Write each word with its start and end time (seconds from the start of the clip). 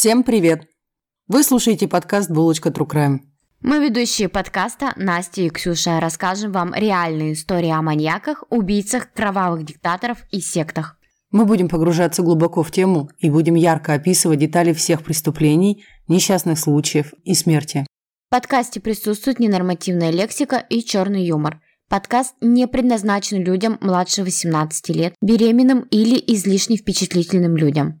Всем 0.00 0.22
привет! 0.22 0.62
Вы 1.26 1.42
слушаете 1.42 1.88
подкаст 1.88 2.30
«Булочка 2.30 2.68
True 2.68 2.86
Crime». 2.88 3.18
Мы 3.62 3.84
ведущие 3.84 4.28
подкаста 4.28 4.92
Настя 4.94 5.40
и 5.40 5.50
Ксюша 5.50 5.98
расскажем 5.98 6.52
вам 6.52 6.72
реальные 6.72 7.32
истории 7.32 7.70
о 7.70 7.82
маньяках, 7.82 8.44
убийцах, 8.48 9.12
кровавых 9.12 9.64
диктаторов 9.64 10.18
и 10.30 10.38
сектах. 10.38 11.00
Мы 11.32 11.46
будем 11.46 11.68
погружаться 11.68 12.22
глубоко 12.22 12.62
в 12.62 12.70
тему 12.70 13.10
и 13.18 13.28
будем 13.28 13.56
ярко 13.56 13.94
описывать 13.94 14.38
детали 14.38 14.72
всех 14.72 15.02
преступлений, 15.02 15.84
несчастных 16.06 16.60
случаев 16.60 17.12
и 17.24 17.34
смерти. 17.34 17.84
В 18.28 18.30
подкасте 18.30 18.78
присутствует 18.78 19.40
ненормативная 19.40 20.12
лексика 20.12 20.58
и 20.58 20.84
черный 20.84 21.24
юмор. 21.24 21.60
Подкаст 21.88 22.36
не 22.40 22.68
предназначен 22.68 23.42
людям 23.42 23.78
младше 23.80 24.22
18 24.22 24.90
лет, 24.90 25.14
беременным 25.20 25.88
или 25.90 26.22
излишне 26.24 26.76
впечатлительным 26.76 27.56
людям. 27.56 28.00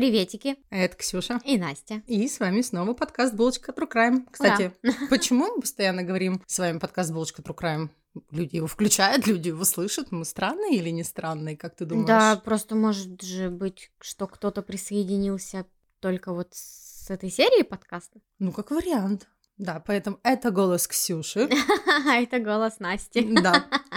Приветики. 0.00 0.56
Это 0.70 0.96
Ксюша. 0.96 1.42
И 1.44 1.58
Настя. 1.58 2.02
И 2.06 2.26
с 2.26 2.40
вами 2.40 2.62
снова 2.62 2.94
подкаст 2.94 3.34
«Булочка 3.34 3.70
True 3.70 3.86
Crime». 3.86 4.26
Кстати, 4.30 4.72
Ура. 4.82 4.94
почему 5.10 5.48
мы 5.48 5.60
постоянно 5.60 6.02
говорим 6.02 6.42
с 6.46 6.58
вами 6.58 6.78
подкаст 6.78 7.12
«Булочка 7.12 7.42
True 7.42 7.54
Crime»? 7.54 7.90
Люди 8.30 8.56
его 8.56 8.66
включают, 8.66 9.26
люди 9.26 9.48
его 9.48 9.62
слышат. 9.64 10.10
Мы 10.10 10.24
странные 10.24 10.78
или 10.78 10.88
не 10.88 11.04
странные, 11.04 11.54
как 11.54 11.76
ты 11.76 11.84
думаешь? 11.84 12.06
Да, 12.06 12.36
просто 12.42 12.76
может 12.76 13.20
же 13.20 13.50
быть, 13.50 13.90
что 14.00 14.26
кто-то 14.26 14.62
присоединился 14.62 15.66
только 16.00 16.32
вот 16.32 16.48
с 16.54 17.10
этой 17.10 17.30
серии 17.30 17.62
подкаста. 17.62 18.20
Ну, 18.38 18.52
как 18.52 18.70
вариант. 18.70 19.28
Да, 19.58 19.82
поэтому 19.86 20.18
это 20.22 20.50
голос 20.50 20.88
Ксюши. 20.88 21.46
это 22.06 22.38
голос 22.38 22.78
Насти. 22.78 23.20
Да. 23.42 23.66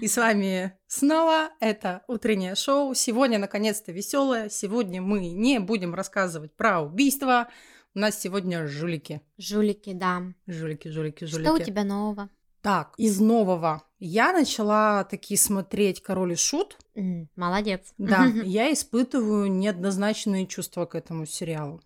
И 0.00 0.08
с 0.08 0.16
вами 0.16 0.76
снова 0.86 1.50
это 1.60 2.02
утреннее 2.08 2.54
шоу. 2.54 2.94
Сегодня, 2.94 3.38
наконец-то, 3.38 3.92
веселое. 3.92 4.48
Сегодня 4.48 5.00
мы 5.00 5.28
не 5.30 5.60
будем 5.60 5.94
рассказывать 5.94 6.54
про 6.56 6.80
убийство. 6.80 7.48
У 7.94 7.98
нас 7.98 8.18
сегодня 8.18 8.66
жулики. 8.66 9.20
Жулики, 9.38 9.92
да. 9.92 10.22
Жулики, 10.46 10.88
жулики, 10.88 11.24
жулики. 11.24 11.46
Что 11.46 11.54
у 11.54 11.58
тебя 11.58 11.84
нового? 11.84 12.30
Так, 12.62 12.94
из 12.96 13.20
нового. 13.20 13.82
Я 13.98 14.32
начала 14.32 15.04
таки 15.04 15.36
смотреть 15.36 16.00
«Король 16.00 16.32
и 16.32 16.36
Шут». 16.36 16.78
Молодец. 17.36 17.92
Да, 17.98 18.24
я 18.44 18.72
испытываю 18.72 19.50
неоднозначные 19.50 20.46
чувства 20.46 20.86
к 20.86 20.94
этому 20.94 21.26
сериалу. 21.26 21.82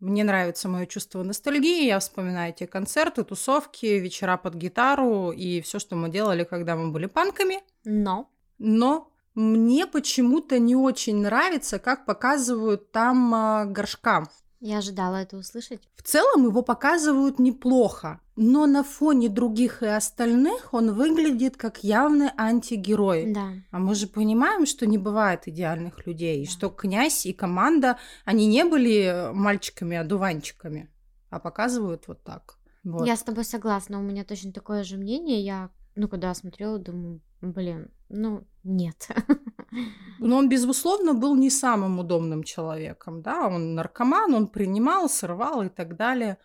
Мне 0.00 0.22
нравится 0.22 0.68
мое 0.68 0.86
чувство 0.86 1.22
ностальгии. 1.24 1.86
Я 1.86 1.98
вспоминаю 1.98 2.52
те 2.52 2.66
концерты, 2.66 3.24
тусовки, 3.24 3.86
вечера 3.86 4.36
под 4.36 4.54
гитару 4.54 5.32
и 5.32 5.60
все, 5.60 5.80
что 5.80 5.96
мы 5.96 6.08
делали, 6.08 6.44
когда 6.44 6.76
мы 6.76 6.92
были 6.92 7.06
панками. 7.06 7.60
Но. 7.84 8.30
Но 8.58 9.10
мне 9.34 9.86
почему-то 9.86 10.58
не 10.60 10.76
очень 10.76 11.16
нравится, 11.16 11.78
как 11.78 12.06
показывают 12.06 12.92
там 12.92 13.34
э, 13.34 13.64
горшка. 13.66 14.24
Я 14.60 14.78
ожидала 14.78 15.16
это 15.16 15.36
услышать. 15.36 15.88
В 15.94 16.02
целом 16.02 16.46
его 16.46 16.62
показывают 16.62 17.38
неплохо, 17.38 18.20
но 18.34 18.66
на 18.66 18.82
фоне 18.82 19.28
других 19.28 19.82
и 19.82 19.86
остальных 19.86 20.74
он 20.74 20.94
выглядит 20.94 21.56
как 21.56 21.84
явный 21.84 22.30
антигерой. 22.36 23.32
Да. 23.32 23.52
А 23.70 23.78
мы 23.78 23.94
же 23.94 24.08
понимаем, 24.08 24.66
что 24.66 24.86
не 24.86 24.98
бывает 24.98 25.46
идеальных 25.46 26.06
людей, 26.06 26.44
да. 26.44 26.50
что 26.50 26.70
князь 26.70 27.24
и 27.24 27.32
команда, 27.32 27.98
они 28.24 28.46
не 28.46 28.64
были 28.64 29.30
мальчиками-одуванчиками, 29.32 30.90
а 31.30 31.38
показывают 31.38 32.08
вот 32.08 32.24
так. 32.24 32.56
Вот. 32.82 33.06
Я 33.06 33.16
с 33.16 33.22
тобой 33.22 33.44
согласна, 33.44 33.98
у 33.98 34.02
меня 34.02 34.24
точно 34.24 34.52
такое 34.52 34.82
же 34.82 34.96
мнение. 34.96 35.40
Я, 35.40 35.70
ну, 35.94 36.08
когда 36.08 36.34
смотрела, 36.34 36.78
думаю, 36.78 37.20
блин, 37.40 37.90
ну, 38.08 38.46
нет. 38.64 39.08
Но 40.18 40.36
он, 40.36 40.48
безусловно, 40.48 41.14
был 41.14 41.36
не 41.36 41.50
самым 41.50 41.98
удобным 41.98 42.42
человеком, 42.42 43.22
да, 43.22 43.46
он 43.46 43.74
наркоман, 43.74 44.34
он 44.34 44.48
принимал, 44.48 45.08
срывал 45.08 45.62
и 45.62 45.68
так 45.68 45.96
далее, 45.96 46.38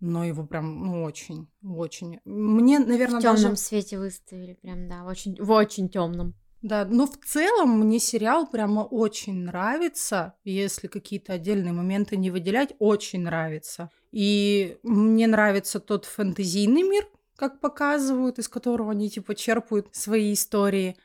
но 0.00 0.24
его 0.24 0.44
прям, 0.44 0.84
ну, 0.84 1.04
очень, 1.04 1.48
очень. 1.62 2.18
Мне, 2.24 2.80
наверное, 2.80 3.20
в 3.20 3.22
темном 3.22 3.42
даже... 3.42 3.56
свете 3.56 3.98
выставили, 3.98 4.54
прям, 4.54 4.88
да, 4.88 5.04
очень, 5.04 5.36
в 5.40 5.50
очень 5.50 5.88
темном. 5.88 6.34
Да, 6.62 6.84
но 6.84 7.06
в 7.06 7.16
целом 7.24 7.80
мне 7.80 7.98
сериал 7.98 8.48
прямо 8.48 8.80
очень 8.80 9.44
нравится, 9.44 10.34
если 10.44 10.86
какие-то 10.86 11.32
отдельные 11.32 11.72
моменты 11.72 12.16
не 12.16 12.30
выделять, 12.30 12.74
очень 12.78 13.22
нравится. 13.22 13.90
И 14.12 14.78
мне 14.84 15.26
нравится 15.26 15.80
тот 15.80 16.04
фэнтезийный 16.04 16.82
мир, 16.82 17.04
как 17.42 17.58
показывают, 17.58 18.38
из 18.38 18.46
которого 18.46 18.92
они 18.92 19.10
типа 19.10 19.34
черпают 19.34 19.88
свои 19.90 20.32
истории. 20.32 20.96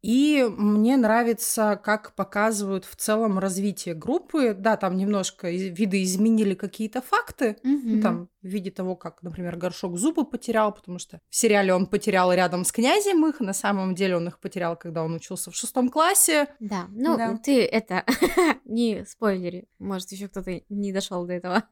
И 0.00 0.44
мне 0.50 0.96
нравится, 0.96 1.78
как 1.84 2.14
показывают 2.14 2.86
в 2.86 2.96
целом 2.96 3.38
развитие 3.38 3.94
группы. 3.94 4.52
Да, 4.52 4.78
там 4.78 4.96
немножко 4.96 5.50
виды 5.50 6.02
изменили 6.02 6.54
какие-то 6.54 7.02
факты. 7.02 7.58
Mm-hmm. 7.62 8.00
Там 8.00 8.28
в 8.40 8.46
виде 8.46 8.70
того, 8.70 8.96
как, 8.96 9.22
например, 9.22 9.56
горшок 9.56 9.98
зубы 9.98 10.24
потерял, 10.24 10.72
потому 10.72 10.98
что 10.98 11.20
в 11.28 11.36
сериале 11.36 11.74
он 11.74 11.86
потерял 11.86 12.32
рядом 12.32 12.64
с 12.64 12.72
князем 12.72 13.24
их. 13.26 13.38
На 13.40 13.52
самом 13.52 13.94
деле 13.94 14.16
он 14.16 14.26
их 14.26 14.40
потерял, 14.40 14.76
когда 14.76 15.04
он 15.04 15.14
учился 15.14 15.50
в 15.50 15.54
шестом 15.54 15.90
классе. 15.90 16.48
Да, 16.58 16.86
ну 16.90 17.18
да. 17.18 17.36
ты 17.36 17.62
это 17.64 18.04
не 18.64 19.04
спойлери. 19.04 19.68
Может, 19.78 20.10
еще 20.10 20.26
кто-то 20.28 20.62
не 20.70 20.92
дошел 20.92 21.26
до 21.26 21.34
этого. 21.34 21.64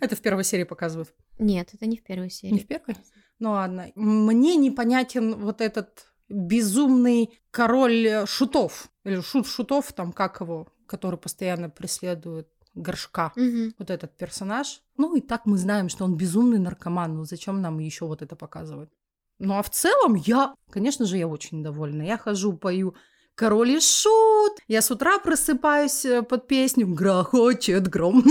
это 0.00 0.16
в 0.16 0.20
первой 0.20 0.44
серии 0.44 0.64
показывают. 0.64 1.14
Нет, 1.38 1.70
это 1.72 1.86
не 1.86 1.96
в 1.96 2.02
первой 2.02 2.30
серии. 2.30 2.52
Не 2.52 2.60
в 2.60 2.66
первой? 2.66 2.96
Ну 3.38 3.52
ладно. 3.52 3.90
Мне 3.94 4.56
непонятен 4.56 5.36
вот 5.36 5.60
этот 5.60 6.06
безумный 6.28 7.40
король 7.50 8.26
шутов, 8.26 8.90
или 9.04 9.20
шут 9.20 9.46
шутов, 9.46 9.92
там 9.92 10.12
как 10.12 10.40
его, 10.40 10.68
который 10.86 11.18
постоянно 11.18 11.70
преследует 11.70 12.48
горшка, 12.74 13.32
угу. 13.36 13.72
вот 13.78 13.90
этот 13.90 14.16
персонаж. 14.16 14.82
Ну 14.96 15.16
и 15.16 15.20
так 15.20 15.46
мы 15.46 15.58
знаем, 15.58 15.88
что 15.88 16.04
он 16.04 16.16
безумный 16.16 16.58
наркоман, 16.58 17.16
ну 17.16 17.24
зачем 17.24 17.60
нам 17.60 17.78
еще 17.78 18.06
вот 18.06 18.22
это 18.22 18.36
показывать? 18.36 18.90
Ну 19.38 19.54
а 19.56 19.62
в 19.62 19.70
целом 19.70 20.14
я, 20.14 20.54
конечно 20.70 21.06
же, 21.06 21.16
я 21.16 21.28
очень 21.28 21.62
довольна. 21.62 22.02
Я 22.02 22.18
хожу, 22.18 22.52
пою 22.54 22.94
Король 23.38 23.70
и 23.70 23.80
шут. 23.80 24.58
Я 24.66 24.82
с 24.82 24.90
утра 24.90 25.20
просыпаюсь 25.20 26.04
э, 26.04 26.22
под 26.22 26.48
песню 26.48 26.88
«Грохочет 26.88 27.86
гром». 27.86 28.24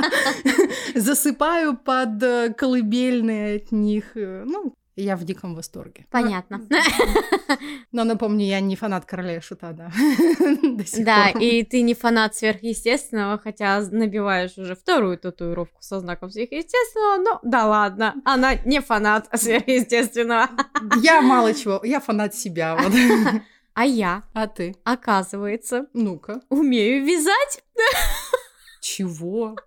Засыпаю 0.96 1.76
под 1.76 2.20
э, 2.20 2.52
колыбельные 2.52 3.58
от 3.58 3.70
них. 3.70 4.16
Э, 4.16 4.42
ну, 4.44 4.74
я 4.96 5.16
в 5.16 5.22
диком 5.22 5.54
восторге. 5.54 6.06
Понятно. 6.10 6.62
Но 7.92 8.02
напомню, 8.02 8.44
я 8.44 8.58
не 8.58 8.74
фанат 8.74 9.04
короля 9.04 9.36
и 9.36 9.40
шута, 9.40 9.72
да. 9.72 9.92
Да, 10.98 11.30
и 11.30 11.62
ты 11.62 11.82
не 11.82 11.94
фанат 11.94 12.34
сверхъестественного, 12.34 13.38
хотя 13.38 13.80
набиваешь 13.90 14.58
уже 14.58 14.74
вторую 14.74 15.16
татуировку 15.16 15.80
со 15.80 16.00
знаком 16.00 16.30
сверхъестественного, 16.30 17.16
но 17.22 17.40
да 17.44 17.66
ладно, 17.66 18.14
она 18.24 18.56
не 18.64 18.80
фанат 18.80 19.28
сверхъестественного. 19.34 20.48
Я 21.02 21.22
мало 21.22 21.54
чего, 21.54 21.80
я 21.84 22.00
фанат 22.00 22.34
себя. 22.34 22.76
Вот. 22.76 22.92
А 23.74 23.84
я? 23.84 24.22
А 24.32 24.46
ты? 24.46 24.76
Оказывается. 24.84 25.86
Ну-ка. 25.92 26.40
Умею 26.48 27.04
вязать. 27.04 27.62
Чего? 28.80 29.56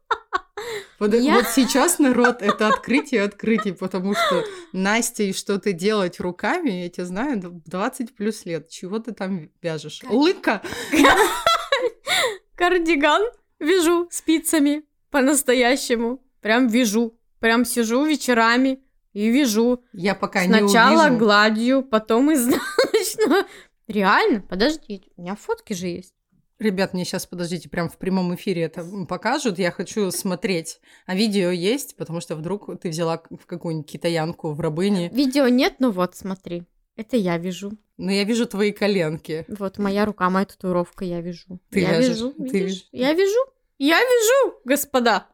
Вот, 0.99 1.13
я... 1.13 1.35
вот 1.35 1.45
сейчас, 1.49 1.99
народ, 1.99 2.41
это 2.41 2.67
открытие 2.67 3.21
открытий, 3.21 3.71
потому 3.71 4.15
что 4.15 4.43
Настя 4.73 5.21
и 5.21 5.31
что-то 5.31 5.71
делать 5.71 6.19
руками, 6.19 6.71
я 6.71 6.89
тебя 6.89 7.05
знаю, 7.05 7.39
20 7.39 8.15
плюс 8.15 8.45
лет. 8.45 8.67
Чего 8.67 8.97
ты 8.97 9.11
там 9.11 9.51
вяжешь? 9.61 10.01
Лыка? 10.09 10.63
Кардиган 12.55 13.21
вяжу 13.59 14.07
спицами 14.09 14.83
по-настоящему. 15.11 16.23
Прям 16.41 16.67
вяжу. 16.67 17.15
Прям 17.39 17.63
сижу 17.63 18.03
вечерами 18.03 18.79
и 19.13 19.29
вяжу. 19.29 19.83
Я 19.93 20.15
пока 20.15 20.43
Сначала 20.43 20.61
не 20.63 20.69
Сначала 20.69 21.09
гладью, 21.09 21.83
потом 21.83 22.33
изнаночную. 22.33 23.45
Реально? 23.87 24.41
Подожди, 24.41 25.11
у 25.15 25.21
меня 25.21 25.35
фотки 25.35 25.73
же 25.73 25.87
есть. 25.87 26.13
Ребят, 26.59 26.93
мне 26.93 27.05
сейчас, 27.05 27.27
подождите, 27.27 27.69
прям 27.69 27.87
в 27.87 27.97
прямом 27.97 28.33
эфире 28.33 28.63
это 28.63 28.83
покажут. 29.07 29.59
Я 29.59 29.71
хочу 29.71 30.09
смотреть. 30.09 30.79
А 31.05 31.15
видео 31.15 31.51
есть, 31.51 31.95
потому 31.97 32.19
что 32.19 32.35
вдруг 32.35 32.79
ты 32.81 32.89
взяла 32.89 33.21
в 33.29 33.45
какую-нибудь 33.45 33.89
китаянку 33.89 34.53
в 34.53 34.59
рабыне. 34.59 35.09
Видео 35.09 35.47
нет, 35.47 35.75
ну 35.79 35.91
вот, 35.91 36.15
смотри. 36.15 36.63
Это 36.95 37.15
я 37.15 37.37
вижу. 37.37 37.73
Но 37.97 38.11
я 38.11 38.23
вижу 38.23 38.47
твои 38.47 38.71
коленки. 38.71 39.45
Вот 39.47 39.77
моя 39.77 40.03
рука, 40.05 40.29
моя 40.31 40.45
татуировка, 40.45 41.05
я 41.05 41.21
вижу. 41.21 41.59
Ты 41.69 41.81
я 41.81 41.99
вяжешь? 41.99 42.09
вижу, 42.09 42.31
ты... 42.31 42.71
Я 42.91 43.13
вижу. 43.13 43.39
Я 43.77 43.99
вижу, 43.99 44.55
господа. 44.65 45.27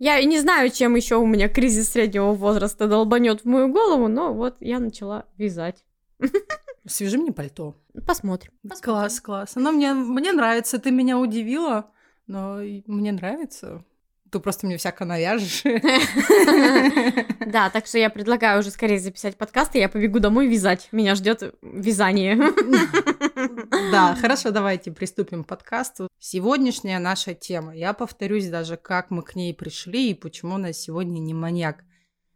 Я 0.00 0.20
не 0.24 0.40
знаю, 0.40 0.68
чем 0.70 0.96
еще 0.96 1.14
у 1.14 1.26
меня 1.26 1.48
кризис 1.48 1.90
среднего 1.90 2.32
возраста 2.32 2.88
долбанет 2.88 3.42
в 3.42 3.44
мою 3.44 3.68
голову, 3.68 4.08
но 4.08 4.34
вот 4.34 4.56
я 4.58 4.80
начала 4.80 5.26
вязать. 5.36 5.84
Свяжи 6.86 7.18
мне 7.18 7.32
пальто. 7.32 7.76
Посмотрим. 8.06 8.52
Класс, 8.82 9.20
класс. 9.20 9.56
Оно 9.56 9.72
мне, 9.72 9.94
мне 9.94 10.32
нравится, 10.32 10.78
ты 10.78 10.90
меня 10.90 11.18
удивила, 11.18 11.90
но 12.26 12.58
мне 12.86 13.12
нравится. 13.12 13.84
Ты 14.32 14.40
просто 14.40 14.66
мне 14.66 14.78
всяко 14.78 15.04
навяжешь. 15.04 15.62
Да, 17.44 17.68
так 17.68 17.86
что 17.86 17.98
я 17.98 18.08
предлагаю 18.08 18.60
уже 18.60 18.70
скорее 18.70 18.98
записать 18.98 19.36
подкаст, 19.36 19.74
и 19.74 19.78
я 19.78 19.90
побегу 19.90 20.20
домой 20.20 20.46
вязать. 20.46 20.88
Меня 20.90 21.14
ждет 21.14 21.54
вязание. 21.60 22.38
Да, 23.90 24.14
хорошо, 24.14 24.52
давайте 24.52 24.90
приступим 24.90 25.44
к 25.44 25.48
подкасту. 25.48 26.08
Сегодняшняя 26.18 26.98
наша 26.98 27.34
тема. 27.34 27.76
Я 27.76 27.92
повторюсь 27.92 28.48
даже, 28.48 28.78
как 28.78 29.10
мы 29.10 29.22
к 29.22 29.34
ней 29.34 29.52
пришли 29.52 30.10
и 30.10 30.14
почему 30.14 30.54
у 30.54 30.58
нас 30.58 30.78
сегодня 30.78 31.18
не 31.18 31.34
маньяк. 31.34 31.84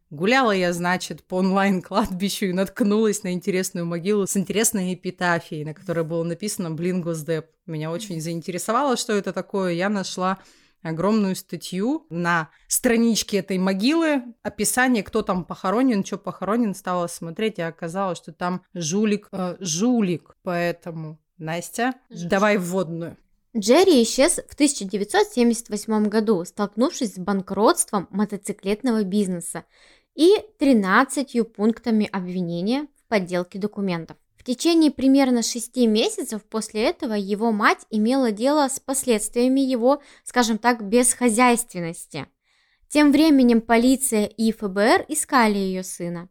Гуляла 0.09 0.51
я, 0.51 0.71
значит, 0.71 1.23
по 1.23 1.35
онлайн-кладбищу 1.35 2.45
и 2.45 2.53
наткнулась 2.53 3.23
на 3.23 3.33
интересную 3.33 3.85
могилу 3.85 4.25
с 4.25 4.37
интересной 4.37 4.93
эпитафией, 4.93 5.65
на 5.65 5.73
которой 5.73 6.05
было 6.05 6.23
написано 6.23 6.71
«Блин, 6.71 7.01
Госдеп». 7.01 7.47
Меня 7.65 7.91
очень 7.91 8.21
заинтересовало, 8.21 8.95
что 8.95 9.11
это 9.11 9.33
такое. 9.33 9.73
Я 9.73 9.89
нашла 9.89 10.37
огромную 10.81 11.35
статью 11.35 12.05
на 12.09 12.49
страничке 12.67 13.39
этой 13.39 13.57
могилы, 13.57 14.23
описание, 14.43 15.03
кто 15.03 15.23
там 15.23 15.43
похоронен, 15.43 16.05
что 16.05 16.17
похоронен, 16.17 16.73
стала 16.73 17.07
смотреть, 17.07 17.59
и 17.59 17.63
оказалось, 17.63 18.19
что 18.19 18.31
там 18.31 18.61
жулик, 18.73 19.27
э, 19.33 19.57
жулик, 19.59 20.37
поэтому, 20.43 21.19
Настя, 21.37 21.95
Жулик. 22.09 22.29
давай 22.29 22.57
вводную. 22.57 23.17
Джерри 23.57 24.03
исчез 24.03 24.39
в 24.47 24.53
1978 24.53 26.07
году, 26.09 26.45
столкнувшись 26.45 27.15
с 27.15 27.17
банкротством 27.17 28.07
мотоциклетного 28.11 29.03
бизнеса 29.03 29.65
и 30.17 30.43
13 30.57 31.53
пунктами 31.53 32.09
обвинения 32.11 32.87
в 32.95 33.07
подделке 33.07 33.59
документов. 33.59 34.17
В 34.35 34.43
течение 34.43 34.89
примерно 34.89 35.43
6 35.43 35.77
месяцев 35.87 36.43
после 36.43 36.85
этого 36.85 37.13
его 37.13 37.51
мать 37.51 37.85
имела 37.91 38.31
дело 38.31 38.67
с 38.67 38.79
последствиями 38.79 39.59
его, 39.59 40.01
скажем 40.23 40.57
так, 40.57 40.83
бесхозяйственности. 40.83 42.27
Тем 42.89 43.11
временем 43.11 43.61
полиция 43.61 44.25
и 44.25 44.51
ФБР 44.51 45.05
искали 45.07 45.57
ее 45.57 45.83
сына. 45.83 46.29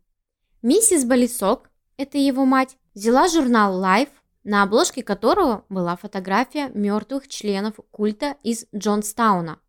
Миссис 0.63 1.05
Болисок, 1.05 1.71
это 1.97 2.19
его 2.19 2.45
мать, 2.45 2.77
взяла 2.95 3.29
журнал 3.29 3.81
Life, 3.81 4.11
на 4.43 4.65
обложке 4.65 5.05
которого 5.05 5.65
была 5.69 5.97
фотография 5.97 6.71
мертвых 6.75 7.29
членов 7.29 7.75
культа 7.93 8.37
из 8.43 8.67
Джонстауна. 8.75 9.61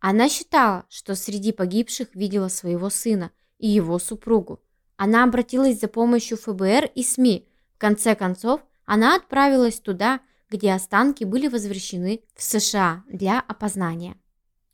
Она 0.00 0.28
считала, 0.28 0.84
что 0.90 1.14
среди 1.14 1.52
погибших 1.52 2.14
видела 2.14 2.48
своего 2.48 2.90
сына– 2.90 3.30
и 3.64 3.66
его 3.66 3.98
супругу. 3.98 4.60
Она 4.98 5.24
обратилась 5.24 5.80
за 5.80 5.88
помощью 5.88 6.36
ФБР 6.36 6.90
и 6.94 7.02
СМИ. 7.02 7.48
В 7.74 7.78
конце 7.78 8.14
концов, 8.14 8.60
она 8.84 9.16
отправилась 9.16 9.80
туда, 9.80 10.20
где 10.50 10.74
останки 10.74 11.24
были 11.24 11.48
возвращены 11.48 12.20
в 12.36 12.42
США 12.42 13.04
для 13.08 13.40
опознания. 13.40 14.16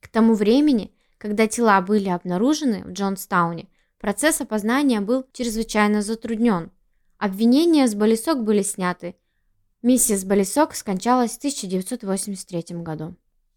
К 0.00 0.08
тому 0.08 0.34
времени, 0.34 0.92
когда 1.18 1.46
тела 1.46 1.80
были 1.82 2.08
обнаружены 2.08 2.82
в 2.82 2.90
Джонстауне, 2.90 3.68
процесс 4.00 4.40
опознания 4.40 5.00
был 5.00 5.24
чрезвычайно 5.32 6.02
затруднен. 6.02 6.72
Обвинения 7.16 7.86
с 7.86 7.94
Болисок 7.94 8.42
были 8.42 8.62
сняты. 8.62 9.14
Миссис 9.82 10.24
Болисок 10.24 10.74
скончалась 10.74 11.34
в 11.34 11.38
1983 11.38 12.78
году. 12.78 13.14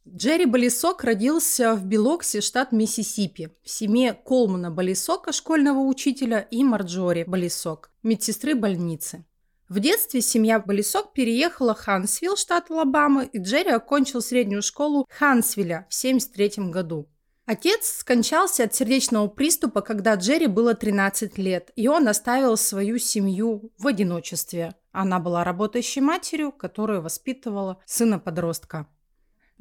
Джерри 0.07 0.45
Балисок 0.45 1.05
родился 1.05 1.75
в 1.75 1.85
Билокси, 1.85 2.41
штат 2.41 2.73
Миссисипи, 2.73 3.51
в 3.63 3.69
семье 3.69 4.13
Колмана 4.13 4.69
Балисока, 4.69 5.31
школьного 5.31 5.79
учителя, 5.79 6.39
и 6.51 6.61
Марджори 6.63 7.23
Балисок, 7.23 7.89
медсестры 8.03 8.53
больницы. 8.53 9.23
В 9.69 9.79
детстве 9.79 10.19
семья 10.19 10.59
Балисок 10.59 11.13
переехала 11.13 11.73
в 11.73 11.79
Хантсвилл, 11.79 12.35
штат 12.35 12.69
Алабама, 12.69 13.23
и 13.23 13.39
Джерри 13.39 13.71
окончил 13.71 14.21
среднюю 14.21 14.61
школу 14.61 15.07
Хантсвилля 15.09 15.87
в 15.89 15.95
1973 15.97 16.69
году. 16.69 17.07
Отец 17.45 17.87
скончался 17.99 18.65
от 18.65 18.75
сердечного 18.75 19.27
приступа, 19.27 19.81
когда 19.81 20.15
Джерри 20.15 20.47
было 20.47 20.75
13 20.75 21.37
лет, 21.37 21.71
и 21.77 21.87
он 21.87 22.09
оставил 22.09 22.57
свою 22.57 22.97
семью 22.97 23.71
в 23.77 23.87
одиночестве. 23.87 24.75
Она 24.91 25.19
была 25.19 25.45
работающей 25.45 26.01
матерью, 26.01 26.51
которая 26.51 26.99
воспитывала 26.99 27.81
сына-подростка. 27.85 28.87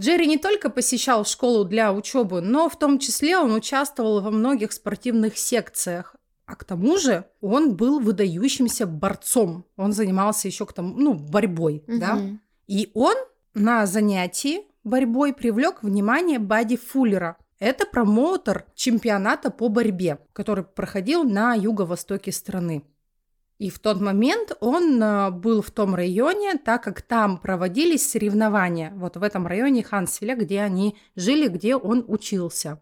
Джерри 0.03 0.27
не 0.27 0.37
только 0.37 0.69
посещал 0.69 1.25
школу 1.25 1.65
для 1.65 1.93
учебы, 1.93 2.41
но 2.41 2.69
в 2.69 2.77
том 2.77 2.99
числе 2.99 3.39
он 3.39 3.55
участвовал 3.55 4.21
во 4.21 4.33
многих 4.33 4.73
спортивных 4.73 5.39
секциях. 5.39 6.17
А 6.45 6.57
к 6.57 6.65
тому 6.65 6.99
же 6.99 7.25
он 7.41 7.77
был 7.77 8.01
выдающимся 8.01 8.85
борцом. 8.85 9.65
Он 9.77 9.93
занимался 9.93 10.49
еще 10.49 10.67
к 10.67 10.73
тому, 10.73 10.95
ну, 10.97 11.15
борьбой, 11.15 11.85
угу. 11.87 11.99
да. 11.99 12.19
И 12.67 12.91
он 12.95 13.15
на 13.55 13.87
занятии 13.87 14.63
борьбой 14.83 15.33
привлек 15.33 15.85
внимание 15.85 16.41
Бади 16.41 16.77
Фуллера. 16.77 17.37
Это 17.61 17.87
промоутер 17.87 18.67
чемпионата 18.75 19.53
по 19.53 19.69
борьбе, 19.69 20.19
который 20.33 20.65
проходил 20.65 21.23
на 21.23 21.55
юго-востоке 21.55 22.33
страны. 22.33 22.83
И 23.63 23.71
в 23.71 23.79
тот 23.79 24.01
момент 24.01 24.57
он 24.59 25.01
э, 25.01 25.31
был 25.31 25.63
в 25.63 25.71
том 25.71 25.95
районе, 25.95 26.59
так 26.59 26.83
как 26.83 27.01
там 27.01 27.39
проводились 27.39 28.11
соревнования, 28.11 28.93
вот 28.97 29.17
в 29.17 29.23
этом 29.23 29.47
районе 29.47 29.85
Хансвилля, 29.85 30.35
где 30.35 30.63
они 30.63 30.97
жили, 31.15 31.47
где 31.47 31.77
он 31.77 32.05
учился. 32.09 32.81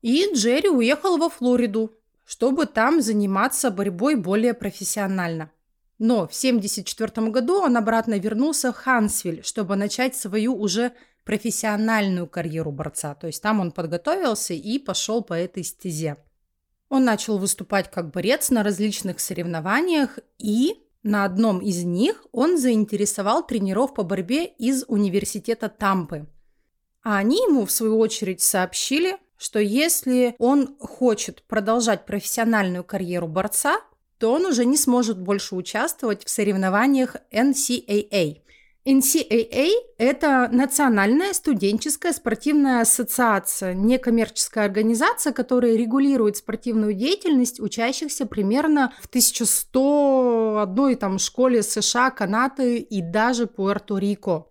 И 0.00 0.32
Джерри 0.32 0.68
уехал 0.68 1.18
во 1.18 1.28
Флориду, 1.28 1.90
чтобы 2.24 2.66
там 2.66 3.02
заниматься 3.02 3.72
борьбой 3.72 4.14
более 4.14 4.54
профессионально. 4.54 5.50
Но 5.98 6.28
в 6.28 6.38
1974 6.38 7.30
году 7.30 7.60
он 7.60 7.76
обратно 7.76 8.16
вернулся 8.16 8.70
в 8.72 8.76
Хансвиль, 8.76 9.42
чтобы 9.42 9.74
начать 9.74 10.14
свою 10.14 10.54
уже 10.54 10.92
профессиональную 11.24 12.28
карьеру 12.28 12.70
борца. 12.70 13.16
То 13.16 13.26
есть 13.26 13.42
там 13.42 13.58
он 13.58 13.72
подготовился 13.72 14.54
и 14.54 14.78
пошел 14.78 15.24
по 15.24 15.34
этой 15.34 15.64
стезе. 15.64 16.16
Он 16.92 17.06
начал 17.06 17.38
выступать 17.38 17.90
как 17.90 18.10
борец 18.10 18.50
на 18.50 18.62
различных 18.62 19.18
соревнованиях 19.18 20.18
и 20.36 20.84
на 21.02 21.24
одном 21.24 21.60
из 21.60 21.84
них 21.84 22.26
он 22.32 22.58
заинтересовал 22.58 23.46
тренеров 23.46 23.94
по 23.94 24.02
борьбе 24.02 24.44
из 24.44 24.84
университета 24.86 25.70
Тампы. 25.70 26.26
А 27.02 27.16
они 27.16 27.38
ему, 27.38 27.64
в 27.64 27.72
свою 27.72 27.98
очередь, 27.98 28.42
сообщили, 28.42 29.16
что 29.38 29.58
если 29.58 30.36
он 30.38 30.76
хочет 30.80 31.42
продолжать 31.44 32.04
профессиональную 32.04 32.84
карьеру 32.84 33.26
борца, 33.26 33.80
то 34.18 34.30
он 34.30 34.44
уже 34.44 34.66
не 34.66 34.76
сможет 34.76 35.18
больше 35.18 35.54
участвовать 35.54 36.26
в 36.26 36.28
соревнованиях 36.28 37.16
NCAA. 37.32 38.42
NCAA– 38.84 39.70
это 39.98 40.48
Национальная 40.50 41.32
студенческая 41.34 42.12
спортивная 42.12 42.80
ассоциация, 42.80 43.74
некоммерческая 43.74 44.64
организация, 44.64 45.32
которая 45.32 45.76
регулирует 45.76 46.38
спортивную 46.38 46.92
деятельность 46.92 47.60
учащихся 47.60 48.26
примерно 48.26 48.92
в 49.00 49.06
1101 49.06 50.96
там, 50.96 51.18
школе 51.20 51.62
США, 51.62 52.10
Канады 52.10 52.78
и 52.78 53.00
даже 53.00 53.44
Пуэрто-Рико. 53.44 54.46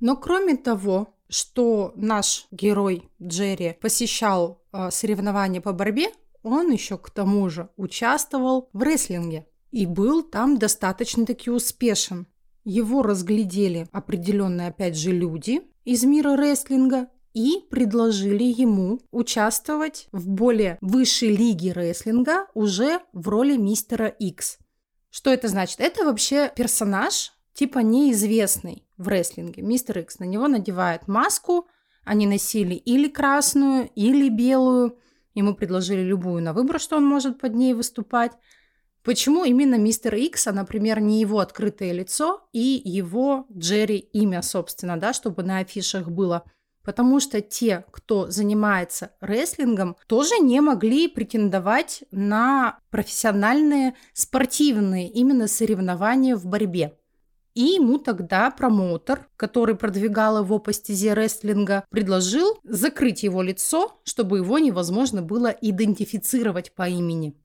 Но 0.00 0.16
кроме 0.16 0.56
того, 0.56 1.14
что 1.30 1.94
наш 1.96 2.46
герой 2.50 3.08
Джерри 3.22 3.78
посещал 3.80 4.62
э, 4.72 4.90
соревнования 4.90 5.62
по 5.62 5.72
борьбе, 5.72 6.08
он 6.42 6.70
еще 6.70 6.98
к 6.98 7.08
тому 7.08 7.48
же 7.48 7.70
участвовал 7.76 8.68
в 8.74 8.82
рестлинге 8.82 9.46
и 9.70 9.86
был 9.86 10.22
там 10.22 10.58
достаточно-таки 10.58 11.50
успешен. 11.50 12.26
Его 12.64 13.02
разглядели 13.02 13.88
определенные, 13.92 14.68
опять 14.68 14.96
же, 14.96 15.10
люди 15.10 15.62
из 15.84 16.04
мира 16.04 16.36
рестлинга 16.36 17.08
и 17.34 17.64
предложили 17.70 18.44
ему 18.44 19.00
участвовать 19.10 20.08
в 20.12 20.28
более 20.28 20.78
высшей 20.80 21.34
лиге 21.34 21.72
рестлинга 21.72 22.46
уже 22.54 23.00
в 23.12 23.28
роли 23.28 23.56
мистера 23.56 24.06
Икс. 24.06 24.58
Что 25.10 25.30
это 25.30 25.48
значит? 25.48 25.80
Это 25.80 26.04
вообще 26.04 26.52
персонаж 26.54 27.32
типа 27.54 27.80
неизвестный 27.80 28.86
в 28.96 29.08
рестлинге. 29.08 29.62
Мистер 29.62 29.98
Икс 29.98 30.18
на 30.18 30.24
него 30.24 30.48
надевает 30.48 31.08
маску, 31.08 31.66
они 32.04 32.26
носили 32.26 32.74
или 32.74 33.08
красную, 33.08 33.90
или 33.94 34.28
белую. 34.28 34.98
Ему 35.34 35.54
предложили 35.54 36.02
любую 36.02 36.42
на 36.42 36.52
выбор, 36.52 36.80
что 36.80 36.96
он 36.96 37.06
может 37.06 37.40
под 37.40 37.54
ней 37.54 37.74
выступать. 37.74 38.32
Почему 39.04 39.44
именно 39.44 39.76
мистер 39.76 40.14
Икс, 40.14 40.46
а, 40.46 40.52
например, 40.52 41.00
не 41.00 41.20
его 41.20 41.40
открытое 41.40 41.92
лицо 41.92 42.46
и 42.52 42.80
его 42.84 43.46
Джерри 43.52 43.98
имя, 43.98 44.42
собственно, 44.42 44.96
да, 44.96 45.12
чтобы 45.12 45.42
на 45.42 45.58
афишах 45.58 46.08
было? 46.08 46.44
Потому 46.84 47.18
что 47.18 47.40
те, 47.40 47.84
кто 47.90 48.30
занимается 48.30 49.12
рестлингом, 49.20 49.96
тоже 50.06 50.38
не 50.38 50.60
могли 50.60 51.08
претендовать 51.08 52.04
на 52.10 52.78
профессиональные 52.90 53.94
спортивные 54.12 55.08
именно 55.08 55.48
соревнования 55.48 56.36
в 56.36 56.46
борьбе. 56.46 56.96
И 57.54 57.62
ему 57.62 57.98
тогда 57.98 58.50
промоутер, 58.50 59.28
который 59.36 59.74
продвигал 59.74 60.42
его 60.42 60.58
по 60.58 60.72
стезе 60.72 61.12
рестлинга, 61.12 61.84
предложил 61.90 62.58
закрыть 62.64 63.24
его 63.24 63.42
лицо, 63.42 64.00
чтобы 64.04 64.38
его 64.38 64.58
невозможно 64.58 65.22
было 65.22 65.48
идентифицировать 65.48 66.74
по 66.74 66.88
имени. 66.88 67.36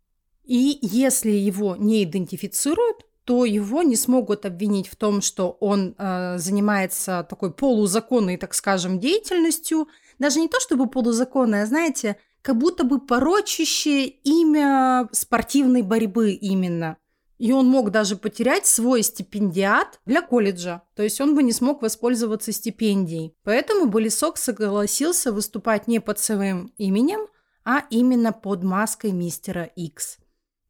И 0.47 0.79
если 0.81 1.31
его 1.31 1.75
не 1.75 2.03
идентифицируют, 2.03 3.05
то 3.25 3.43
его 3.43 3.83
не 3.83 3.97
смогут 3.97 4.45
обвинить 4.45 4.87
в 4.87 4.95
том, 4.95 5.21
что 5.21 5.57
он 5.59 5.95
э, 5.97 6.37
занимается 6.37 7.27
такой 7.29 7.51
полузаконной, 7.53 8.37
так 8.37 8.53
скажем, 8.53 9.01
деятельностью. 9.01 9.89
Даже 10.17 10.39
не 10.39 10.47
то 10.47 10.61
чтобы 10.61 10.87
полузаконной, 10.87 11.63
а 11.63 11.65
знаете, 11.65 12.15
как 12.41 12.57
будто 12.57 12.85
бы 12.85 13.01
порочащее 13.01 14.07
имя 14.07 15.09
спортивной 15.11 15.81
борьбы 15.81 16.31
именно. 16.31 16.95
И 17.37 17.51
он 17.51 17.67
мог 17.67 17.91
даже 17.91 18.15
потерять 18.15 18.65
свой 18.65 19.03
стипендиат 19.03 19.99
для 20.05 20.21
колледжа. 20.21 20.83
То 20.95 21.03
есть 21.03 21.19
он 21.19 21.35
бы 21.35 21.43
не 21.43 21.51
смог 21.51 21.81
воспользоваться 21.81 22.53
стипендией. 22.53 23.35
Поэтому 23.43 23.87
Болисок 23.87 24.37
согласился 24.37 25.33
выступать 25.33 25.89
не 25.89 25.99
под 25.99 26.19
своим 26.19 26.71
именем, 26.77 27.27
а 27.65 27.83
именно 27.89 28.31
под 28.31 28.63
маской 28.63 29.11
мистера 29.11 29.63
Икс. 29.75 30.17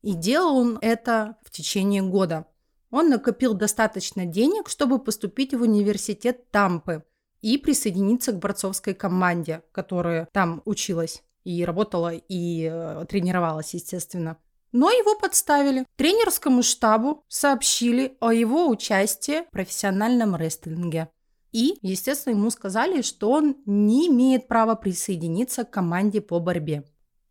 И 0.01 0.13
делал 0.13 0.57
он 0.57 0.79
это 0.81 1.37
в 1.43 1.51
течение 1.51 2.01
года. 2.01 2.45
Он 2.91 3.09
накопил 3.09 3.53
достаточно 3.53 4.25
денег, 4.25 4.69
чтобы 4.69 4.99
поступить 4.99 5.53
в 5.53 5.61
университет 5.61 6.49
Тампы 6.51 7.03
и 7.41 7.57
присоединиться 7.57 8.31
к 8.31 8.39
борцовской 8.39 8.93
команде, 8.93 9.63
которая 9.71 10.27
там 10.31 10.61
училась 10.65 11.23
и 11.43 11.63
работала, 11.63 12.13
и 12.13 12.69
э, 12.69 13.05
тренировалась, 13.07 13.73
естественно. 13.73 14.37
Но 14.71 14.89
его 14.91 15.17
подставили. 15.17 15.85
Тренерскому 15.95 16.61
штабу 16.61 17.23
сообщили 17.27 18.17
о 18.19 18.31
его 18.31 18.67
участии 18.67 19.45
в 19.47 19.51
профессиональном 19.51 20.35
рестлинге. 20.35 21.09
И, 21.53 21.77
естественно, 21.81 22.33
ему 22.33 22.49
сказали, 22.49 23.01
что 23.01 23.31
он 23.31 23.55
не 23.65 24.07
имеет 24.09 24.47
права 24.47 24.75
присоединиться 24.75 25.63
к 25.63 25.71
команде 25.71 26.21
по 26.21 26.39
борьбе. 26.39 26.83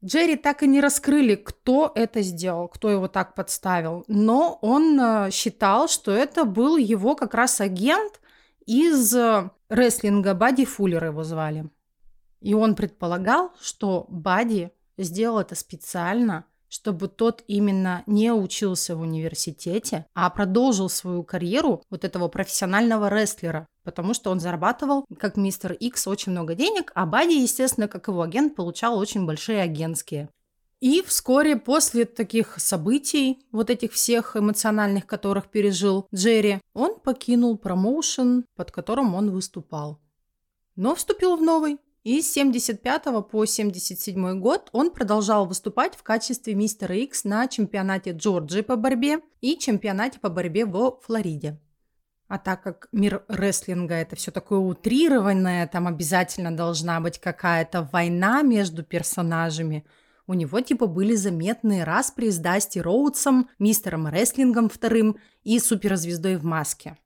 Джерри 0.04 0.36
так 0.36 0.62
и 0.62 0.66
не 0.66 0.80
раскрыли, 0.80 1.34
кто 1.34 1.90
это 1.94 2.22
сделал, 2.22 2.68
кто 2.68 2.90
его 2.90 3.08
так 3.08 3.34
подставил. 3.34 4.04
Но 4.08 4.58
он 4.62 5.00
э, 5.00 5.30
считал, 5.30 5.88
что 5.88 6.12
это 6.12 6.44
был 6.44 6.76
его 6.76 7.16
как 7.16 7.34
раз 7.34 7.60
агент 7.60 8.20
из 8.66 9.14
э, 9.14 9.50
рестлинга. 9.68 10.34
Бади 10.34 10.64
Фуллер 10.64 11.06
его 11.06 11.24
звали. 11.24 11.68
И 12.40 12.54
он 12.54 12.74
предполагал, 12.74 13.52
что 13.60 14.06
Бади 14.08 14.70
сделал 14.98 15.40
это 15.40 15.54
специально– 15.54 16.44
чтобы 16.68 17.08
тот 17.08 17.42
именно 17.46 18.02
не 18.06 18.32
учился 18.32 18.96
в 18.96 19.00
университете, 19.00 20.06
а 20.14 20.28
продолжил 20.30 20.88
свою 20.88 21.22
карьеру 21.22 21.82
вот 21.90 22.04
этого 22.04 22.28
профессионального 22.28 23.08
рестлера, 23.08 23.66
потому 23.84 24.14
что 24.14 24.30
он 24.30 24.40
зарабатывал, 24.40 25.04
как 25.18 25.36
мистер 25.36 25.72
Икс, 25.72 26.06
очень 26.06 26.32
много 26.32 26.54
денег, 26.54 26.92
а 26.94 27.06
Бади, 27.06 27.34
естественно, 27.34 27.88
как 27.88 28.08
его 28.08 28.22
агент, 28.22 28.54
получал 28.56 28.98
очень 28.98 29.26
большие 29.26 29.62
агентские. 29.62 30.28
И 30.80 31.02
вскоре 31.02 31.56
после 31.56 32.04
таких 32.04 32.58
событий, 32.58 33.38
вот 33.50 33.70
этих 33.70 33.92
всех 33.92 34.36
эмоциональных, 34.36 35.06
которых 35.06 35.48
пережил 35.48 36.06
Джерри, 36.14 36.60
он 36.74 37.00
покинул 37.00 37.56
промоушен, 37.56 38.44
под 38.54 38.70
которым 38.70 39.14
он 39.14 39.30
выступал. 39.30 40.00
Но 40.74 40.94
вступил 40.94 41.36
в 41.36 41.42
новый, 41.42 41.78
и 42.06 42.22
с 42.22 42.32
75 42.34 43.02
по 43.28 43.44
77 43.44 44.38
год 44.38 44.68
он 44.70 44.92
продолжал 44.92 45.44
выступать 45.44 45.96
в 45.96 46.04
качестве 46.04 46.54
мистера 46.54 46.94
Икс 46.94 47.24
на 47.24 47.48
чемпионате 47.48 48.12
Джорджии 48.12 48.60
по 48.60 48.76
борьбе 48.76 49.18
и 49.40 49.58
чемпионате 49.58 50.20
по 50.20 50.28
борьбе 50.28 50.66
во 50.66 51.00
Флориде. 51.00 51.58
А 52.28 52.38
так 52.38 52.62
как 52.62 52.86
мир 52.92 53.24
рестлинга 53.26 53.94
это 53.96 54.14
все 54.14 54.30
такое 54.30 54.60
утрированное, 54.60 55.66
там 55.66 55.88
обязательно 55.88 56.56
должна 56.56 57.00
быть 57.00 57.18
какая-то 57.18 57.88
война 57.92 58.42
между 58.42 58.84
персонажами, 58.84 59.84
у 60.28 60.34
него 60.34 60.60
типа 60.60 60.86
были 60.86 61.16
заметные 61.16 61.82
распри 61.82 62.30
с 62.30 62.38
Дасти 62.38 62.78
Роудсом, 62.78 63.50
мистером 63.58 64.06
рестлингом 64.06 64.68
вторым 64.68 65.16
и 65.42 65.58
суперзвездой 65.58 66.36
в 66.36 66.44
маске. 66.44 66.96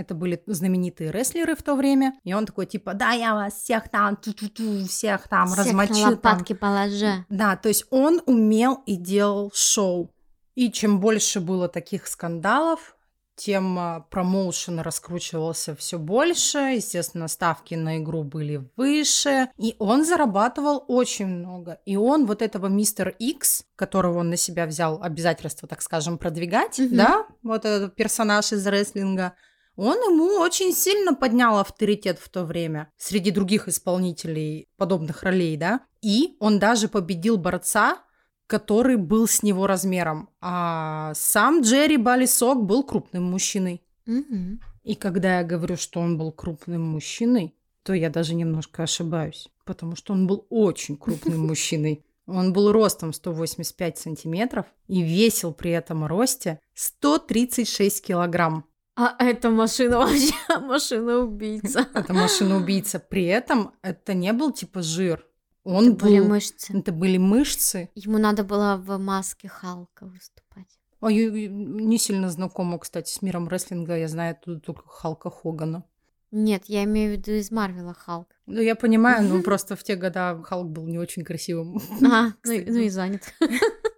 Это 0.00 0.14
были 0.14 0.42
знаменитые 0.46 1.10
рестлеры 1.10 1.54
в 1.54 1.62
то 1.62 1.74
время. 1.74 2.14
И 2.24 2.32
он 2.32 2.46
такой, 2.46 2.64
типа, 2.64 2.94
да, 2.94 3.10
я 3.12 3.34
вас 3.34 3.54
всех 3.54 3.90
там, 3.90 4.16
ту 4.16 4.30
-ту 4.30 4.50
-ту, 4.50 4.88
всех 4.88 5.28
там 5.28 5.46
всех 5.46 5.58
размочу. 5.58 6.10
Лопатки 6.10 6.54
там. 6.54 6.58
положа. 6.58 7.26
Да, 7.28 7.56
то 7.56 7.68
есть 7.68 7.84
он 7.90 8.22
умел 8.26 8.82
и 8.86 8.96
делал 8.96 9.50
шоу. 9.54 10.10
И 10.54 10.70
чем 10.72 11.00
больше 11.00 11.40
было 11.40 11.68
таких 11.68 12.06
скандалов, 12.06 12.96
тем 13.40 13.78
а, 13.78 14.00
промоушен 14.10 14.80
раскручивался 14.80 15.74
все 15.74 15.98
больше, 15.98 16.58
естественно, 16.58 17.26
ставки 17.26 17.74
на 17.74 17.98
игру 17.98 18.22
были 18.22 18.68
выше, 18.76 19.48
и 19.56 19.76
он 19.78 20.04
зарабатывал 20.04 20.84
очень 20.88 21.26
много. 21.26 21.78
И 21.86 21.96
он 21.96 22.26
вот 22.26 22.42
этого 22.42 22.66
мистер 22.66 23.14
Икс, 23.18 23.64
которого 23.76 24.18
он 24.18 24.28
на 24.28 24.36
себя 24.36 24.66
взял 24.66 25.02
обязательство, 25.02 25.66
так 25.66 25.80
скажем, 25.80 26.18
продвигать, 26.18 26.78
mm-hmm. 26.78 26.96
да, 26.96 27.26
вот 27.42 27.64
этот 27.64 27.94
персонаж 27.94 28.52
из 28.52 28.66
рестлинга, 28.66 29.32
он 29.82 29.96
ему 29.96 30.38
очень 30.40 30.74
сильно 30.74 31.14
поднял 31.14 31.58
авторитет 31.58 32.18
в 32.18 32.28
то 32.28 32.44
время 32.44 32.92
среди 32.98 33.30
других 33.30 33.66
исполнителей 33.66 34.68
подобных 34.76 35.22
ролей, 35.22 35.56
да. 35.56 35.80
И 36.02 36.36
он 36.38 36.58
даже 36.58 36.88
победил 36.88 37.38
борца, 37.38 38.04
который 38.46 38.96
был 38.96 39.26
с 39.26 39.42
него 39.42 39.66
размером. 39.66 40.28
А 40.42 41.12
сам 41.14 41.62
Джерри 41.62 41.96
Балисок 41.96 42.62
был 42.62 42.82
крупным 42.82 43.24
мужчиной. 43.24 43.82
Угу. 44.06 44.58
И 44.82 44.94
когда 44.96 45.38
я 45.38 45.44
говорю, 45.44 45.78
что 45.78 46.00
он 46.00 46.18
был 46.18 46.30
крупным 46.30 46.82
мужчиной, 46.82 47.54
то 47.82 47.94
я 47.94 48.10
даже 48.10 48.34
немножко 48.34 48.82
ошибаюсь, 48.82 49.48
потому 49.64 49.96
что 49.96 50.12
он 50.12 50.26
был 50.26 50.46
очень 50.50 50.98
крупным 50.98 51.40
мужчиной. 51.46 52.04
Он 52.26 52.52
был 52.52 52.70
ростом 52.70 53.14
185 53.14 53.96
сантиметров 53.96 54.66
и 54.88 55.00
весил 55.00 55.54
при 55.54 55.70
этом 55.70 56.04
росте 56.04 56.60
136 56.74 58.04
килограмм. 58.04 58.66
А 59.00 59.16
это 59.18 59.48
машина 59.48 59.98
вообще 60.00 60.34
машина-убийца. 60.60 61.86
Это 61.94 62.12
машина-убийца. 62.12 62.98
При 62.98 63.24
этом 63.24 63.72
это 63.80 64.12
не 64.12 64.32
был 64.34 64.52
типа 64.52 64.82
жир. 64.82 65.26
Он 65.64 65.88
это 65.88 65.96
был... 65.96 66.08
были 66.08 66.20
мышцы. 66.20 66.78
Это 66.78 66.92
были 66.92 67.16
мышцы. 67.16 67.88
Ему 67.94 68.18
надо 68.18 68.44
было 68.44 68.76
в 68.76 68.98
маске 68.98 69.48
Халка 69.48 70.04
выступать. 70.04 70.66
А 71.00 71.10
я 71.10 71.30
не 71.30 71.98
сильно 71.98 72.28
знакома, 72.28 72.78
кстати, 72.78 73.10
с 73.10 73.22
миром 73.22 73.48
рестлинга. 73.48 73.96
Я 73.96 74.08
знаю 74.08 74.36
тут 74.44 74.66
только 74.66 74.86
Халка 74.86 75.30
Хогана. 75.30 75.84
Нет, 76.30 76.64
я 76.66 76.84
имею 76.84 77.14
в 77.14 77.18
виду 77.18 77.32
из 77.32 77.50
Марвела 77.50 77.94
Халк. 77.94 78.28
Ну, 78.44 78.60
я 78.60 78.76
понимаю, 78.76 79.26
но 79.26 79.42
просто 79.42 79.76
в 79.76 79.82
те 79.82 79.96
года 79.96 80.42
Халк 80.44 80.68
был 80.68 80.86
не 80.86 80.98
очень 80.98 81.24
красивым. 81.24 81.80
А, 82.04 82.32
ну, 82.44 82.64
ну 82.66 82.78
и 82.78 82.88
занят. 82.90 83.22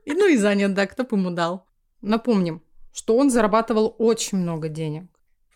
Ну 0.05 0.29
и 0.29 0.37
занят, 0.37 0.75
да, 0.75 0.87
кто 0.87 1.05
бы 1.05 1.17
ему 1.17 1.31
дал. 1.31 1.67
Напомним, 2.01 2.63
что 2.93 3.17
он 3.17 3.31
зарабатывал 3.31 3.95
очень 3.99 4.39
много 4.39 4.69
денег. 4.69 5.05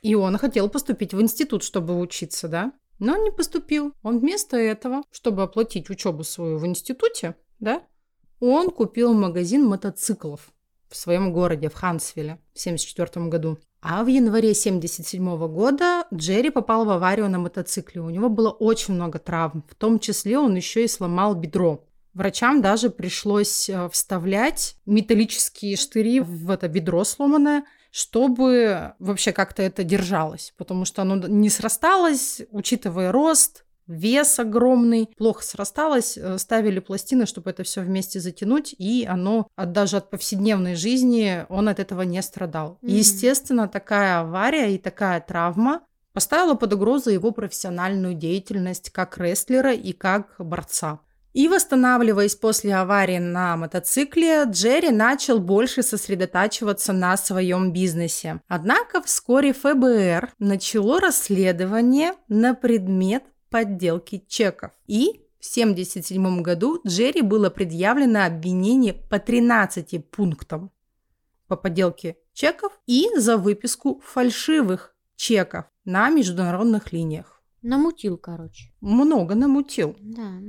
И 0.02 0.14
он 0.14 0.38
хотел 0.38 0.68
поступить 0.68 1.14
в 1.14 1.20
институт, 1.20 1.62
чтобы 1.62 1.98
учиться, 1.98 2.48
да? 2.48 2.72
Но 2.98 3.14
он 3.14 3.24
не 3.24 3.30
поступил. 3.30 3.92
Он 4.02 4.18
вместо 4.18 4.56
этого, 4.56 5.02
чтобы 5.10 5.42
оплатить 5.42 5.90
учебу 5.90 6.24
свою 6.24 6.58
в 6.58 6.66
институте, 6.66 7.36
да, 7.58 7.82
он 8.40 8.70
купил 8.70 9.14
магазин 9.14 9.64
мотоциклов 9.64 10.52
в 10.88 10.96
своем 10.96 11.32
городе, 11.32 11.68
в 11.68 11.74
Хансвилле, 11.74 12.38
в 12.54 12.60
1974 12.60 13.26
году. 13.26 13.58
А 13.80 14.02
в 14.04 14.08
январе 14.08 14.50
1977 14.50 15.46
года 15.48 16.04
Джерри 16.12 16.50
попал 16.50 16.84
в 16.84 16.90
аварию 16.90 17.28
на 17.28 17.38
мотоцикле. 17.38 18.00
У 18.00 18.10
него 18.10 18.28
было 18.28 18.50
очень 18.50 18.94
много 18.94 19.18
травм. 19.18 19.64
В 19.68 19.74
том 19.74 19.98
числе 19.98 20.38
он 20.38 20.54
еще 20.54 20.84
и 20.84 20.88
сломал 20.88 21.34
бедро. 21.34 21.84
Врачам 22.16 22.62
даже 22.62 22.88
пришлось 22.88 23.68
э, 23.68 23.90
вставлять 23.90 24.76
металлические 24.86 25.76
штыри 25.76 26.20
в 26.20 26.50
это 26.50 26.66
ведро 26.66 27.04
сломанное, 27.04 27.64
чтобы 27.90 28.94
вообще 28.98 29.32
как-то 29.32 29.62
это 29.62 29.84
держалось, 29.84 30.54
потому 30.56 30.86
что 30.86 31.02
оно 31.02 31.16
не 31.16 31.50
срасталось, 31.50 32.40
учитывая 32.50 33.12
рост, 33.12 33.66
вес 33.86 34.38
огромный, 34.38 35.10
плохо 35.18 35.44
срасталось, 35.44 36.16
э, 36.16 36.38
ставили 36.38 36.78
пластины, 36.78 37.26
чтобы 37.26 37.50
это 37.50 37.64
все 37.64 37.82
вместе 37.82 38.18
затянуть, 38.18 38.74
и 38.78 39.04
оно 39.04 39.46
от, 39.54 39.72
даже 39.72 39.98
от 39.98 40.08
повседневной 40.08 40.74
жизни 40.74 41.44
он 41.50 41.68
от 41.68 41.80
этого 41.80 42.00
не 42.00 42.22
страдал. 42.22 42.78
Mm-hmm. 42.80 42.90
Естественно, 42.92 43.68
такая 43.68 44.20
авария 44.20 44.74
и 44.74 44.78
такая 44.78 45.20
травма 45.20 45.82
поставила 46.14 46.54
под 46.54 46.72
угрозу 46.72 47.10
его 47.10 47.30
профессиональную 47.30 48.14
деятельность 48.14 48.88
как 48.88 49.18
рестлера 49.18 49.74
и 49.74 49.92
как 49.92 50.36
борца. 50.38 51.00
И 51.36 51.48
восстанавливаясь 51.48 52.34
после 52.34 52.74
аварии 52.74 53.18
на 53.18 53.58
мотоцикле, 53.58 54.44
Джерри 54.44 54.88
начал 54.88 55.38
больше 55.38 55.82
сосредотачиваться 55.82 56.94
на 56.94 57.14
своем 57.18 57.74
бизнесе. 57.74 58.40
Однако 58.48 59.02
вскоре 59.02 59.52
ФБР 59.52 60.32
начало 60.38 60.98
расследование 60.98 62.14
на 62.28 62.54
предмет 62.54 63.22
подделки 63.50 64.24
чеков. 64.26 64.70
И 64.86 65.26
в 65.38 65.50
1977 65.50 66.40
году 66.40 66.80
Джерри 66.86 67.20
было 67.20 67.50
предъявлено 67.50 68.24
обвинение 68.24 68.94
по 68.94 69.18
13 69.18 70.08
пунктам 70.10 70.70
по 71.48 71.56
подделке 71.56 72.16
чеков 72.32 72.72
и 72.86 73.08
за 73.14 73.36
выписку 73.36 74.00
фальшивых 74.02 74.96
чеков 75.16 75.66
на 75.84 76.08
международных 76.08 76.94
линиях. 76.94 77.42
Намутил, 77.60 78.16
короче. 78.16 78.72
Много 78.80 79.34
намутил. 79.34 79.96
Да. 80.00 80.40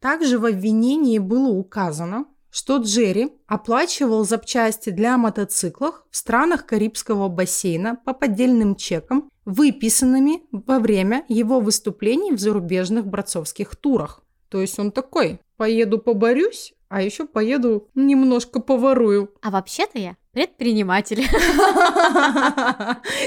Также 0.00 0.38
в 0.38 0.46
обвинении 0.46 1.18
было 1.18 1.48
указано, 1.48 2.26
что 2.50 2.78
Джерри 2.78 3.32
оплачивал 3.46 4.24
запчасти 4.24 4.90
для 4.90 5.18
мотоциклов 5.18 6.02
в 6.10 6.16
странах 6.16 6.66
Карибского 6.66 7.28
бассейна 7.28 7.96
по 7.96 8.14
поддельным 8.14 8.74
чекам, 8.76 9.28
выписанными 9.44 10.42
во 10.52 10.78
время 10.78 11.24
его 11.28 11.60
выступлений 11.60 12.32
в 12.32 12.38
зарубежных 12.38 13.06
борцовских 13.06 13.76
турах. 13.76 14.22
То 14.48 14.60
есть 14.60 14.78
он 14.78 14.92
такой, 14.92 15.40
поеду 15.56 15.98
поборюсь, 15.98 16.74
а 16.88 17.02
еще 17.02 17.26
поеду 17.26 17.88
немножко 17.94 18.60
поворую. 18.60 19.34
А 19.42 19.50
вообще-то 19.50 19.98
я 19.98 20.16
предприниматель. 20.32 21.26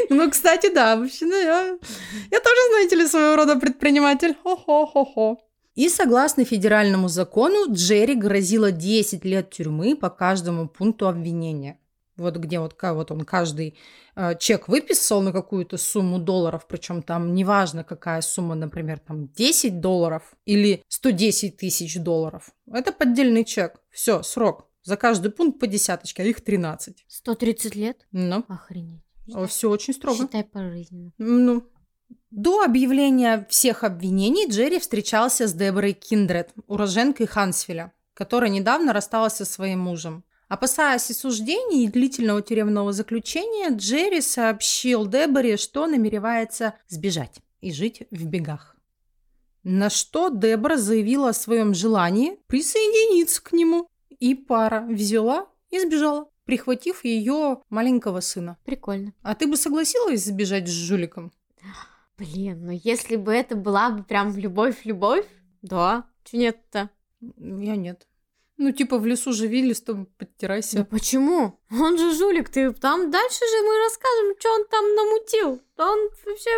Ну, 0.10 0.30
кстати, 0.30 0.74
да, 0.74 0.98
вообще, 0.98 1.25
я 1.25 2.40
тоже, 2.40 2.62
знаете 2.70 2.96
ли, 2.96 3.08
своего 3.08 3.36
рода 3.36 3.56
предприниматель. 3.58 4.36
Хо-хо-хо-хо. 4.44 5.38
И 5.75 5.88
согласно 5.88 6.44
федеральному 6.44 7.08
закону, 7.08 7.72
Джерри 7.74 8.16
грозило 8.16 8.72
10 8.72 9.24
лет 9.24 9.51
тюрьмы 9.51 9.96
по 9.96 10.10
каждому 10.10 10.68
пункту 10.68 11.08
обвинения. 11.08 11.80
Вот 12.18 12.36
где 12.36 12.60
вот, 12.60 12.75
вот 12.82 13.12
он 13.12 13.22
каждый 13.22 13.78
э, 14.16 14.38
чек 14.38 14.68
выписал 14.68 15.22
на 15.22 15.32
какую-то 15.32 15.78
сумму 15.78 16.20
долларов, 16.20 16.68
причем 16.68 17.01
там 17.01 17.34
неважно 17.34 17.84
какая 17.84 18.22
сумма, 18.22 18.54
например, 18.54 19.00
там 19.00 19.30
10 19.30 19.80
долларов 19.80 20.36
или 20.46 20.84
110 20.90 21.58
тысяч 21.58 21.98
долларов. 21.98 22.51
Это 22.72 22.92
поддельный 22.92 23.46
чек. 23.46 23.82
Все, 23.90 24.24
срок. 24.24 24.68
За 24.84 24.98
каждый 24.98 25.32
пункт 25.32 25.60
по 25.60 25.68
десяточке, 25.68 26.24
а 26.24 26.25
их 26.25 26.42
13. 26.42 27.06
130 27.08 27.75
лет? 27.75 28.08
Ну, 28.12 28.44
Охренеть. 28.48 29.01
все 29.48 29.70
очень 29.70 29.94
строго. 29.94 30.18
Считай 30.18 30.44
пожизненно. 30.44 31.13
Ну, 31.18 31.63
до 32.32 32.63
объявления 32.63 33.46
всех 33.50 33.84
обвинений 33.84 34.50
Джерри 34.50 34.80
встречался 34.80 35.48
с 35.48 35.53
Деборой 35.53 35.94
Киндред, 35.94 36.51
уроженкой 36.68 37.27
Хансвилля, 37.27 37.91
которая 38.13 38.50
недавно 38.50 38.94
рассталась 38.94 39.34
со 39.34 39.46
своим 39.46 39.80
мужем. 39.80 40.24
Опасаясь 40.48 41.10
осуждений 41.10 41.86
и 41.86 41.88
длительного 41.88 42.41
тюремного 42.41 42.91
заключения, 42.91 43.70
Джерри 43.70 44.22
сообщил 44.22 45.08
Деборе, 45.08 45.58
что 45.58 45.88
намеревается 45.88 46.75
сбежать 46.88 47.39
и 47.62 47.72
жить 47.72 48.03
в 48.12 48.25
бегах. 48.25 48.75
На 49.63 49.89
что 49.89 50.30
Дебора 50.30 50.77
заявила 50.77 51.30
о 51.30 51.34
своем 51.34 51.74
желании 51.74 52.39
присоединиться 52.48 53.41
к 53.44 53.53
нему, 53.53 53.88
и 54.20 54.36
пара 54.36 54.86
взяла 54.89 55.48
и 55.70 55.80
сбежала, 55.80 56.30
прихватив 56.46 57.06
ее 57.06 57.62
маленького 57.70 58.22
сына. 58.22 58.58
Прикольно. 58.65 59.13
А 59.22 59.36
ты 59.36 59.48
бы 59.48 59.58
согласилась 59.58 60.25
сбежать 60.25 60.68
с 60.68 60.72
жуликом? 60.72 61.32
Блин, 62.22 62.66
ну 62.66 62.72
если 62.84 63.16
бы 63.16 63.34
это 63.34 63.56
была 63.56 63.90
бы 63.90 64.04
прям 64.04 64.36
любовь-любовь, 64.38 65.25
да, 65.63 66.06
чё 66.24 66.38
нет-то? 66.38 66.90
Я 67.20 67.75
нет. 67.75 68.08
Ну, 68.58 68.72
типа, 68.72 69.00
в 69.00 69.08
лесу 69.08 69.34
живи, 69.34 69.63
листом 69.63 69.98
Ну 70.01 70.06
подтирайся. 70.18 70.86
почему? 70.86 71.60
Он 71.72 71.98
же 71.98 72.13
жулик, 72.16 72.50
ты 72.50 72.72
там 72.74 73.10
дальше 73.10 73.40
же 73.40 73.66
мы 73.66 73.84
расскажем, 73.86 74.36
что 74.40 74.50
он 74.54 74.68
там 74.68 74.86
намутил. 74.96 75.62
Да 75.78 75.92
он 75.92 76.10
вообще 76.28 76.50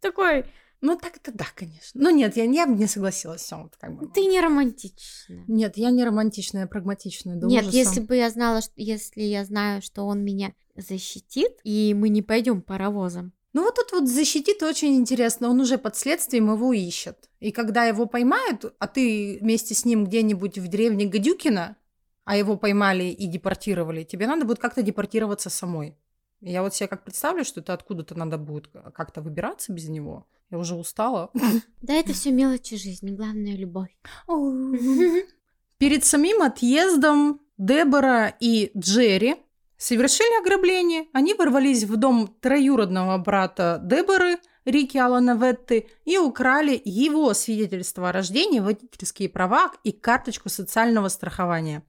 такой, 0.00 0.44
Ну, 0.80 0.96
так-то 0.96 1.30
да, 1.32 1.46
конечно. 1.54 2.00
Но 2.02 2.10
нет, 2.10 2.36
я, 2.36 2.44
я 2.44 2.66
бы 2.66 2.74
не 2.74 2.88
согласилась. 2.88 3.42
Всё, 3.42 3.58
вот 3.62 3.76
как 3.76 3.96
бы. 3.96 4.08
ты 4.08 4.24
не 4.26 4.40
романтичная. 4.40 5.44
Нет, 5.46 5.76
я 5.76 5.90
не 5.92 6.02
романтичная, 6.04 6.62
я 6.62 6.66
прагматичная. 6.66 7.36
до 7.36 7.46
Нет, 7.46 7.62
ужаса. 7.62 7.76
если 7.76 8.00
бы 8.00 8.16
я 8.16 8.28
знала, 8.30 8.60
что 8.60 8.72
если 8.76 9.22
я 9.22 9.44
знаю, 9.44 9.82
что 9.82 10.02
он 10.04 10.24
меня 10.24 10.52
защитит, 10.74 11.52
и 11.62 11.94
мы 11.96 12.08
не 12.08 12.22
пойдем 12.22 12.62
паровозом. 12.62 13.32
Ну, 13.52 13.62
вот 13.64 13.74
тут 13.74 13.92
вот 13.92 14.08
защитит 14.08 14.62
очень 14.62 14.96
интересно. 14.96 15.50
Он 15.50 15.60
уже 15.60 15.76
под 15.76 15.96
следствием 15.96 16.50
его 16.50 16.72
ищет. 16.72 17.28
И 17.38 17.52
когда 17.52 17.84
его 17.84 18.06
поймают, 18.06 18.74
а 18.78 18.86
ты 18.86 19.38
вместе 19.40 19.74
с 19.74 19.84
ним 19.84 20.04
где-нибудь 20.04 20.58
в 20.58 20.68
деревне 20.68 21.06
Гадюкина, 21.06 21.76
а 22.24 22.36
его 22.36 22.56
поймали 22.56 23.04
и 23.04 23.26
депортировали, 23.26 24.04
тебе 24.04 24.26
надо 24.26 24.44
будет 24.46 24.58
как-то 24.58 24.82
депортироваться 24.82 25.50
самой. 25.50 25.96
Я 26.40 26.62
вот 26.62 26.74
себе 26.74 26.88
как 26.88 27.04
представлю, 27.04 27.44
что 27.44 27.60
это 27.60 27.72
откуда-то 27.72 28.16
надо 28.16 28.38
будет 28.38 28.68
как-то 28.94 29.20
выбираться 29.20 29.72
без 29.72 29.88
него. 29.88 30.26
Я 30.50 30.58
уже 30.58 30.74
устала. 30.74 31.30
Да, 31.82 31.94
это 31.94 32.12
все 32.12 32.30
мелочи 32.30 32.76
жизни, 32.76 33.10
главное 33.10 33.56
любовь. 33.56 33.96
Перед 35.78 36.04
самим 36.04 36.42
отъездом 36.42 37.40
Дебора 37.58 38.34
и 38.40 38.70
Джерри 38.76 39.36
совершили 39.82 40.40
ограбление. 40.40 41.08
Они 41.12 41.34
ворвались 41.34 41.82
в 41.82 41.96
дом 41.96 42.28
троюродного 42.40 43.18
брата 43.18 43.80
Деборы, 43.82 44.38
Рики 44.64 44.96
Алана 44.96 45.34
Ветты, 45.34 45.88
и 46.04 46.18
украли 46.18 46.80
его 46.84 47.34
свидетельство 47.34 48.08
о 48.08 48.12
рождении, 48.12 48.60
водительские 48.60 49.28
права 49.28 49.72
и 49.82 49.90
карточку 49.90 50.48
социального 50.48 51.08
страхования. 51.08 51.82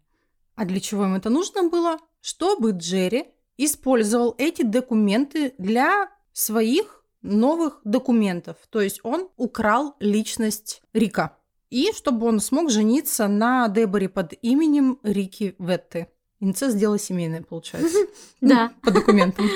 А 0.55 0.65
для 0.65 0.79
чего 0.79 1.05
им 1.05 1.13
это 1.13 1.29
нужно 1.29 1.69
было? 1.69 1.99
Чтобы 2.19 2.71
Джерри 2.71 3.27
использовал 3.57 4.33
эти 4.39 4.63
документы 4.63 5.53
для 5.59 6.09
своих 6.31 7.05
новых 7.21 7.79
документов. 7.83 8.57
То 8.71 8.81
есть 8.81 9.01
он 9.03 9.29
украл 9.37 9.95
личность 9.99 10.81
Рика. 10.93 11.37
И 11.69 11.91
чтобы 11.95 12.25
он 12.25 12.39
смог 12.39 12.71
жениться 12.71 13.27
на 13.27 13.67
Деборе 13.67 14.09
под 14.09 14.33
именем 14.41 14.99
Рики 15.03 15.55
Ветты. 15.59 16.07
Инцест 16.43 16.77
дело 16.77 16.99
семейное, 16.99 17.41
получается. 17.41 17.97
Да. 18.41 18.73
Ну, 18.75 18.81
По 18.81 18.91
документам. 18.91 19.49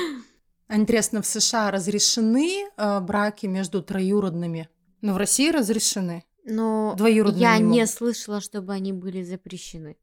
Интересно, 0.70 1.22
в 1.22 1.26
США 1.26 1.70
разрешены 1.70 2.70
э, 2.78 3.00
браки 3.02 3.46
между 3.46 3.84
троюродными? 3.84 4.70
Но 5.02 5.14
в 5.14 5.18
России 5.18 5.52
разрешены. 5.52 6.24
Но 6.46 6.96
Двоюродные 6.98 7.42
я 7.42 7.58
не 7.58 7.80
не 7.80 7.88
слышала, 7.88 8.40
чтобы 8.40 8.72
они 8.72 8.94
были 8.94 9.22
запрещены. 9.22 9.98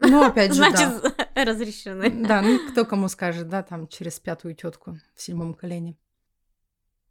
Ну, 0.00 0.24
опять 0.24 0.54
же, 0.54 0.60
да. 0.60 0.70
Значит, 0.70 1.28
разрешены. 1.34 2.08
Да, 2.26 2.40
ну 2.40 2.58
кто 2.70 2.86
кому 2.86 3.08
скажет, 3.08 3.50
да, 3.50 3.62
там 3.62 3.86
через 3.86 4.18
пятую 4.18 4.54
тетку 4.54 4.96
в 5.14 5.20
седьмом 5.20 5.52
колене. 5.52 5.98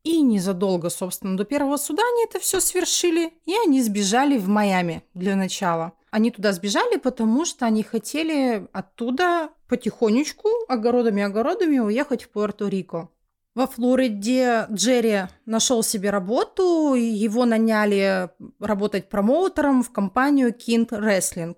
И 0.04 0.22
незадолго, 0.22 0.90
собственно, 0.90 1.38
до 1.38 1.46
первого 1.46 1.78
суда 1.78 2.02
они 2.02 2.24
это 2.24 2.40
все 2.40 2.60
свершили, 2.60 3.32
и 3.46 3.54
они 3.64 3.84
сбежали 3.84 4.40
в 4.40 4.48
Майами 4.48 5.04
для 5.14 5.36
начала. 5.36 5.94
Они 6.12 6.32
туда 6.32 6.54
сбежали, 6.54 6.98
потому 6.98 7.46
что 7.46 7.66
они 7.66 7.84
хотели 7.84 8.68
оттуда 8.72 9.50
потихонечку, 9.68 10.50
огородами-огородами 10.68 11.80
уехать 11.80 12.24
в 12.24 12.32
Пуэрто-Рико. 12.32 13.10
Во 13.56 13.68
Флориде 13.68 14.68
Джерри 14.72 15.28
нашел 15.46 15.84
себе 15.84 16.10
работу, 16.10 16.94
и 16.96 17.02
его 17.02 17.46
наняли 17.46 18.30
работать 18.60 19.10
промоутером 19.10 19.84
в 19.84 19.92
компанию 19.92 20.54
King 20.54 20.88
Wrestling. 20.90 21.58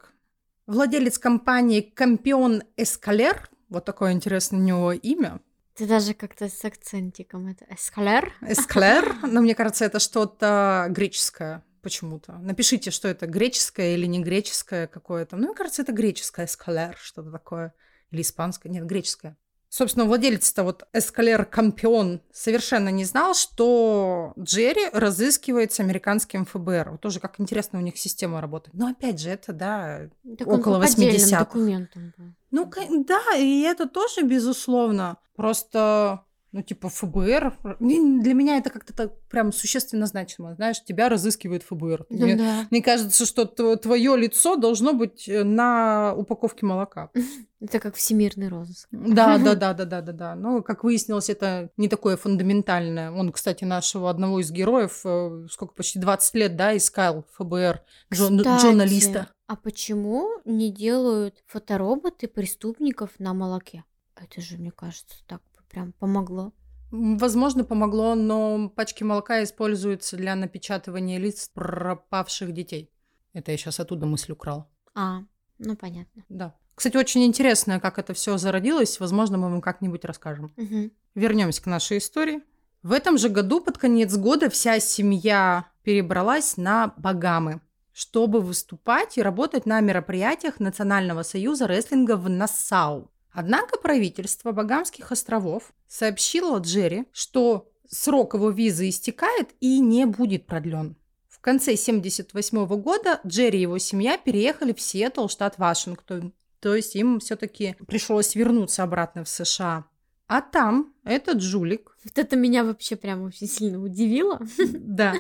Владелец 0.68 1.18
компании 1.18 1.82
Кампион 1.82 2.64
Эскалер, 2.78 3.50
вот 3.70 3.86
такое 3.86 4.14
интересное 4.14 4.60
у 4.60 4.64
него 4.64 4.92
имя, 4.94 5.40
Ты 5.76 5.86
даже 5.86 6.14
как-то 6.14 6.50
с 6.50 6.64
акцентиком 6.66 7.48
это 7.48 7.66
эскалер. 7.74 8.34
Эсклер, 8.42 9.16
но 9.24 9.42
мне 9.42 9.56
кажется, 9.56 9.86
это 9.86 10.00
что-то 10.00 10.88
греческое 10.90 11.64
почему-то. 11.82 12.34
Напишите, 12.40 12.92
что 12.92 13.08
это 13.08 13.28
греческое 13.28 13.96
или 13.96 14.06
не 14.06 14.22
греческое 14.22 14.88
какое-то. 14.88 15.38
Ну, 15.38 15.48
мне 15.48 15.56
кажется, 15.56 15.82
это 15.82 15.92
греческое 15.92 16.46
эскалер, 16.46 16.96
что-то 17.02 17.32
такое. 17.32 17.74
Или 18.12 18.22
испанское. 18.22 18.72
Нет, 18.72 18.86
греческое. 18.86 19.38
Собственно, 19.74 20.06
владелец-то 20.06 20.66
вот 20.66 20.84
Эскалер 20.92 21.46
Кампион 21.46 22.20
совершенно 22.34 22.90
не 22.90 23.06
знал, 23.06 23.34
что 23.34 24.34
Джерри 24.38 24.90
разыскивается 24.92 25.82
американским 25.82 26.46
ФБР. 26.46 26.90
Вот 26.92 27.00
тоже 27.00 27.22
как 27.22 27.40
интересно 27.40 27.80
у 27.80 27.82
них 27.82 27.98
система 27.98 28.42
работает. 28.42 28.74
Но 28.74 28.88
опять 28.88 29.22
же, 29.22 29.30
это, 29.30 29.54
да, 29.54 30.10
Так 30.38 30.46
Около 30.46 30.82
по 30.82 30.88
поддельным 30.88 31.16
80-х. 31.16 31.40
документам 31.40 32.14
был. 32.18 32.26
ну, 32.52 32.70
да, 33.06 33.22
и 33.38 33.62
это 33.62 33.88
тоже, 33.88 34.24
безусловно. 34.24 35.16
Просто, 35.38 36.26
ну, 36.52 36.62
типа, 36.62 36.90
ФБР. 36.90 37.58
Для 37.80 38.34
меня 38.34 38.58
это 38.58 38.70
как-то 38.70 38.94
так 38.94 39.20
прям 39.30 39.54
существенно 39.54 40.06
значимо. 40.06 40.56
Знаешь, 40.56 40.84
тебя 40.84 41.08
разыскивает 41.08 41.64
ФБР. 41.64 42.06
Ну 42.10 42.26
Мне, 42.26 42.36
да. 42.36 42.68
мне 42.70 42.82
кажется, 42.82 43.26
что 43.26 43.46
твое 43.46 44.18
лицо 44.18 44.58
должно 44.58 44.94
быть 44.94 45.30
э, 45.30 45.44
на 45.44 46.14
упаковке 46.16 46.66
молока. 46.66 47.10
Это 47.62 47.80
как 47.80 47.96
всемирный 47.96 48.50
розыск. 48.50 48.90
Да, 48.92 49.38
да, 49.44 49.56
да, 49.56 49.74
да, 49.74 49.86
да, 49.86 50.02
да, 50.02 50.12
да. 50.12 50.36
Но, 50.36 50.62
как 50.62 50.84
выяснилось, 50.84 51.30
это 51.30 51.70
не 51.78 51.88
такое 51.88 52.18
фундаментальное. 52.18 53.12
Он, 53.12 53.32
кстати, 53.32 53.64
нашего 53.64 54.10
одного 54.10 54.40
из 54.42 54.52
героев, 54.52 55.02
э, 55.06 55.46
сколько, 55.50 55.74
почти 55.76 56.00
20 56.00 56.36
лет, 56.36 56.56
да, 56.58 56.76
искал 56.76 57.24
ФБР, 57.38 57.82
джон- 58.12 58.40
Кстати, 58.40 58.62
журналиста. 58.62 59.28
А 59.48 59.56
почему 59.56 60.40
не 60.44 60.72
делают 60.72 61.44
фотороботы 61.46 62.28
преступников 62.28 63.12
на 63.20 63.34
молоке? 63.34 63.84
Это 64.16 64.42
же, 64.42 64.58
мне 64.58 64.72
кажется, 64.72 65.16
так 65.28 65.42
прям 65.72 65.94
помогло. 65.94 66.54
Возможно, 66.92 67.64
помогло, 67.64 68.16
но 68.16 68.70
пачки 68.70 69.04
молока 69.04 69.44
используются 69.44 70.18
для 70.18 70.36
напечатывания 70.36 71.20
лиц 71.20 71.50
пропавших 71.54 72.54
детей. 72.54 72.92
Это 73.34 73.52
я 73.52 73.58
сейчас 73.58 73.80
оттуда 73.80 74.06
мысль 74.06 74.34
украл. 74.34 74.68
А, 74.94 75.22
ну 75.58 75.78
понятно. 75.78 76.26
Да. 76.28 76.56
Кстати, 76.76 76.98
очень 76.98 77.24
интересно, 77.26 77.80
как 77.80 77.98
это 77.98 78.14
все 78.14 78.38
зародилось. 78.38 79.00
Возможно, 79.00 79.38
мы 79.38 79.50
вам 79.50 79.62
как-нибудь 79.62 80.04
расскажем. 80.04 80.52
Мгм. 80.58 80.92
Вернемся 81.16 81.62
к 81.62 81.68
нашей 81.68 82.00
истории. 82.00 82.42
В 82.84 82.92
этом 82.92 83.18
же 83.18 83.30
году, 83.30 83.62
под 83.62 83.78
конец 83.78 84.16
года, 84.18 84.50
вся 84.50 84.80
семья 84.80 85.68
перебралась 85.84 86.58
на 86.58 86.94
Багамы, 86.98 87.62
чтобы 87.94 88.42
выступать 88.42 89.18
и 89.18 89.22
работать 89.22 89.66
на 89.66 89.80
мероприятиях 89.80 90.60
Национального 90.60 91.24
союза 91.24 91.68
рестлинга 91.68 92.18
в 92.18 92.28
Нассау. 92.30 93.12
Однако 93.34 93.80
правительство 93.80 94.52
Багамских 94.52 95.12
островов 95.12 95.74
сообщило 95.88 96.60
Джерри, 96.60 97.06
что 97.14 97.70
срок 97.88 98.34
его 98.34 98.50
визы 98.50 98.90
истекает 98.90 99.50
и 99.60 99.80
не 99.80 100.06
будет 100.06 100.46
продлен. 100.46 100.96
В 101.30 101.40
конце 101.40 101.72
1978 101.72 102.82
года 102.82 103.20
Джерри 103.26 103.60
и 103.60 103.62
его 103.64 103.78
семья 103.78 104.18
переехали 104.18 104.74
в 104.74 104.82
Сиэтл, 104.82 105.28
штат 105.28 105.58
Вашингтон. 105.58 106.34
То 106.60 106.76
есть 106.76 106.96
им 106.96 107.20
все-таки 107.20 107.76
пришлось 107.88 108.36
вернуться 108.36 108.84
обратно 108.84 109.24
в 109.24 109.30
США. 109.30 109.86
А 110.28 110.42
там 110.42 110.94
этот 111.04 111.42
жулик... 111.42 111.98
Вот 112.04 112.18
это 112.18 112.36
меня 112.36 112.64
вообще 112.64 112.96
прям 112.96 113.24
очень 113.24 113.48
сильно 113.48 113.82
удивило. 113.82 114.40
Да. 114.80 115.16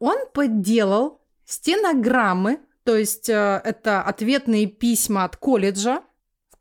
Он 0.00 0.16
подделал 0.34 1.20
стенограммы, 1.46 2.60
то 2.82 2.96
есть 2.96 3.28
э, 3.28 3.60
это 3.64 4.02
ответные 4.02 4.66
письма 4.66 5.24
от 5.24 5.36
колледжа, 5.36 6.02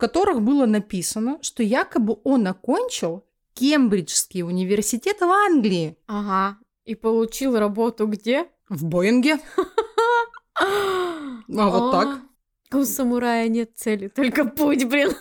которых 0.04 0.42
было 0.42 0.66
написано, 0.66 1.40
что 1.42 1.64
якобы 1.64 2.18
он 2.26 2.46
окончил 2.46 3.24
Кембриджский 3.54 4.44
университет 4.44 5.22
в 5.22 5.32
Англии. 5.32 5.96
Ага. 6.08 6.58
И 6.84 6.94
получил 6.94 7.58
работу 7.58 8.06
где? 8.08 8.48
В 8.68 8.84
Боинге. 8.84 9.40
А 10.56 11.70
вот 11.70 11.92
так. 11.92 12.20
У 12.74 12.86
самурая 12.86 13.48
нет 13.48 13.72
цели, 13.76 14.08
только 14.08 14.46
путь, 14.46 14.86
блин. 14.86 15.12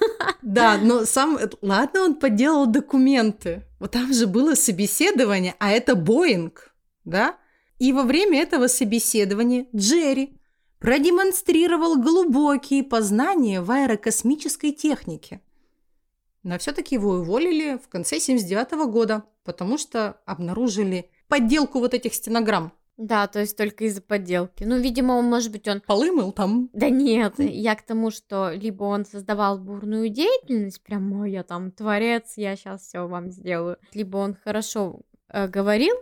Да, 0.42 0.78
но 0.82 1.04
сам... 1.04 1.38
Ладно, 1.62 2.02
он 2.02 2.14
подделал 2.16 2.66
документы. 2.66 3.62
Вот 3.78 3.92
там 3.92 4.12
же 4.12 4.26
было 4.26 4.54
собеседование, 4.54 5.54
а 5.58 5.70
это 5.70 5.94
Боинг, 5.94 6.74
да? 7.04 7.36
И 7.78 7.92
во 7.92 8.02
время 8.02 8.42
этого 8.42 8.66
собеседования 8.66 9.66
Джерри 9.74 10.38
продемонстрировал 10.82 11.96
глубокие 11.96 12.82
познания 12.82 13.60
в 13.60 13.70
аэрокосмической 13.70 14.72
технике. 14.72 15.40
Но 16.42 16.58
все-таки 16.58 16.96
его 16.96 17.10
уволили 17.10 17.78
в 17.78 17.88
конце 17.88 18.18
79 18.18 18.90
года, 18.90 19.22
потому 19.44 19.78
что 19.78 20.20
обнаружили 20.26 21.08
подделку 21.28 21.78
вот 21.78 21.94
этих 21.94 22.14
стенограмм. 22.14 22.72
Да, 22.96 23.26
то 23.28 23.38
есть 23.38 23.56
только 23.56 23.84
из-за 23.84 24.02
подделки. 24.02 24.64
Ну, 24.64 24.76
видимо, 24.76 25.12
он, 25.12 25.26
может 25.26 25.52
быть, 25.52 25.66
он... 25.68 25.80
Полы 25.80 26.10
мыл 26.10 26.32
там. 26.32 26.68
Да 26.72 26.90
нет, 26.90 27.34
я 27.38 27.76
к 27.76 27.82
тому, 27.82 28.10
что 28.10 28.50
либо 28.50 28.84
он 28.84 29.06
создавал 29.06 29.58
бурную 29.58 30.08
деятельность, 30.08 30.82
прям, 30.82 31.12
ой, 31.20 31.30
я 31.30 31.44
там 31.44 31.70
творец, 31.70 32.34
я 32.36 32.56
сейчас 32.56 32.82
все 32.82 33.06
вам 33.06 33.30
сделаю. 33.30 33.78
Либо 33.94 34.18
он 34.18 34.36
хорошо 34.44 35.00
э, 35.28 35.46
говорил, 35.46 35.94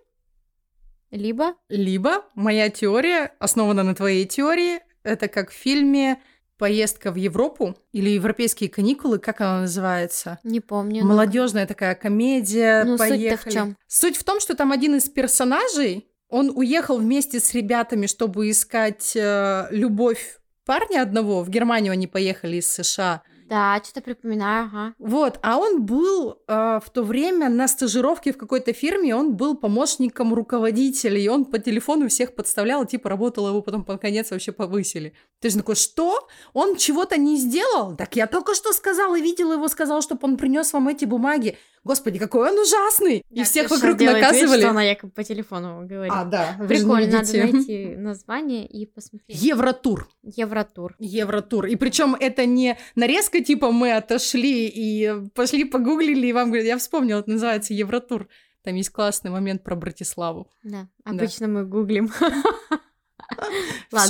либо... 1.11 1.55
Либо 1.69 2.25
моя 2.35 2.71
теория 2.71 3.33
основана 3.39 3.83
на 3.83 3.95
твоей 3.95 4.27
теории. 4.27 4.81
Это 5.03 5.29
как 5.29 5.51
в 5.51 5.55
фильме 5.55 6.21
поездка 6.59 7.11
в 7.11 7.17
Европу 7.17 7.75
или 7.93 8.11
европейские 8.11 8.69
каникулы, 8.69 9.19
как 9.19 9.41
она 9.41 9.63
называется? 9.63 10.39
Не 10.45 10.61
помню. 10.61 11.05
Молодежная 11.05 11.67
такая 11.67 11.95
комедия. 11.95 12.85
Ну, 12.85 12.99
поехали. 12.99 13.31
суть-то 13.31 13.51
в 13.51 13.53
чем? 13.53 13.77
Суть 13.87 14.17
в 14.17 14.25
том, 14.25 14.41
что 14.41 14.55
там 14.55 14.71
один 14.71 14.95
из 14.97 15.09
персонажей, 15.09 16.07
он 16.29 16.53
уехал 16.55 16.99
вместе 16.99 17.41
с 17.41 17.55
ребятами, 17.55 18.07
чтобы 18.07 18.51
искать 18.51 19.17
э, 19.17 19.67
любовь 19.71 20.39
парня 20.67 21.03
одного. 21.03 21.43
В 21.43 21.49
Германию 21.49 21.93
они 21.93 22.07
поехали 22.07 22.57
из 22.59 22.69
США. 22.69 23.23
Да, 23.51 23.81
что-то 23.83 24.01
припоминаю, 24.01 24.67
ага. 24.67 24.95
Вот, 25.01 25.41
а 25.43 25.59
он 25.59 25.85
был 25.85 26.39
э, 26.47 26.81
в 26.85 26.89
то 26.91 27.03
время 27.03 27.49
на 27.49 27.67
стажировке 27.67 28.33
в 28.33 28.39
какой-то 28.39 28.73
фирме, 28.73 29.13
он 29.13 29.35
был 29.35 29.57
помощником 29.57 30.33
руководителя, 30.33 31.19
и 31.19 31.27
он 31.27 31.45
по 31.45 31.59
телефону 31.59 32.09
всех 32.09 32.37
подставлял, 32.37 32.87
типа 32.87 33.09
работал, 33.09 33.49
его 33.49 33.61
потом 33.61 33.83
под 33.85 34.01
конец 34.01 34.31
вообще 34.31 34.53
повысили. 34.53 35.15
Ты 35.41 35.51
же 35.51 35.57
такой, 35.57 35.75
что? 35.75 36.29
Он 36.53 36.77
чего-то 36.77 37.19
не 37.19 37.39
сделал? 37.39 37.97
Так 37.97 38.15
я 38.15 38.29
только 38.29 38.55
что 38.55 38.73
сказала, 38.73 39.19
видела 39.19 39.55
его, 39.55 39.67
сказал, 39.67 40.01
чтобы 40.01 40.21
он 40.29 40.37
принес 40.37 40.73
вам 40.73 40.87
эти 40.87 41.05
бумаги. 41.05 41.59
Господи, 41.83 42.19
какой 42.19 42.51
он 42.51 42.59
ужасный! 42.59 43.19
И 43.19 43.25
Я 43.31 43.45
всех 43.45 43.69
сейчас 43.69 43.81
вокруг 43.81 43.97
делаю 43.97 44.17
вид, 44.17 44.23
наказывали. 44.25 44.61
что 44.61 44.71
она 44.71 44.83
якобы 44.83 45.13
по 45.13 45.25
телефону 45.25 45.87
говорит. 45.87 46.13
А, 46.15 46.25
да, 46.27 46.57
Прикольно, 46.69 47.19
надо 47.19 47.33
найти 47.39 47.97
название 47.97 48.67
и 48.67 48.85
посмотреть. 48.85 49.41
Евротур. 49.41 50.07
Евротур. 50.23 50.95
Евротур. 50.99 51.67
И 51.67 51.77
причем 51.77 52.15
это 52.15 52.45
не 52.45 52.77
нарезка, 52.97 53.43
типа 53.43 53.73
мы 53.73 53.97
отошли 53.97 54.67
и 54.69 55.11
пошли 55.35 55.65
погуглили, 55.65 56.27
и 56.27 56.33
вам 56.35 56.49
говорят, 56.49 56.67
я 56.67 56.77
вспомнила, 56.77 57.21
это 57.21 57.31
называется 57.31 57.73
Евротур. 57.73 58.29
Там 58.63 58.75
есть 58.75 58.91
классный 58.91 59.31
момент 59.31 59.65
про 59.65 59.75
Братиславу. 59.75 60.51
Да, 60.63 60.87
обычно 61.05 61.49
мы 61.49 61.65
гуглим. 61.65 62.09
Всё, 62.09 62.27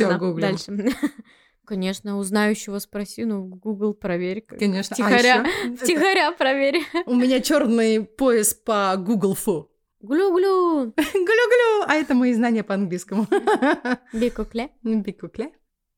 Ладно, 0.09 0.19
гуглим. 0.19 0.41
дальше. 0.41 0.93
Конечно, 1.71 2.19
у 2.19 2.23
знающего 2.25 2.81
спроси, 2.81 3.25
ну, 3.25 3.45
Google 3.45 3.95
проверь. 3.95 4.41
Конечно. 4.41 4.97
А 4.99 5.05
Втихаря, 5.05 5.47
ещё 5.47 5.77
втихаря 5.85 6.33
проверь. 6.33 6.83
У 7.07 7.15
меня 7.15 7.39
черный 7.39 8.03
пояс 8.03 8.55
по 8.55 8.97
Google 8.99 9.37
Фу. 9.37 9.71
Глю-глю. 10.01 10.87
Глю-глю! 10.97 11.85
А 11.87 11.95
это 11.95 12.15
мои 12.15 12.35
знания 12.35 12.65
по 12.65 12.75
английскому. 12.75 13.29
Бикукле. 14.13 14.71
Бикукле. 14.83 15.53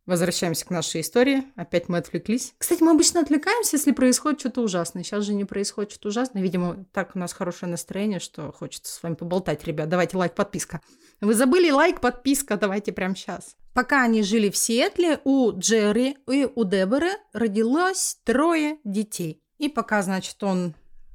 Возвращаемся 0.05 0.67
к 0.67 0.71
нашей 0.71 1.01
истории. 1.01 1.45
Опять 1.55 1.89
мы 1.89 1.99
отвлеклись. 1.99 2.55
Кстати, 2.59 2.83
мы 2.83 2.91
обычно 2.91 3.21
отвлекаемся, 3.21 3.77
если 3.77 3.93
происходит 3.93 4.41
что-то 4.41 4.63
ужасное. 4.63 5.05
Сейчас 5.05 5.25
же 5.25 5.33
не 5.33 5.45
происходит 5.45 5.93
что-то 5.93 6.09
ужасное. 6.09 6.43
Видимо, 6.43 6.85
так 6.93 7.15
у 7.15 7.19
нас 7.21 7.33
хорошее 7.33 7.71
настроение, 7.71 8.19
что 8.19 8.51
хочется 8.51 8.93
с 8.93 9.03
вами 9.03 9.15
поболтать, 9.15 9.65
ребят. 9.65 9.89
Давайте 9.89 10.17
лайк, 10.17 10.35
подписка. 10.35 10.81
Вы 11.21 11.35
забыли 11.35 11.71
лайк, 11.71 12.01
подписка, 12.01 12.57
давайте 12.57 12.93
прямо 12.93 13.15
сейчас. 13.15 13.57
Пока 13.75 14.03
они 14.03 14.23
жили 14.23 14.51
в 14.51 14.57
Сиэтле, 14.57 15.21
у 15.23 15.53
Джерри 15.53 16.19
и 16.29 16.49
у 16.53 16.65
Деборы 16.65 17.11
родилось 17.33 18.19
трое 18.25 18.79
детей. 18.83 19.41
И 19.59 19.69
пока, 19.69 20.03
значит, 20.03 20.43
он 20.43 20.75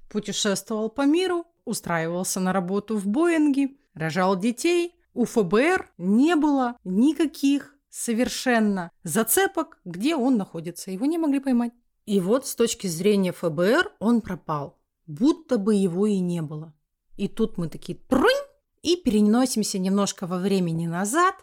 путешествовал 0.09 0.89
по 0.89 1.01
миру, 1.05 1.45
устраивался 1.65 2.39
на 2.39 2.53
работу 2.53 2.97
в 2.97 3.05
Боинге, 3.05 3.71
рожал 3.93 4.39
детей, 4.39 4.95
у 5.13 5.25
ФБР 5.25 5.89
не 5.97 6.35
было 6.35 6.77
никаких 6.85 7.73
совершенно 7.89 8.91
зацепок, 9.03 9.79
где 9.85 10.15
он 10.15 10.37
находится. 10.37 10.91
Его 10.91 11.05
не 11.05 11.17
могли 11.17 11.39
поймать. 11.39 11.73
И 12.05 12.19
вот 12.19 12.47
с 12.47 12.55
точки 12.55 12.87
зрения 12.87 13.33
ФБР 13.33 13.93
он 13.99 14.21
пропал. 14.21 14.79
Будто 15.05 15.57
бы 15.57 15.75
его 15.75 16.07
и 16.07 16.19
не 16.19 16.41
было. 16.41 16.73
И 17.17 17.27
тут 17.27 17.57
мы 17.57 17.69
такие 17.69 17.97
трунь 17.97 18.45
и 18.81 18.95
переносимся 18.95 19.79
немножко 19.79 20.27
во 20.27 20.37
времени 20.37 20.87
назад 20.87 21.35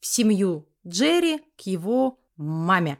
в 0.00 0.06
семью 0.06 0.68
Джерри 0.86 1.40
к 1.56 1.62
его 1.62 2.18
маме. 2.36 2.98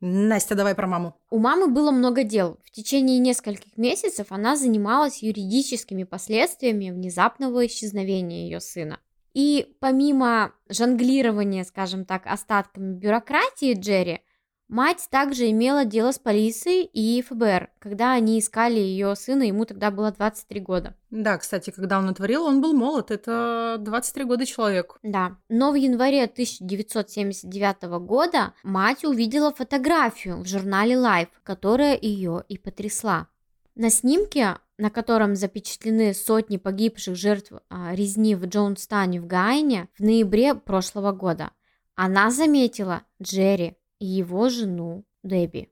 Настя, 0.00 0.54
давай 0.54 0.74
про 0.74 0.86
маму. 0.86 1.16
У 1.30 1.38
мамы 1.38 1.68
было 1.68 1.90
много 1.90 2.24
дел. 2.24 2.58
В 2.62 2.70
течение 2.70 3.18
нескольких 3.18 3.78
месяцев 3.78 4.26
она 4.30 4.54
занималась 4.54 5.22
юридическими 5.22 6.04
последствиями 6.04 6.90
внезапного 6.90 7.66
исчезновения 7.66 8.44
ее 8.44 8.60
сына. 8.60 9.00
И 9.34 9.76
помимо 9.80 10.52
жонглирования, 10.68 11.64
скажем 11.64 12.04
так, 12.04 12.22
остатками 12.26 12.94
бюрократии 12.94 13.74
Джерри, 13.74 14.20
мать 14.68 15.08
также 15.10 15.50
имела 15.50 15.84
дело 15.84 16.12
с 16.12 16.20
полицией 16.20 16.84
и 16.84 17.20
ФБР, 17.20 17.70
когда 17.80 18.12
они 18.12 18.38
искали 18.38 18.78
ее 18.78 19.16
сына, 19.16 19.42
ему 19.42 19.64
тогда 19.64 19.90
было 19.90 20.12
23 20.12 20.60
года. 20.60 20.94
Да, 21.10 21.36
кстати, 21.36 21.70
когда 21.70 21.98
он 21.98 22.06
натворил, 22.06 22.44
он 22.44 22.60
был 22.60 22.74
молод. 22.74 23.10
Это 23.10 23.76
23 23.80 24.24
года 24.24 24.46
человек. 24.46 24.98
Да. 25.02 25.36
Но 25.48 25.72
в 25.72 25.74
январе 25.74 26.24
1979 26.24 27.82
года 28.06 28.54
мать 28.62 29.04
увидела 29.04 29.52
фотографию 29.52 30.38
в 30.38 30.46
журнале 30.46 30.94
Life, 30.94 31.30
которая 31.42 31.98
ее 32.00 32.44
и 32.48 32.56
потрясла. 32.56 33.26
На 33.74 33.90
снимке, 33.90 34.58
на 34.78 34.90
котором 34.90 35.36
запечатлены 35.36 36.14
сотни 36.14 36.56
погибших 36.56 37.16
жертв 37.16 37.52
а, 37.68 37.94
резни 37.94 38.34
в 38.34 38.46
Джонстане 38.46 39.20
в 39.20 39.26
Гайне 39.26 39.88
в 39.96 40.00
ноябре 40.00 40.54
прошлого 40.54 41.12
года, 41.12 41.52
она 41.94 42.30
заметила 42.30 43.02
Джерри 43.22 43.76
и 43.98 44.06
его 44.06 44.48
жену 44.48 45.04
Дебби, 45.22 45.70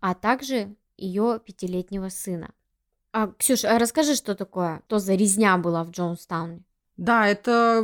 а 0.00 0.14
также 0.14 0.74
ее 0.96 1.40
пятилетнего 1.44 2.08
сына. 2.08 2.52
А, 3.12 3.28
Ксюш, 3.38 3.64
а 3.64 3.78
расскажи, 3.78 4.14
что 4.14 4.34
такое, 4.34 4.82
то 4.86 4.98
за 4.98 5.14
резня 5.14 5.56
была 5.58 5.84
в 5.84 5.90
Джонстауне? 5.90 6.64
Да, 6.96 7.26
это 7.26 7.78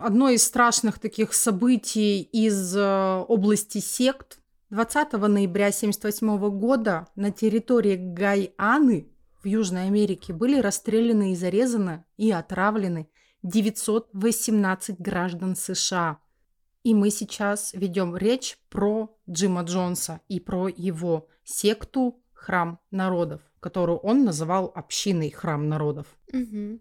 одно 0.00 0.28
из 0.30 0.44
страшных 0.44 0.98
таких 0.98 1.34
событий 1.34 2.22
из 2.22 2.76
э, 2.76 3.24
области 3.28 3.78
сект. 3.78 4.38
20 4.70 5.12
ноября 5.12 5.66
1978 5.66 6.58
года 6.58 7.06
на 7.16 7.30
территории 7.30 7.96
Гайаны 7.96 9.08
в 9.46 9.48
Южной 9.48 9.86
Америке 9.86 10.32
были 10.32 10.58
расстреляны 10.58 11.30
и 11.30 11.36
зарезаны 11.36 12.04
и 12.16 12.32
отравлены 12.32 13.08
918 13.44 15.00
граждан 15.00 15.54
США. 15.54 16.18
И 16.82 16.94
мы 16.94 17.10
сейчас 17.10 17.72
ведем 17.72 18.16
речь 18.16 18.58
про 18.68 19.16
Джима 19.30 19.62
Джонса 19.62 20.20
и 20.26 20.40
про 20.40 20.66
его 20.66 21.28
секту 21.44 22.20
Храм 22.32 22.80
народов, 22.90 23.40
которую 23.60 23.98
он 23.98 24.24
называл 24.24 24.72
общиной 24.74 25.30
Храм 25.30 25.68
народов. 25.68 26.08
Угу. 26.32 26.80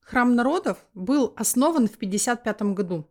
Храм 0.00 0.34
народов 0.34 0.76
был 0.92 1.32
основан 1.34 1.88
в 1.88 1.96
55 1.96 2.74
году. 2.74 3.08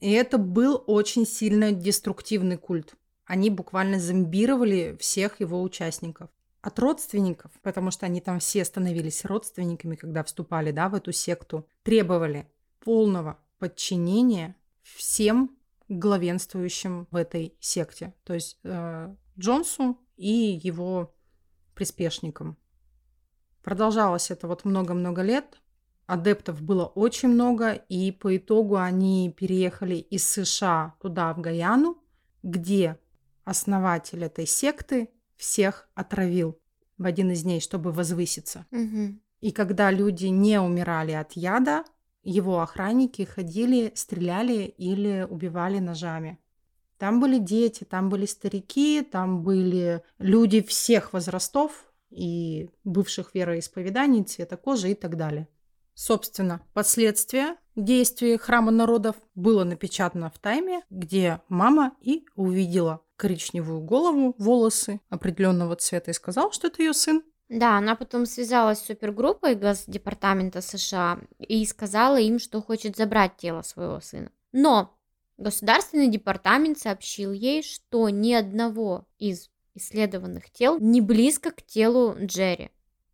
И 0.00 0.10
это 0.10 0.38
был 0.38 0.82
очень 0.88 1.24
сильно 1.24 1.70
деструктивный 1.70 2.58
культ. 2.58 2.96
Они 3.26 3.48
буквально 3.48 4.00
зомбировали 4.00 4.96
всех 4.98 5.38
его 5.38 5.62
участников. 5.62 6.30
От 6.64 6.78
родственников, 6.78 7.50
потому 7.60 7.90
что 7.90 8.06
они 8.06 8.22
там 8.22 8.38
все 8.38 8.64
становились 8.64 9.26
родственниками, 9.26 9.96
когда 9.96 10.24
вступали 10.24 10.70
да, 10.70 10.88
в 10.88 10.94
эту 10.94 11.12
секту, 11.12 11.68
требовали 11.82 12.50
полного 12.80 13.38
подчинения 13.58 14.56
всем 14.82 15.58
главенствующим 15.90 17.06
в 17.10 17.16
этой 17.16 17.54
секте. 17.60 18.14
То 18.24 18.32
есть 18.32 18.58
э, 18.64 19.14
Джонсу 19.38 19.98
и 20.16 20.58
его 20.62 21.14
приспешникам. 21.74 22.56
Продолжалось 23.62 24.30
это 24.30 24.48
вот 24.48 24.64
много-много 24.64 25.20
лет. 25.20 25.60
Адептов 26.06 26.62
было 26.62 26.86
очень 26.86 27.28
много, 27.28 27.72
и 27.72 28.10
по 28.10 28.34
итогу 28.38 28.76
они 28.76 29.30
переехали 29.36 29.96
из 29.96 30.26
США 30.26 30.94
туда, 30.98 31.34
в 31.34 31.42
Гаяну, 31.42 32.02
где 32.42 32.98
основатель 33.44 34.24
этой 34.24 34.46
секты 34.46 35.10
всех 35.36 35.88
отравил 35.94 36.58
в 36.98 37.04
один 37.04 37.30
из 37.30 37.42
дней, 37.42 37.60
чтобы 37.60 37.92
возвыситься. 37.92 38.66
Угу. 38.70 39.18
И 39.40 39.52
когда 39.52 39.90
люди 39.90 40.26
не 40.26 40.60
умирали 40.60 41.12
от 41.12 41.32
яда, 41.32 41.84
его 42.22 42.60
охранники 42.60 43.22
ходили, 43.22 43.92
стреляли 43.94 44.74
или 44.78 45.26
убивали 45.28 45.78
ножами. 45.78 46.38
Там 46.98 47.20
были 47.20 47.38
дети, 47.38 47.84
там 47.84 48.08
были 48.08 48.24
старики, 48.24 49.02
там 49.02 49.42
были 49.42 50.02
люди 50.18 50.62
всех 50.62 51.12
возрастов 51.12 51.92
и 52.10 52.70
бывших 52.84 53.34
вероисповеданий, 53.34 54.22
цвета 54.22 54.56
кожи 54.56 54.92
и 54.92 54.94
так 54.94 55.16
далее. 55.16 55.48
Собственно, 55.94 56.62
последствия 56.72 57.56
действий 57.76 58.36
храма 58.36 58.70
народов 58.70 59.16
было 59.34 59.64
напечатано 59.64 60.30
в 60.30 60.38
тайме, 60.38 60.82
где 60.90 61.40
мама 61.48 61.92
и 62.00 62.24
увидела 62.34 63.03
коричневую 63.16 63.80
голову, 63.80 64.34
волосы 64.38 65.00
определенного 65.08 65.76
цвета 65.76 66.10
и 66.10 66.14
сказала, 66.14 66.52
что 66.52 66.68
это 66.68 66.82
ее 66.82 66.94
сын. 66.94 67.22
Да, 67.48 67.76
она 67.76 67.94
потом 67.94 68.26
связалась 68.26 68.78
с 68.78 68.86
супергруппой 68.86 69.54
Госдепартамента 69.54 70.60
США 70.60 71.20
и 71.38 71.64
сказала 71.66 72.18
им, 72.18 72.38
что 72.38 72.62
хочет 72.62 72.96
забрать 72.96 73.36
тело 73.36 73.62
своего 73.62 74.00
сына. 74.00 74.30
Но 74.52 74.94
Государственный 75.36 76.08
департамент 76.08 76.78
сообщил 76.78 77.32
ей, 77.32 77.62
что 77.62 78.08
ни 78.08 78.32
одного 78.32 79.06
из 79.18 79.50
исследованных 79.74 80.50
тел 80.50 80.78
не 80.78 81.00
близко 81.00 81.50
к 81.50 81.62
телу 81.62 82.16
Джерри, 82.20 82.70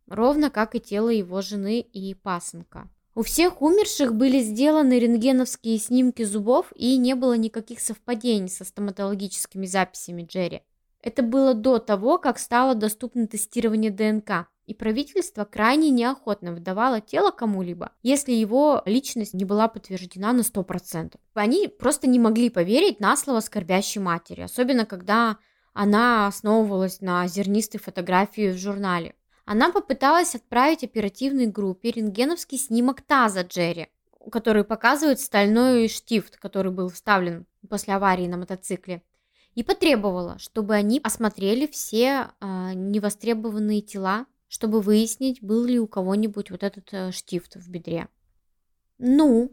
ровно 0.07 0.51
как 0.51 0.75
и 0.75 0.79
тело 0.79 1.09
его 1.09 1.41
жены 1.41 1.79
и 1.79 2.13
пасынка. 2.13 2.89
У 3.13 3.23
всех 3.23 3.61
умерших 3.61 4.15
были 4.15 4.39
сделаны 4.39 4.97
рентгеновские 4.97 5.77
снимки 5.79 6.23
зубов 6.23 6.71
и 6.75 6.97
не 6.97 7.13
было 7.13 7.33
никаких 7.33 7.81
совпадений 7.81 8.49
со 8.49 8.63
стоматологическими 8.63 9.65
записями 9.65 10.23
Джерри. 10.23 10.61
Это 11.01 11.21
было 11.21 11.53
до 11.53 11.79
того, 11.79 12.17
как 12.17 12.39
стало 12.39 12.73
доступно 12.73 13.27
тестирование 13.27 13.91
ДНК 13.91 14.47
и 14.65 14.73
правительство 14.73 15.43
крайне 15.43 15.89
неохотно 15.89 16.53
выдавало 16.53 17.01
тело 17.01 17.31
кому-либо, 17.31 17.91
если 18.03 18.31
его 18.31 18.81
личность 18.85 19.33
не 19.33 19.43
была 19.43 19.67
подтверждена 19.67 20.31
на 20.31 20.41
100%. 20.41 21.15
Они 21.33 21.67
просто 21.67 22.07
не 22.07 22.19
могли 22.19 22.49
поверить 22.49 23.01
на 23.01 23.17
слово 23.17 23.41
скорбящей 23.41 23.99
матери, 23.99 24.41
особенно 24.41 24.85
когда 24.85 25.37
она 25.73 26.27
основывалась 26.27 27.01
на 27.01 27.27
зернистой 27.27 27.81
фотографии 27.81 28.51
в 28.51 28.57
журнале. 28.57 29.15
Она 29.45 29.71
попыталась 29.71 30.35
отправить 30.35 30.83
оперативной 30.83 31.47
группе 31.47 31.91
рентгеновский 31.91 32.57
снимок 32.57 33.01
таза 33.01 33.41
Джерри, 33.41 33.87
который 34.31 34.63
показывает 34.63 35.19
стальной 35.19 35.87
штифт, 35.87 36.37
который 36.37 36.71
был 36.71 36.89
вставлен 36.89 37.45
после 37.69 37.95
аварии 37.95 38.27
на 38.27 38.37
мотоцикле, 38.37 39.01
и 39.55 39.63
потребовала, 39.63 40.37
чтобы 40.39 40.75
они 40.75 40.99
осмотрели 41.03 41.67
все 41.67 42.29
э, 42.39 42.71
невостребованные 42.73 43.81
тела 43.81 44.25
чтобы 44.51 44.81
выяснить, 44.81 45.41
был 45.41 45.63
ли 45.63 45.79
у 45.79 45.87
кого-нибудь 45.87 46.51
вот 46.51 46.63
этот 46.63 46.89
э, 46.91 47.13
штифт 47.13 47.55
в 47.55 47.69
бедре. 47.69 48.09
Ну, 48.97 49.49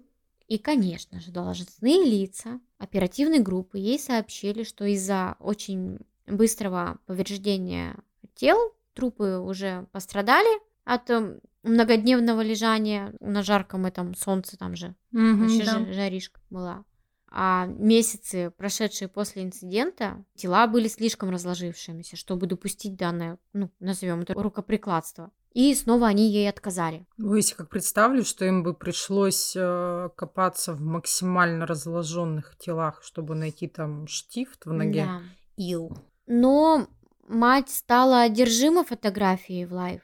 и, 0.48 0.58
конечно 0.58 1.20
же, 1.20 1.30
должностные 1.30 2.04
лица 2.04 2.60
оперативной 2.78 3.38
группы 3.38 3.78
ей 3.78 3.96
сообщили, 3.96 4.64
что 4.64 4.84
из-за 4.86 5.36
очень 5.38 6.00
быстрого 6.26 6.98
повреждения 7.06 7.94
тел 8.34 8.58
трупы 8.98 9.38
уже 9.38 9.86
пострадали 9.92 10.60
от 10.84 11.08
э, 11.10 11.38
многодневного 11.62 12.40
лежания 12.40 13.14
на 13.20 13.44
жарком 13.44 13.86
этом 13.86 14.16
солнце 14.16 14.56
там 14.58 14.74
же. 14.74 14.96
Мгм, 15.12 15.42
Вообще 15.42 15.64
да. 15.64 15.78
жа- 15.78 15.92
жаришка 15.92 16.40
была. 16.50 16.84
А 17.30 17.66
месяцы, 17.66 18.50
прошедшие 18.56 19.06
после 19.06 19.44
инцидента, 19.44 20.24
тела 20.34 20.66
были 20.66 20.88
слишком 20.88 21.30
разложившимися, 21.30 22.16
чтобы 22.16 22.46
допустить 22.46 22.96
данное, 22.96 23.38
ну, 23.52 23.70
назовем 23.78 24.22
это 24.22 24.34
рукоприкладство. 24.34 25.30
И 25.52 25.74
снова 25.74 26.08
они 26.08 26.30
ей 26.30 26.48
отказали. 26.48 27.06
Ой, 27.22 27.38
если 27.38 27.54
как 27.54 27.68
представлю, 27.68 28.24
что 28.24 28.44
им 28.44 28.62
бы 28.62 28.74
пришлось 28.74 29.54
э, 29.56 30.08
копаться 30.16 30.72
в 30.74 30.80
максимально 30.80 31.66
разложенных 31.66 32.56
телах, 32.58 33.02
чтобы 33.04 33.34
найти 33.34 33.68
там 33.68 34.06
штифт 34.08 34.66
в 34.66 34.72
ноге. 34.72 35.04
Да. 35.04 35.20
Ил. 35.56 35.96
Но 36.26 36.86
мать 37.28 37.70
стала 37.70 38.22
одержима 38.22 38.84
фотографией 38.84 39.66
в 39.66 39.72
Life. 39.72 40.02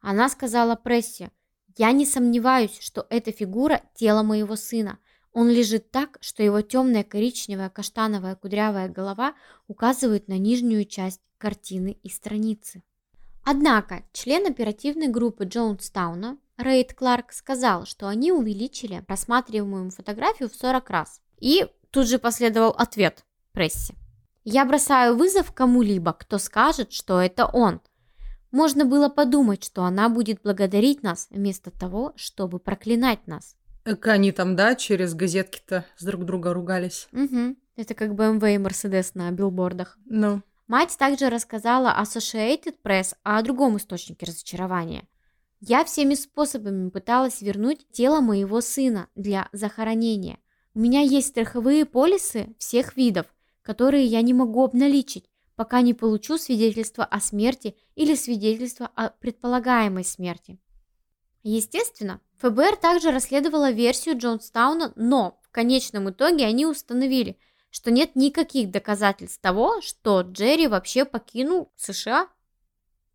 Она 0.00 0.28
сказала 0.28 0.74
прессе, 0.74 1.30
«Я 1.76 1.92
не 1.92 2.06
сомневаюсь, 2.06 2.78
что 2.80 3.06
эта 3.10 3.32
фигура– 3.32 3.82
тело 3.94 4.22
моего 4.22 4.56
сына. 4.56 4.98
Он 5.32 5.48
лежит 5.48 5.90
так, 5.90 6.18
что 6.20 6.42
его 6.42 6.60
темная 6.60 7.04
коричневая 7.04 7.70
каштановая 7.70 8.34
кудрявая 8.34 8.88
голова 8.88 9.34
указывает 9.68 10.28
на 10.28 10.38
нижнюю 10.38 10.84
часть 10.84 11.20
картины 11.38 11.98
и 12.02 12.08
страницы». 12.08 12.82
Однако 13.44 14.02
член 14.12 14.46
оперативной 14.46 15.08
группы 15.08 15.44
Джонстауна 15.44 16.38
Рейд 16.58 16.94
Кларк 16.94 17.32
сказал, 17.32 17.86
что 17.86 18.06
они 18.06 18.30
увеличили 18.30 19.04
рассматриваемую 19.08 19.90
фотографию 19.90 20.48
в 20.48 20.54
40 20.54 20.90
раз. 20.90 21.20
И 21.40 21.66
тут 21.90 22.06
же 22.06 22.18
последовал 22.18 22.70
ответ 22.70 23.24
прессе. 23.52 23.94
Я 24.44 24.64
бросаю 24.64 25.16
вызов 25.16 25.52
кому-либо, 25.52 26.12
кто 26.12 26.38
скажет, 26.38 26.92
что 26.92 27.20
это 27.20 27.46
он. 27.46 27.80
Можно 28.50 28.84
было 28.84 29.08
подумать, 29.08 29.64
что 29.64 29.84
она 29.84 30.08
будет 30.08 30.42
благодарить 30.42 31.02
нас 31.02 31.28
вместо 31.30 31.70
того, 31.70 32.12
чтобы 32.16 32.58
проклинать 32.58 33.26
нас. 33.26 33.56
Эк, 33.84 34.06
они 34.08 34.32
там, 34.32 34.56
да, 34.56 34.74
через 34.74 35.14
газетки-то 35.14 35.86
с 35.96 36.04
друг 36.04 36.24
друга 36.24 36.52
ругались. 36.52 37.08
Мгм. 37.12 37.56
Это 37.76 37.94
как 37.94 38.10
BMW 38.10 38.56
и 38.56 38.58
Mercedes 38.58 39.12
на 39.14 39.30
билбордах. 39.30 39.98
Ну, 40.04 40.42
Мать 40.72 40.96
также 40.98 41.28
рассказала 41.28 41.94
Associated 42.00 42.76
Press 42.82 43.14
о 43.22 43.42
другом 43.42 43.76
источнике 43.76 44.26
разочарования. 44.26 45.06
Я 45.60 45.84
всеми 45.84 46.14
способами 46.14 46.88
пыталась 46.88 47.42
вернуть 47.42 47.86
тело 47.92 48.20
моего 48.20 48.60
сына 48.60 49.08
для 49.14 49.48
захоронения. 49.52 50.38
У 50.74 50.80
меня 50.80 51.00
есть 51.00 51.28
страховые 51.28 51.84
полисы 51.84 52.54
всех 52.58 52.96
видов, 52.96 53.26
которые 53.62 54.04
я 54.04 54.22
не 54.22 54.34
могу 54.34 54.64
обналичить, 54.64 55.28
пока 55.56 55.80
не 55.80 55.94
получу 55.94 56.38
свидетельство 56.38 57.04
о 57.04 57.20
смерти 57.20 57.76
или 57.94 58.14
свидетельство 58.14 58.90
о 58.94 59.10
предполагаемой 59.10 60.04
смерти. 60.04 60.58
Естественно, 61.42 62.20
ФБР 62.38 62.76
также 62.76 63.10
расследовало 63.10 63.70
версию 63.70 64.18
Джонстауна, 64.18 64.92
но 64.96 65.40
в 65.42 65.50
конечном 65.50 66.10
итоге 66.10 66.46
они 66.46 66.66
установили, 66.66 67.38
что 67.70 67.90
нет 67.90 68.16
никаких 68.16 68.70
доказательств 68.70 69.40
того, 69.40 69.80
что 69.80 70.20
Джерри 70.22 70.66
вообще 70.68 71.04
покинул 71.04 71.72
США. 71.76 72.28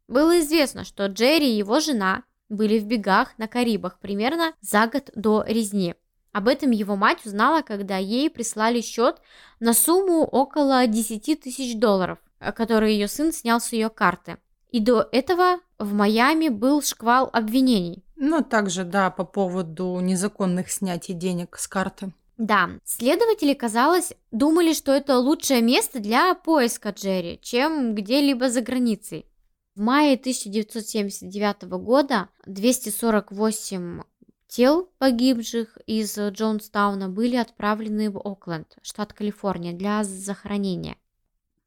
Было 0.07 0.39
известно, 0.39 0.83
что 0.83 1.07
Джерри 1.07 1.49
и 1.51 1.57
его 1.57 1.79
жена 1.79 2.23
были 2.49 2.79
в 2.79 2.86
бегах 2.86 3.38
на 3.38 3.47
Карибах 3.47 3.99
примерно 3.99 4.53
за 4.62 4.88
год 4.88 5.10
до 5.15 5.43
резни. 5.47 5.95
Об 6.38 6.47
этом 6.50 6.69
его 6.69 6.95
мать 6.95 7.26
узнала, 7.26 7.63
когда 7.63 7.97
ей 7.97 8.30
прислали 8.30 8.82
счет 8.82 9.19
на 9.60 9.73
сумму 9.73 10.23
около 10.23 10.86
10 10.86 11.41
тысяч 11.41 11.76
долларов, 11.80 12.19
э, 12.39 12.52
который 12.52 12.93
ее 12.93 13.08
сын 13.08 13.34
снял 13.34 13.60
с 13.60 13.73
ее 13.73 13.89
карты. 13.89 14.38
И 14.69 14.80
до 14.80 15.10
этого 15.12 15.58
в 15.80 15.93
Майами 15.93 16.50
был 16.50 16.84
шквал 16.84 17.28
обвинений. 17.34 18.04
ну 18.17 18.43
также, 18.43 18.84
да, 18.84 19.10
по 19.10 19.23
поводу 19.23 20.00
незаконных 20.00 20.69
снятий 20.69 21.15
денег 21.15 21.58
с 21.58 21.67
карты. 21.67 22.13
Да, 22.38 22.69
следователи, 22.86 23.56
казалось, 23.56 24.13
думали, 24.30 24.73
что 24.73 24.91
это 24.91 25.17
лучшее 25.17 25.63
место 25.63 26.00
для 26.00 26.36
поиска 26.36 26.89
Джерри, 26.91 27.39
чем 27.41 27.95
где-либо 27.95 28.52
за 28.52 28.62
границей. 28.62 29.26
В 29.73 29.82
мае 29.82 30.13
1979 30.13 31.63
года 31.63 32.30
248 32.45 34.04
тел 34.47 34.89
погибших 34.97 35.77
из 35.86 36.17
Джонстауна 36.17 37.10
были 37.10 37.36
отправлены 37.36 38.10
в 38.10 38.17
Окленд, 38.17 38.77
штат 38.81 39.13
Калифорния, 39.13 39.73
для 39.73 40.03
захоронения. 40.03 40.97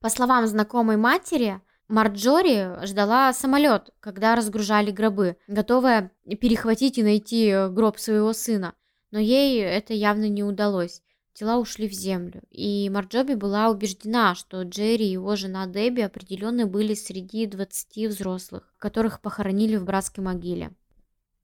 По 0.00 0.08
словам 0.08 0.46
знакомой 0.46 0.96
матери, 0.96 1.60
Марджори 1.88 2.86
ждала 2.86 3.32
самолет, 3.32 3.90
когда 4.00 4.36
разгружали 4.36 4.90
гробы, 4.90 5.36
готовая 5.48 6.12
перехватить 6.40 6.98
и 6.98 7.02
найти 7.02 7.52
гроб 7.70 7.98
своего 7.98 8.32
сына. 8.32 8.74
Но 9.10 9.18
ей 9.18 9.60
это 9.60 9.92
явно 9.92 10.28
не 10.28 10.44
удалось. 10.44 11.02
Тела 11.34 11.58
ушли 11.58 11.88
в 11.88 11.92
землю, 11.92 12.42
и 12.50 12.88
Марджоби 12.90 13.34
была 13.34 13.70
убеждена, 13.70 14.34
что 14.34 14.62
Джерри 14.62 15.06
и 15.06 15.12
его 15.12 15.36
жена 15.36 15.66
Дебби 15.66 16.02
определенно 16.02 16.66
были 16.66 16.94
среди 16.94 17.46
20 17.46 18.08
взрослых, 18.08 18.74
которых 18.78 19.20
похоронили 19.20 19.76
в 19.76 19.84
братской 19.84 20.22
могиле. 20.22 20.70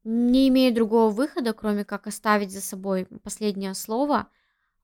Не 0.09 0.47
имея 0.47 0.73
другого 0.73 1.09
выхода, 1.09 1.51
кроме 1.51 1.83
как 1.83 2.07
оставить 2.07 2.53
за 2.53 2.61
собой 2.61 3.07
последнее 3.23 3.73
слово, 3.73 4.29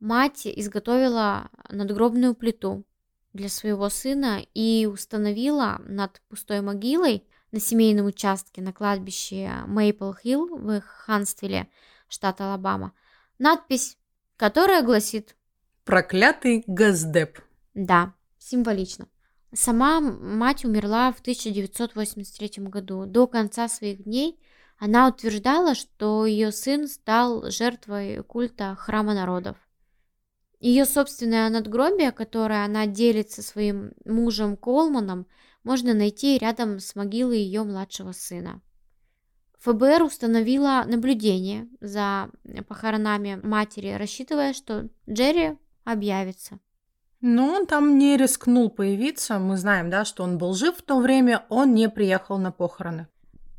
мать 0.02 0.46
изготовила 0.46 1.50
надгробную 1.70 2.36
плиту, 2.36 2.84
для 3.32 3.48
своего 3.48 3.88
сына 3.88 4.46
и 4.54 4.86
установила 4.86 5.82
над 5.86 6.22
пустой 6.28 6.60
могилой 6.60 7.24
на 7.54 7.62
семейном 7.62 8.08
участке 8.08 8.62
на 8.62 8.74
кладбище 8.74 9.50
Мейпл-Хилл 9.66 10.58
в 10.58 10.82
Хансвилле, 10.82 11.70
штат 12.10 12.42
Алабама, 12.42 12.94
надпись, 13.40 13.98
которая 14.36 14.84
гласит 14.84 15.38
«Проклятый 15.86 16.66
Газдеп». 16.68 17.40
Да, 17.74 18.14
символично. 18.40 19.08
Сама 19.54 20.02
мать 20.02 20.66
умерла 20.66 21.14
в 21.14 21.22
1983 21.22 22.66
году. 22.66 23.06
До 23.06 23.26
конца 23.26 23.70
своих 23.70 24.04
дней 24.04 24.40
она 24.84 25.08
утверждала, 25.08 25.76
что 25.76 26.26
ее 26.26 26.52
сын 26.52 26.90
стал 26.90 27.50
жертвой 27.50 28.22
культа 28.22 28.76
храма 28.76 29.14
народов. 29.14 29.56
Ее 30.60 30.84
собственное 30.84 31.50
надгробие, 31.50 32.12
которое 32.12 32.66
она 32.66 32.86
делит 32.86 33.32
со 33.32 33.42
своим 33.42 33.94
мужем 34.04 34.58
Колманом, 34.58 35.26
можно 35.64 35.94
найти 35.94 36.38
рядом 36.38 36.82
с 36.82 36.98
могилой 36.98 37.38
ее 37.38 37.64
младшего 37.64 38.12
сына. 38.12 38.62
ФБР 39.60 40.04
установила 40.04 40.84
наблюдение 40.86 41.70
за 41.80 42.30
похоронами 42.68 43.40
матери, 43.42 43.94
рассчитывая, 43.94 44.52
что 44.52 44.90
Джерри 45.10 45.58
объявится. 45.86 46.60
Но 47.22 47.54
он 47.54 47.68
там 47.68 47.98
не 47.98 48.18
рискнул 48.18 48.70
появиться. 48.70 49.40
Мы 49.40 49.56
знаем, 49.56 49.90
да, 49.90 50.04
что 50.04 50.24
он 50.24 50.38
был 50.38 50.54
жив 50.54 50.76
в 50.76 50.82
то 50.82 51.00
время, 51.00 51.46
он 51.48 51.74
не 51.74 51.88
приехал 51.88 52.38
на 52.38 52.52
похороны. 52.52 53.08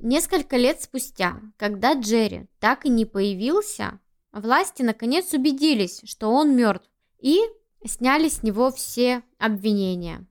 Несколько 0.05 0.59
лет 0.59 0.83
спустя, 0.83 1.41
когда 1.57 1.95
Джерри 1.95 2.47
так 2.61 2.85
и 2.85 2.91
не 2.91 3.07
появился, 3.07 4.01
власти 4.33 4.83
наконец 4.83 5.33
убедились, 5.33 6.03
что 6.05 6.29
он 6.29 6.55
мертв 6.55 6.91
и 7.21 7.41
сняли 7.87 8.29
с 8.29 8.43
него 8.43 8.71
все 8.71 9.23
обвинения. 9.39 10.27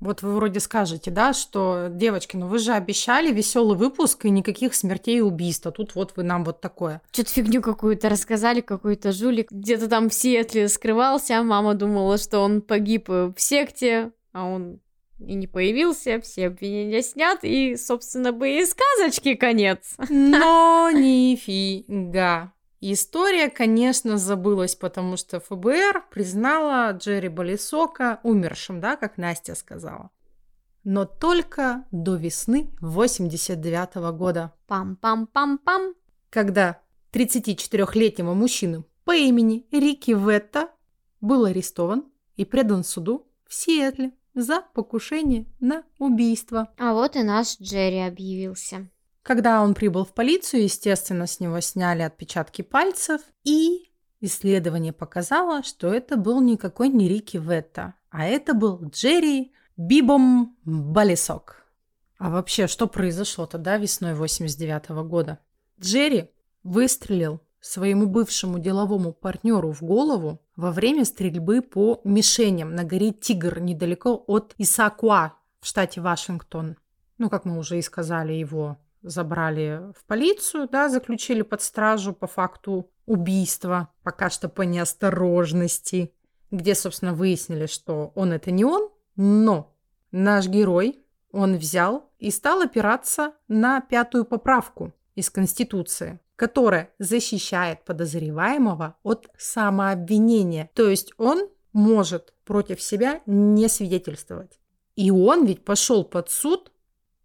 Вот 0.00 0.22
вы 0.22 0.34
вроде 0.34 0.58
скажете, 0.58 1.12
да, 1.12 1.34
что, 1.34 1.86
девочки, 1.88 2.36
ну 2.36 2.48
вы 2.48 2.58
же 2.58 2.72
обещали 2.72 3.32
веселый 3.32 3.78
выпуск 3.78 4.24
и 4.24 4.30
никаких 4.30 4.74
смертей 4.74 5.18
и 5.18 5.20
убийств, 5.20 5.68
а 5.68 5.70
тут 5.70 5.94
вот 5.94 6.14
вы 6.16 6.24
нам 6.24 6.42
вот 6.42 6.60
такое. 6.60 7.00
Что-то 7.12 7.30
фигню 7.30 7.62
какую-то 7.62 8.08
рассказали, 8.08 8.60
какой-то 8.60 9.12
жулик 9.12 9.52
где-то 9.52 9.88
там 9.88 10.10
в 10.10 10.14
Сиэтле 10.14 10.66
скрывался, 10.66 11.38
а 11.38 11.44
мама 11.44 11.74
думала, 11.74 12.18
что 12.18 12.40
он 12.40 12.60
погиб 12.60 13.08
в 13.08 13.34
секте, 13.36 14.10
а 14.32 14.46
он 14.46 14.80
и 15.26 15.34
не 15.34 15.46
появился, 15.46 16.20
все 16.20 16.48
обвинения 16.48 17.02
снят, 17.02 17.38
и, 17.42 17.76
собственно, 17.76 18.32
бы 18.32 18.58
и 18.58 18.64
сказочки 18.64 19.34
конец. 19.34 19.96
Но 20.08 20.90
нифига. 20.90 22.52
История, 22.80 23.48
конечно, 23.48 24.18
забылась, 24.18 24.74
потому 24.74 25.16
что 25.16 25.38
ФБР 25.38 26.06
признала 26.10 26.90
Джерри 26.92 27.28
Болисока 27.28 28.18
умершим, 28.24 28.80
да, 28.80 28.96
как 28.96 29.18
Настя 29.18 29.54
сказала. 29.54 30.10
Но 30.82 31.04
только 31.04 31.84
до 31.92 32.16
весны 32.16 32.70
89 32.80 33.96
-го 33.96 34.12
года. 34.12 34.52
Пам-пам-пам-пам. 34.66 35.94
Когда 36.28 36.80
34-летнему 37.12 38.34
мужчину 38.34 38.84
по 39.04 39.14
имени 39.14 39.66
Рики 39.70 40.10
Ветта 40.10 40.70
был 41.20 41.44
арестован 41.44 42.04
и 42.36 42.44
предан 42.44 42.82
суду 42.82 43.30
в 43.46 43.54
Сиэтле 43.54 44.12
за 44.34 44.62
покушение 44.74 45.46
на 45.60 45.84
убийство. 45.98 46.68
А 46.78 46.94
вот 46.94 47.16
и 47.16 47.22
наш 47.22 47.58
Джерри 47.60 48.00
объявился. 48.00 48.88
Когда 49.22 49.62
он 49.62 49.74
прибыл 49.74 50.04
в 50.04 50.12
полицию, 50.14 50.64
естественно, 50.64 51.26
с 51.26 51.38
него 51.38 51.60
сняли 51.60 52.02
отпечатки 52.02 52.62
пальцев, 52.62 53.20
и 53.44 53.90
исследование 54.20 54.92
показало, 54.92 55.62
что 55.62 55.92
это 55.92 56.16
был 56.16 56.40
никакой 56.40 56.88
не 56.88 57.08
Рики 57.08 57.36
Ветта, 57.36 57.94
а 58.10 58.24
это 58.24 58.54
был 58.54 58.80
Джерри 58.88 59.52
Бибом 59.76 60.56
Балисок. 60.64 61.64
А 62.18 62.30
вообще, 62.30 62.66
что 62.66 62.86
произошло 62.86 63.46
тогда 63.46 63.76
весной 63.76 64.14
89 64.14 64.90
-го 64.90 65.04
года? 65.04 65.38
Джерри 65.80 66.30
выстрелил 66.62 67.40
своему 67.60 68.06
бывшему 68.06 68.58
деловому 68.58 69.12
партнеру 69.12 69.72
в 69.72 69.82
голову 69.82 70.41
во 70.56 70.70
время 70.70 71.04
стрельбы 71.04 71.62
по 71.62 72.00
мишеням 72.04 72.74
на 72.74 72.84
горе 72.84 73.12
Тигр 73.12 73.60
недалеко 73.60 74.22
от 74.26 74.54
Исакуа 74.58 75.34
в 75.60 75.66
штате 75.66 76.00
Вашингтон. 76.00 76.76
Ну, 77.18 77.30
как 77.30 77.44
мы 77.44 77.58
уже 77.58 77.78
и 77.78 77.82
сказали, 77.82 78.32
его 78.32 78.78
забрали 79.02 79.92
в 79.96 80.04
полицию, 80.04 80.68
да, 80.70 80.88
заключили 80.88 81.42
под 81.42 81.62
стражу 81.62 82.12
по 82.12 82.26
факту 82.26 82.90
убийства, 83.06 83.88
пока 84.02 84.30
что 84.30 84.48
по 84.48 84.62
неосторожности, 84.62 86.14
где, 86.50 86.74
собственно, 86.74 87.14
выяснили, 87.14 87.66
что 87.66 88.12
он 88.14 88.32
это 88.32 88.50
не 88.50 88.64
он, 88.64 88.90
но 89.16 89.74
наш 90.10 90.46
герой, 90.48 91.04
он 91.32 91.56
взял 91.56 92.10
и 92.18 92.30
стал 92.30 92.60
опираться 92.60 93.32
на 93.48 93.80
пятую 93.80 94.24
поправку 94.24 94.92
из 95.14 95.30
Конституции, 95.30 96.20
которая 96.36 96.92
защищает 96.98 97.84
подозреваемого 97.84 98.96
от 99.02 99.28
самообвинения. 99.38 100.70
То 100.74 100.88
есть 100.88 101.12
он 101.18 101.48
может 101.72 102.34
против 102.44 102.80
себя 102.82 103.20
не 103.26 103.68
свидетельствовать. 103.68 104.58
И 104.96 105.10
он 105.10 105.46
ведь 105.46 105.64
пошел 105.64 106.04
под 106.04 106.30
суд 106.30 106.72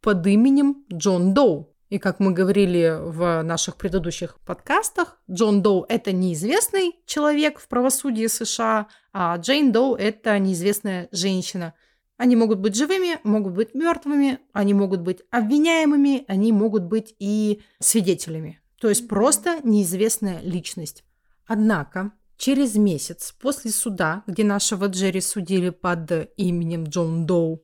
под 0.02 0.26
именем 0.26 0.86
Джон 0.92 1.34
Доу. 1.34 1.74
И 1.90 2.00
как 2.00 2.20
мы 2.20 2.34
говорили 2.34 2.98
в 3.00 3.42
наших 3.44 3.78
предыдущих 3.78 4.40
подкастах, 4.46 5.20
Джон 5.32 5.62
Доу– 5.62 5.86
это 5.90 6.12
неизвестный 6.12 6.96
человек 7.06 7.60
в 7.60 7.68
правосудии 7.68 8.28
США, 8.28 8.88
а 9.14 9.38
Джейн 9.38 9.72
Доу– 9.72 9.96
это 9.98 10.38
неизвестная 10.38 11.08
женщина. 11.12 11.74
Они 12.18 12.36
могут 12.36 12.60
быть 12.60 12.76
живыми, 12.76 13.20
могут 13.24 13.54
быть 13.54 13.74
мертвыми, 13.74 14.40
они 14.52 14.74
могут 14.74 15.02
быть 15.02 15.22
обвиняемыми, 15.32 16.26
они 16.28 16.52
могут 16.52 16.84
быть 16.84 17.16
и 17.20 17.62
свидетелями. 17.80 18.60
То 18.80 18.90
есть 18.90 19.08
просто 19.08 19.60
неизвестная 19.64 20.42
личность. 20.42 21.04
Однако 21.46 22.12
через 22.38 22.76
месяц 22.76 23.34
после 23.40 23.72
суда, 23.72 24.24
где 24.28 24.44
нашего 24.44 24.86
Джерри 24.88 25.22
судили 25.22 25.70
под 25.70 26.12
именем 26.38 26.86
Джон 26.86 27.26
Доу, 27.26 27.64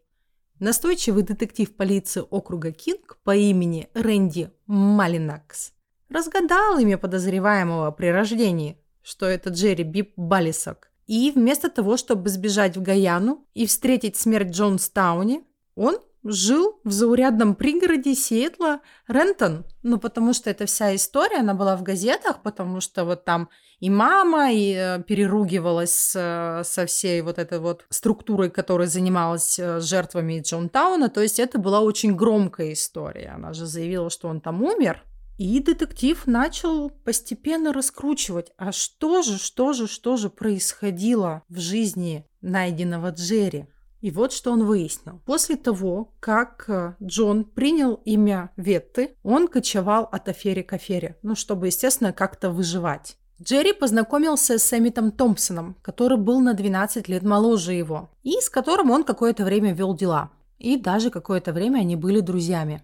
Настойчивый 0.63 1.23
детектив 1.23 1.75
полиции 1.75 2.23
округа 2.29 2.71
Кинг 2.71 3.17
по 3.25 3.35
имени 3.35 3.89
Рэнди 3.93 4.49
Малинакс 4.67 5.73
разгадал 6.07 6.79
имя 6.79 6.97
подозреваемого 6.97 7.91
при 7.91 8.07
рождении, 8.07 8.77
что 9.01 9.25
это 9.25 9.49
Джерри 9.49 9.83
Бип 9.83 10.13
Балисок. 10.15 10.92
И 11.07 11.31
вместо 11.31 11.69
того, 11.69 11.97
чтобы 11.97 12.29
сбежать 12.29 12.77
в 12.77 12.81
Гаяну 12.81 13.45
и 13.53 13.65
встретить 13.65 14.15
смерть 14.15 14.51
Джонстауне, 14.51 15.43
он 15.75 15.97
жил 16.23 16.79
в 16.83 16.91
заурядном 16.91 17.55
пригороде 17.55 18.15
Сиэтла 18.15 18.79
Рентон. 19.07 19.65
Ну, 19.81 19.99
потому 19.99 20.33
что 20.33 20.49
эта 20.49 20.65
вся 20.65 20.95
история, 20.95 21.39
она 21.39 21.53
была 21.53 21.75
в 21.75 21.83
газетах, 21.83 22.41
потому 22.41 22.79
что 22.79 23.03
вот 23.03 23.25
там 23.25 23.49
и 23.79 23.89
мама 23.89 24.53
и 24.53 24.73
э, 24.73 25.03
переругивалась 25.03 26.13
э, 26.15 26.61
со 26.63 26.85
всей 26.85 27.21
вот 27.21 27.37
этой 27.37 27.59
вот 27.59 27.85
структурой, 27.89 28.49
которая 28.49 28.87
занималась 28.87 29.59
э, 29.59 29.81
жертвами 29.81 30.39
Джонтауна. 30.39 31.09
То 31.09 31.21
есть 31.21 31.39
это 31.39 31.59
была 31.59 31.81
очень 31.81 32.15
громкая 32.15 32.71
история. 32.71 33.33
Она 33.35 33.51
же 33.51 33.65
заявила, 33.65 34.09
что 34.09 34.29
он 34.29 34.39
там 34.39 34.63
умер. 34.63 35.03
И 35.37 35.59
детектив 35.59 36.27
начал 36.27 36.89
постепенно 36.89 37.73
раскручивать, 37.73 38.51
а 38.57 38.71
что 38.71 39.21
же, 39.21 39.39
что 39.39 39.73
же, 39.73 39.87
что 39.87 40.15
же 40.15 40.29
происходило 40.29 41.43
в 41.49 41.59
жизни 41.59 42.27
найденного 42.41 43.09
Джерри. 43.09 43.67
И 44.01 44.11
вот 44.11 44.33
что 44.33 44.51
он 44.51 44.65
выяснил. 44.65 45.21
После 45.25 45.55
того, 45.55 46.13
как 46.19 46.65
э, 46.67 46.95
Джон 47.01 47.45
принял 47.45 47.93
имя 48.03 48.51
Ветты, 48.57 49.15
он 49.23 49.47
кочевал 49.47 50.03
от 50.11 50.27
аферы 50.27 50.61
к 50.61 50.73
афере, 50.73 51.17
ну, 51.23 51.35
чтобы, 51.35 51.67
естественно, 51.67 52.11
как-то 52.11 52.49
выживать. 52.49 53.17
Джерри 53.41 53.71
познакомился 53.73 54.59
с 54.59 54.77
Эмитом 54.77 55.11
Томпсоном, 55.11 55.77
который 55.81 56.17
был 56.17 56.41
на 56.41 56.53
12 56.53 57.07
лет 57.07 57.23
моложе 57.23 57.73
его, 57.73 58.11
и 58.23 58.39
с 58.41 58.49
которым 58.49 58.91
он 58.91 59.05
какое-то 59.05 59.45
время 59.45 59.73
вел 59.73 59.95
дела. 59.95 60.31
И 60.59 60.77
даже 60.77 61.09
какое-то 61.09 61.53
время 61.53 61.79
они 61.79 61.95
были 61.95 62.19
друзьями. 62.19 62.83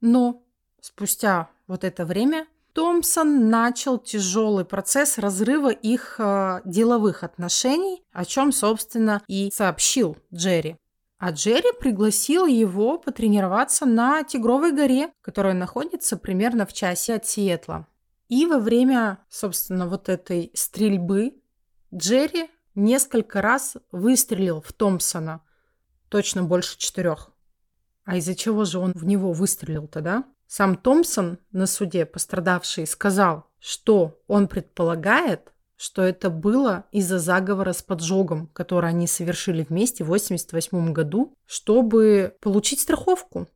Но 0.00 0.42
спустя 0.80 1.48
вот 1.66 1.84
это 1.84 2.04
время 2.04 2.46
Томпсон 2.74 3.48
начал 3.50 3.98
тяжелый 3.98 4.64
процесс 4.64 5.18
разрыва 5.18 5.70
их 5.70 6.16
э, 6.18 6.60
деловых 6.64 7.22
отношений, 7.22 8.02
о 8.12 8.24
чем, 8.24 8.50
собственно, 8.50 9.22
и 9.28 9.50
сообщил 9.54 10.16
Джерри. 10.32 10.76
А 11.18 11.30
Джерри 11.30 11.72
пригласил 11.78 12.46
его 12.46 12.98
потренироваться 12.98 13.86
на 13.86 14.24
Тигровой 14.24 14.72
горе, 14.72 15.12
которая 15.20 15.54
находится 15.54 16.16
примерно 16.16 16.66
в 16.66 16.72
часе 16.72 17.14
от 17.14 17.26
Сиэтла. 17.26 17.86
И 18.28 18.44
во 18.46 18.58
время, 18.58 19.18
собственно, 19.28 19.86
вот 19.86 20.08
этой 20.08 20.50
стрельбы 20.54 21.40
Джерри 21.94 22.50
несколько 22.74 23.40
раз 23.40 23.76
выстрелил 23.92 24.60
в 24.60 24.72
Томпсона. 24.72 25.42
Точно 26.08 26.42
больше 26.42 26.76
четырех. 26.76 27.30
А 28.04 28.16
из-за 28.16 28.34
чего 28.34 28.64
же 28.64 28.80
он 28.80 28.92
в 28.94 29.04
него 29.04 29.32
выстрелил 29.32 29.86
тогда? 29.86 30.24
Сам 30.46 30.76
Томпсон 30.76 31.38
на 31.52 31.66
суде 31.66 32.06
пострадавший 32.06 32.86
сказал, 32.86 33.46
что 33.58 34.20
он 34.26 34.46
предполагает, 34.46 35.52
что 35.76 36.02
это 36.02 36.30
было 36.30 36.84
из-за 36.92 37.18
заговора 37.18 37.72
с 37.72 37.82
поджогом, 37.82 38.48
который 38.52 38.90
они 38.90 39.06
совершили 39.06 39.66
вместе 39.68 40.04
в 40.04 40.08
1988 40.08 40.92
году, 40.92 41.34
чтобы 41.46 42.36
получить 42.40 42.80
страховку. 42.80 43.48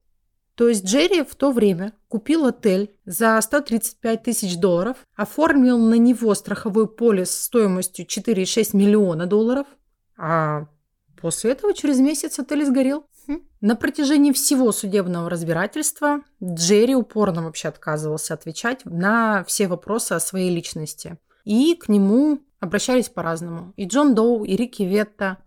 То 0.55 0.69
есть 0.69 0.85
Джерри 0.85 1.23
в 1.23 1.37
то 1.37 1.53
время 1.53 1.93
купил 2.09 2.47
отель 2.47 2.93
за 3.05 3.41
135 3.41 4.25
тысяч 4.25 4.57
долларов, 4.59 4.97
оформил 5.15 5.79
на 5.79 5.95
него 5.95 6.35
страховой 6.35 6.89
полис 6.89 7.31
стоимостью 7.31 8.07
4,6 8.07 8.77
миллиона 8.77 9.27
долларов, 9.27 9.69
а 10.17 10.67
после 11.21 11.53
этого 11.53 11.75
через 11.75 12.01
месяц 12.01 12.41
отель 12.41 12.67
сгорел. 12.67 13.07
На 13.61 13.75
протяжении 13.75 14.33
всего 14.33 14.71
судебного 14.71 15.29
разбирательства 15.29 16.21
Джерри 16.43 16.95
упорно 16.95 17.43
вообще 17.43 17.69
отказывался 17.69 18.35
отвечать 18.35 18.85
на 18.85 19.43
все 19.45 19.67
вопросы 19.67 20.13
о 20.13 20.21
своей 20.21 20.55
личности. 20.55 21.19
И 21.45 21.75
к 21.75 21.89
нему 21.89 22.39
обращались 22.61 23.09
по-разному. 23.09 23.73
И 23.77 23.87
Джон 23.87 24.15
Доу, 24.15 24.45
и 24.45 24.55
Рики 24.55 24.85
Ветта. 24.85 25.39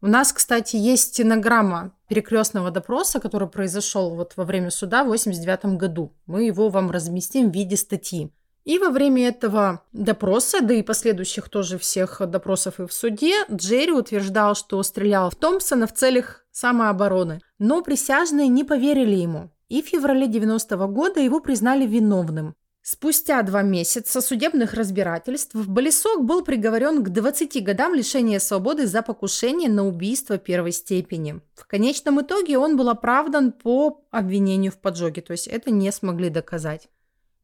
У 0.00 0.08
нас, 0.08 0.32
кстати, 0.32 0.74
есть 0.74 1.14
стенограмма 1.14 1.94
перекрестного 2.08 2.72
допроса, 2.72 3.20
который 3.20 3.46
произошел 3.46 4.16
вот 4.16 4.32
во 4.36 4.44
время 4.44 4.70
суда 4.70 5.04
в 5.04 5.08
89 5.08 5.76
году. 5.76 6.12
Мы 6.26 6.44
его 6.44 6.70
вам 6.70 6.90
разместим 6.90 7.50
в 7.50 7.54
виде 7.54 7.76
статьи. 7.76 8.32
И 8.64 8.78
во 8.78 8.90
время 8.90 9.28
этого 9.28 9.82
допроса, 9.92 10.60
да 10.60 10.74
и 10.74 10.82
последующих 10.82 11.48
тоже 11.48 11.78
всех 11.78 12.20
допросов 12.28 12.80
и 12.80 12.86
в 12.86 12.92
суде, 12.92 13.44
Джерри 13.50 13.92
утверждал, 13.92 14.54
что 14.54 14.82
стрелял 14.82 15.30
в 15.30 15.36
Томпсона 15.36 15.86
в 15.86 15.94
целях 15.94 16.44
самообороны. 16.50 17.40
Но 17.60 17.82
присяжные 17.82 18.48
не 18.48 18.64
поверили 18.64 19.14
ему. 19.14 19.50
И 19.68 19.82
в 19.82 19.86
феврале 19.86 20.26
90 20.26 20.76
-го 20.76 20.88
года 20.88 21.20
его 21.20 21.40
признали 21.40 21.86
виновным. 21.86 22.54
Спустя 22.82 23.42
два 23.42 23.60
месяца 23.60 24.22
судебных 24.22 24.72
разбирательств 24.72 25.54
Болесок 25.54 26.24
был 26.24 26.42
приговорен 26.42 27.04
к 27.04 27.10
20 27.10 27.62
годам 27.62 27.94
лишения 27.94 28.38
свободы 28.38 28.86
за 28.86 29.02
покушение 29.02 29.68
на 29.68 29.86
убийство 29.86 30.38
первой 30.38 30.72
степени. 30.72 31.40
В 31.54 31.66
конечном 31.66 32.22
итоге 32.22 32.56
он 32.56 32.78
был 32.78 32.88
оправдан 32.88 33.52
по 33.52 34.06
обвинению 34.10 34.72
в 34.72 34.78
поджоге, 34.78 35.20
то 35.20 35.32
есть 35.32 35.46
это 35.46 35.70
не 35.70 35.92
смогли 35.92 36.30
доказать. 36.30 36.88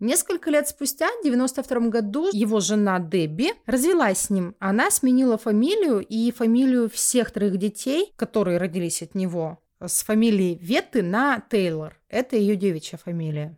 Несколько 0.01 0.51
лет 0.51 0.67
спустя, 0.69 1.09
в 1.21 1.25
92 1.25 1.89
году, 1.89 2.31
его 2.33 2.61
жена 2.61 2.99
Дебби 2.99 3.53
развелась 3.67 4.19
с 4.19 4.31
ним. 4.31 4.55
Она 4.59 4.91
сменила 4.91 5.37
фамилию 5.37 6.01
и 6.01 6.31
фамилию 6.33 6.89
всех 6.89 7.31
троих 7.31 7.59
детей, 7.59 8.13
которые 8.17 8.59
родились 8.59 9.03
от 9.03 9.15
него, 9.15 9.59
с 9.81 10.03
фамилией 10.03 10.59
Ветты 10.61 11.03
на 11.03 11.41
Тейлор. 11.51 12.01
Это 12.09 12.37
ее 12.37 12.57
девичья 12.57 12.97
фамилия. 12.97 13.57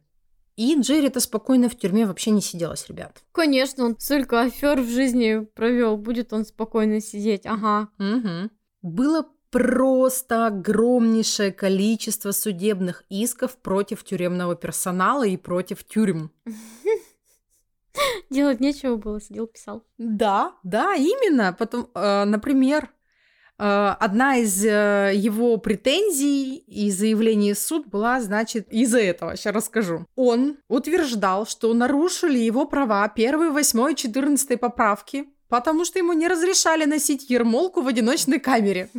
И 0.57 0.75
Джерри-то 0.81 1.21
спокойно 1.21 1.69
в 1.69 1.77
тюрьме 1.77 2.05
вообще 2.05 2.33
не 2.33 2.41
сиделась, 2.41 2.89
ребят. 2.89 3.23
Конечно, 3.31 3.85
он 3.85 3.97
столько 4.01 4.41
афер 4.41 4.81
в 4.81 4.89
жизни 4.89 5.45
провел, 5.55 5.97
будет 5.97 6.33
он 6.33 6.45
спокойно 6.45 7.01
сидеть, 7.01 7.47
ага. 7.47 7.89
Угу. 8.01 8.51
Было 8.83 9.29
просто 9.51 10.47
огромнейшее 10.47 11.53
количество 11.53 12.33
судебных 12.33 13.05
исков 13.09 13.57
против 13.57 14.03
тюремного 14.03 14.57
персонала 14.57 15.25
и 15.25 15.37
против 15.37 15.85
тюрем. 15.85 16.33
Делать 18.31 18.61
нечего 18.61 18.97
было, 18.97 19.21
сидел, 19.21 19.47
писал. 19.47 19.85
Да, 19.97 20.57
да, 20.65 20.95
именно. 20.95 21.55
Потом, 21.57 21.89
э, 21.95 22.25
например, 22.25 22.91
одна 23.59 24.37
из 24.37 24.65
э, 24.65 25.13
его 25.15 25.57
претензий 25.57 26.59
и 26.67 26.91
заявлений 26.91 27.55
в 27.55 27.59
суд 27.59 27.87
была, 27.89 28.21
значит, 28.21 28.69
из-за 28.73 29.01
этого. 29.01 29.37
Сейчас 29.37 29.55
расскажу. 29.55 30.07
Он 30.15 30.59
утверждал, 30.69 31.47
что 31.47 31.75
нарушили 31.75 32.39
его 32.39 32.67
права 32.67 33.05
1, 33.05 33.53
8, 33.53 33.95
14 33.95 34.61
поправки, 34.61 35.25
потому 35.49 35.85
что 35.85 35.99
ему 35.99 36.13
не 36.13 36.29
разрешали 36.29 36.85
носить 36.85 37.29
ермолку 37.31 37.83
в 37.83 37.89
одиночной 37.89 38.39
камере. 38.39 38.91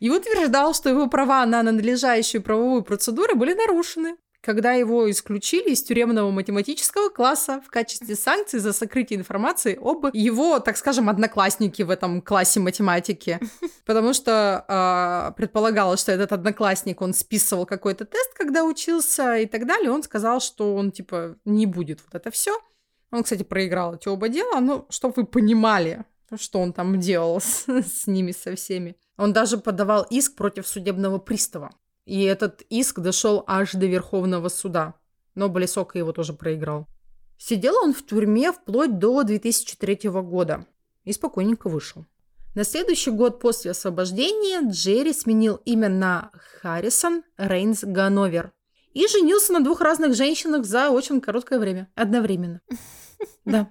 И 0.00 0.10
утверждал, 0.10 0.74
что 0.74 0.88
его 0.88 1.06
права 1.06 1.46
на 1.46 1.62
надлежащую 1.62 2.42
правовую 2.42 2.82
процедуру 2.82 3.36
были 3.36 3.54
нарушены 3.54 4.16
когда 4.42 4.72
его 4.72 5.08
исключили 5.08 5.70
из 5.70 5.82
тюремного 5.82 6.30
математического 6.30 7.08
класса 7.08 7.62
в 7.64 7.70
качестве 7.70 8.16
санкций 8.16 8.58
за 8.58 8.72
сокрытие 8.72 9.20
информации 9.20 9.78
об 9.80 10.06
его, 10.12 10.58
так 10.58 10.76
скажем, 10.76 11.08
однокласснике 11.08 11.84
в 11.84 11.90
этом 11.90 12.20
классе 12.20 12.58
математики. 12.58 13.38
Потому 13.86 14.12
что 14.12 14.64
э, 14.68 15.36
предполагалось, 15.36 16.00
что 16.00 16.10
этот 16.10 16.32
одноклассник, 16.32 17.00
он 17.00 17.14
списывал 17.14 17.66
какой-то 17.66 18.04
тест, 18.04 18.34
когда 18.34 18.64
учился 18.64 19.36
и 19.38 19.46
так 19.46 19.64
далее. 19.64 19.92
Он 19.92 20.02
сказал, 20.02 20.40
что 20.40 20.74
он, 20.74 20.90
типа, 20.90 21.36
не 21.44 21.66
будет 21.66 22.00
вот 22.04 22.14
это 22.14 22.32
все. 22.32 22.58
Он, 23.12 23.22
кстати, 23.22 23.44
проиграл 23.44 23.94
эти 23.94 24.08
оба 24.08 24.28
дела, 24.28 24.58
но 24.58 24.86
чтобы 24.90 25.14
вы 25.18 25.26
понимали, 25.26 26.04
что 26.36 26.60
он 26.60 26.72
там 26.72 26.98
делал 26.98 27.40
с, 27.40 27.68
с 27.68 28.08
ними, 28.08 28.32
со 28.32 28.56
всеми. 28.56 28.96
Он 29.16 29.32
даже 29.32 29.58
подавал 29.58 30.04
иск 30.10 30.34
против 30.34 30.66
судебного 30.66 31.18
пристава. 31.18 31.70
И 32.04 32.22
этот 32.22 32.62
иск 32.68 32.98
дошел 32.98 33.44
аж 33.46 33.72
до 33.72 33.86
Верховного 33.86 34.48
суда. 34.48 34.94
Но 35.34 35.48
Болесока 35.48 35.98
его 35.98 36.12
тоже 36.12 36.32
проиграл. 36.32 36.88
Сидел 37.38 37.76
он 37.82 37.92
в 37.94 38.04
тюрьме 38.04 38.52
вплоть 38.52 38.98
до 38.98 39.22
2003 39.22 40.10
года. 40.10 40.66
И 41.04 41.12
спокойненько 41.12 41.68
вышел. 41.68 42.06
На 42.54 42.64
следующий 42.64 43.10
год 43.10 43.40
после 43.40 43.70
освобождения 43.70 44.60
Джерри 44.68 45.12
сменил 45.12 45.56
имя 45.64 45.88
на 45.88 46.30
Харрисон 46.60 47.22
Рейнс 47.38 47.82
Ганновер. 47.82 48.52
И 48.92 49.06
женился 49.08 49.54
на 49.54 49.64
двух 49.64 49.80
разных 49.80 50.14
женщинах 50.14 50.66
за 50.66 50.90
очень 50.90 51.20
короткое 51.20 51.58
время. 51.58 51.90
Одновременно. 51.94 52.60
Да. 53.44 53.68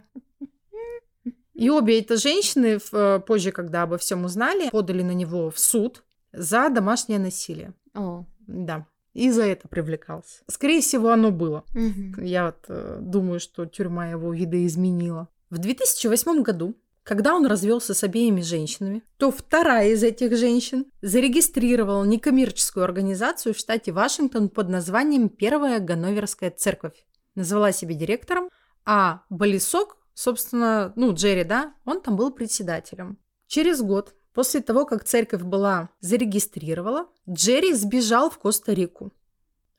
И 1.54 1.70
обе 1.70 2.00
эти 2.00 2.16
женщины, 2.16 2.80
э, 2.92 3.20
позже, 3.20 3.52
когда 3.52 3.84
обо 3.84 3.98
всем 3.98 4.24
узнали, 4.24 4.70
подали 4.70 5.04
на 5.04 5.12
него 5.12 5.52
в 5.52 5.60
суд 5.60 6.04
за 6.32 6.70
домашнее 6.70 7.20
насилие. 7.20 7.74
О. 7.94 8.26
Да. 8.48 8.86
И 9.14 9.30
за 9.30 9.44
это 9.44 9.68
привлекался. 9.68 10.44
Скорее 10.48 10.82
всего, 10.82 11.10
оно 11.10 11.32
было. 11.32 11.66
Угу. 11.74 12.22
Я 12.22 12.46
вот 12.46 12.66
э, 12.70 13.00
думаю, 13.02 13.40
что 13.40 13.66
тюрьма 13.66 14.08
его 14.08 14.34
видоизменила. 14.34 15.28
В 15.50 15.58
2008 15.58 16.44
году, 16.44 16.76
когда 17.04 17.36
он 17.36 17.46
развелся 17.46 17.94
с 17.94 18.04
обеими 18.04 18.42
женщинами, 18.42 19.04
то 19.18 19.32
вторая 19.32 19.90
из 19.90 20.04
этих 20.04 20.38
женщин 20.38 20.86
зарегистрировала 21.02 22.06
некоммерческую 22.06 22.86
организацию 22.86 23.54
в 23.54 23.58
штате 23.58 23.92
Вашингтон 23.92 24.48
под 24.48 24.70
названием 24.70 25.28
Первая 25.28 25.80
Ганноверская 25.80 26.52
церковь. 26.52 27.06
Назвала 27.36 27.74
себя 27.74 27.96
директором, 27.96 28.50
а 28.86 29.24
Болисок, 29.30 29.98
собственно, 30.14 30.94
ну, 30.96 31.14
Джерри, 31.14 31.44
да, 31.44 31.74
он 31.86 32.02
там 32.02 32.16
был 32.16 32.32
председателем. 32.32 33.18
Через 33.48 33.82
год 33.82 34.14
После 34.34 34.62
того, 34.62 34.86
как 34.86 35.04
церковь 35.04 35.42
была 35.42 35.90
зарегистрировала, 36.00 37.08
Джерри 37.30 37.74
сбежал 37.74 38.30
в 38.30 38.38
Коста-Рику. 38.38 39.12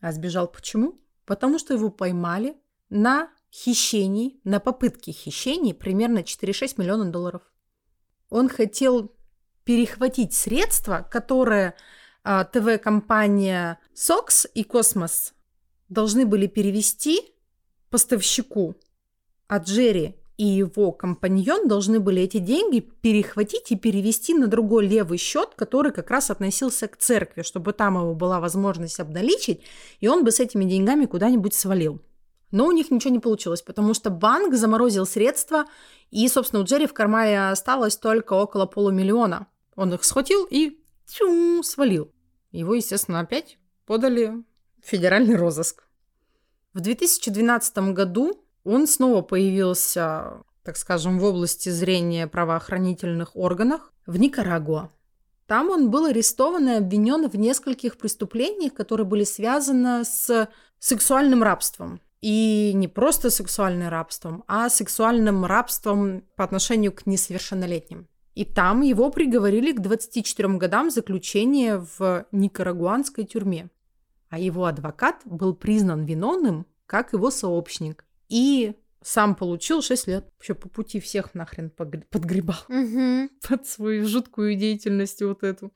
А 0.00 0.12
сбежал 0.12 0.46
почему? 0.46 1.00
Потому 1.24 1.58
что 1.58 1.72
его 1.72 1.90
поймали 1.90 2.56
на 2.90 3.30
хищении, 3.50 4.40
на 4.44 4.60
попытке 4.60 5.12
хищений 5.12 5.72
примерно 5.72 6.18
4,6 6.18 6.74
миллиона 6.76 7.10
долларов. 7.10 7.42
Он 8.28 8.48
хотел 8.48 9.14
перехватить 9.64 10.34
средства, 10.34 11.06
которые 11.10 11.74
а, 12.24 12.44
ТВ-компания 12.44 13.78
Sox 13.94 14.48
и 14.52 14.64
Космос 14.64 15.34
должны 15.88 16.26
были 16.26 16.46
перевести 16.46 17.20
поставщику, 17.90 18.74
а 19.48 19.58
Джерри 19.58 20.21
и 20.36 20.44
его 20.44 20.92
компаньон 20.92 21.68
должны 21.68 22.00
были 22.00 22.22
эти 22.22 22.38
деньги 22.38 22.80
перехватить 22.80 23.70
и 23.70 23.76
перевести 23.76 24.34
на 24.34 24.46
другой 24.46 24.86
левый 24.86 25.18
счет, 25.18 25.50
который 25.56 25.92
как 25.92 26.10
раз 26.10 26.30
относился 26.30 26.88
к 26.88 26.96
церкви, 26.96 27.42
чтобы 27.42 27.72
там 27.72 27.96
его 27.96 28.14
была 28.14 28.40
возможность 28.40 28.98
обналичить, 28.98 29.62
и 30.00 30.08
он 30.08 30.24
бы 30.24 30.32
с 30.32 30.40
этими 30.40 30.64
деньгами 30.64 31.06
куда-нибудь 31.06 31.54
свалил. 31.54 32.00
Но 32.50 32.66
у 32.66 32.72
них 32.72 32.90
ничего 32.90 33.12
не 33.12 33.18
получилось, 33.18 33.62
потому 33.62 33.94
что 33.94 34.10
банк 34.10 34.54
заморозил 34.54 35.06
средства, 35.06 35.64
и, 36.10 36.28
собственно, 36.28 36.62
у 36.62 36.64
Джерри 36.64 36.86
в 36.86 36.92
кармане 36.92 37.48
осталось 37.48 37.96
только 37.96 38.34
около 38.34 38.66
полумиллиона. 38.66 39.46
Он 39.74 39.94
их 39.94 40.04
схватил 40.04 40.46
и 40.50 40.78
тю, 41.06 41.62
свалил. 41.62 42.12
Его, 42.50 42.74
естественно, 42.74 43.20
опять 43.20 43.58
подали 43.86 44.44
в 44.82 44.86
федеральный 44.86 45.36
розыск. 45.36 45.84
В 46.74 46.80
2012 46.80 47.92
году 47.94 48.41
он 48.64 48.86
снова 48.86 49.22
появился, 49.22 50.42
так 50.62 50.76
скажем, 50.76 51.18
в 51.18 51.24
области 51.24 51.68
зрения 51.68 52.26
правоохранительных 52.26 53.36
органов 53.36 53.92
в 54.06 54.18
Никарагуа. 54.18 54.90
Там 55.46 55.70
он 55.70 55.90
был 55.90 56.06
арестован 56.06 56.68
и 56.68 56.72
обвинен 56.74 57.28
в 57.28 57.36
нескольких 57.36 57.98
преступлениях, 57.98 58.72
которые 58.72 59.06
были 59.06 59.24
связаны 59.24 60.04
с 60.04 60.48
сексуальным 60.78 61.42
рабством. 61.42 62.00
И 62.20 62.72
не 62.74 62.86
просто 62.86 63.30
сексуальным 63.30 63.88
рабством, 63.88 64.44
а 64.46 64.68
сексуальным 64.70 65.44
рабством 65.44 66.22
по 66.36 66.44
отношению 66.44 66.92
к 66.92 67.04
несовершеннолетним. 67.04 68.06
И 68.34 68.44
там 68.44 68.80
его 68.80 69.10
приговорили 69.10 69.72
к 69.72 69.80
24 69.80 70.48
годам 70.50 70.90
заключения 70.90 71.84
в 71.98 72.24
никарагуанской 72.30 73.24
тюрьме. 73.24 73.68
А 74.30 74.38
его 74.38 74.64
адвокат 74.64 75.20
был 75.24 75.54
признан 75.54 76.04
виновным, 76.04 76.64
как 76.86 77.12
его 77.12 77.30
сообщник. 77.30 78.06
И 78.32 78.74
сам 79.02 79.34
получил 79.34 79.82
6 79.82 80.06
лет. 80.06 80.24
Вообще 80.38 80.54
по 80.54 80.68
пути 80.70 81.00
всех 81.00 81.34
нахрен 81.34 81.70
подгребал 81.70 82.56
Мгм. 82.68 83.28
под 83.46 83.66
свою 83.66 84.06
жуткую 84.06 84.54
деятельность 84.54 85.20
вот 85.22 85.42
эту. 85.42 85.70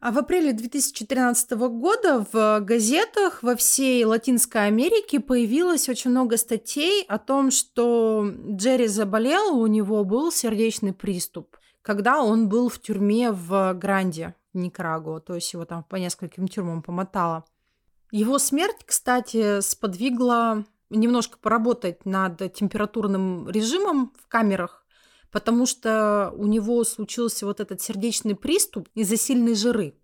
А 0.00 0.12
в 0.12 0.18
апреле 0.18 0.52
2013 0.52 1.50
года 1.70 2.24
в 2.32 2.60
газетах 2.60 3.42
во 3.42 3.56
всей 3.56 4.04
Латинской 4.04 4.68
Америке 4.68 5.18
появилось 5.18 5.88
очень 5.88 6.12
много 6.12 6.36
статей 6.36 7.04
о 7.08 7.18
том, 7.18 7.50
что 7.50 8.32
Джерри 8.52 8.86
заболел, 8.86 9.58
у 9.58 9.66
него 9.66 10.04
был 10.04 10.30
сердечный 10.30 10.92
приступ, 10.92 11.56
когда 11.82 12.22
он 12.22 12.48
был 12.48 12.68
в 12.68 12.80
тюрьме 12.80 13.32
в 13.32 13.74
Гранде, 13.74 14.36
Никарагуа, 14.52 15.18
то 15.18 15.34
есть 15.34 15.52
его 15.52 15.64
там 15.64 15.82
по 15.82 15.96
нескольким 15.96 16.46
тюрьмам 16.46 16.80
помотало. 16.80 17.44
Его 18.12 18.38
смерть, 18.38 18.84
кстати, 18.86 19.60
сподвигла 19.60 20.64
немножко 20.90 21.38
поработать 21.38 22.04
над 22.04 22.52
температурным 22.52 23.48
режимом 23.48 24.12
в 24.22 24.28
камерах, 24.28 24.86
потому 25.30 25.66
что 25.66 26.32
у 26.36 26.46
него 26.46 26.82
случился 26.84 27.46
вот 27.46 27.60
этот 27.60 27.80
сердечный 27.80 28.34
приступ 28.34 28.88
из-за 28.94 29.16
сильной 29.16 29.54
жары. 29.54 29.94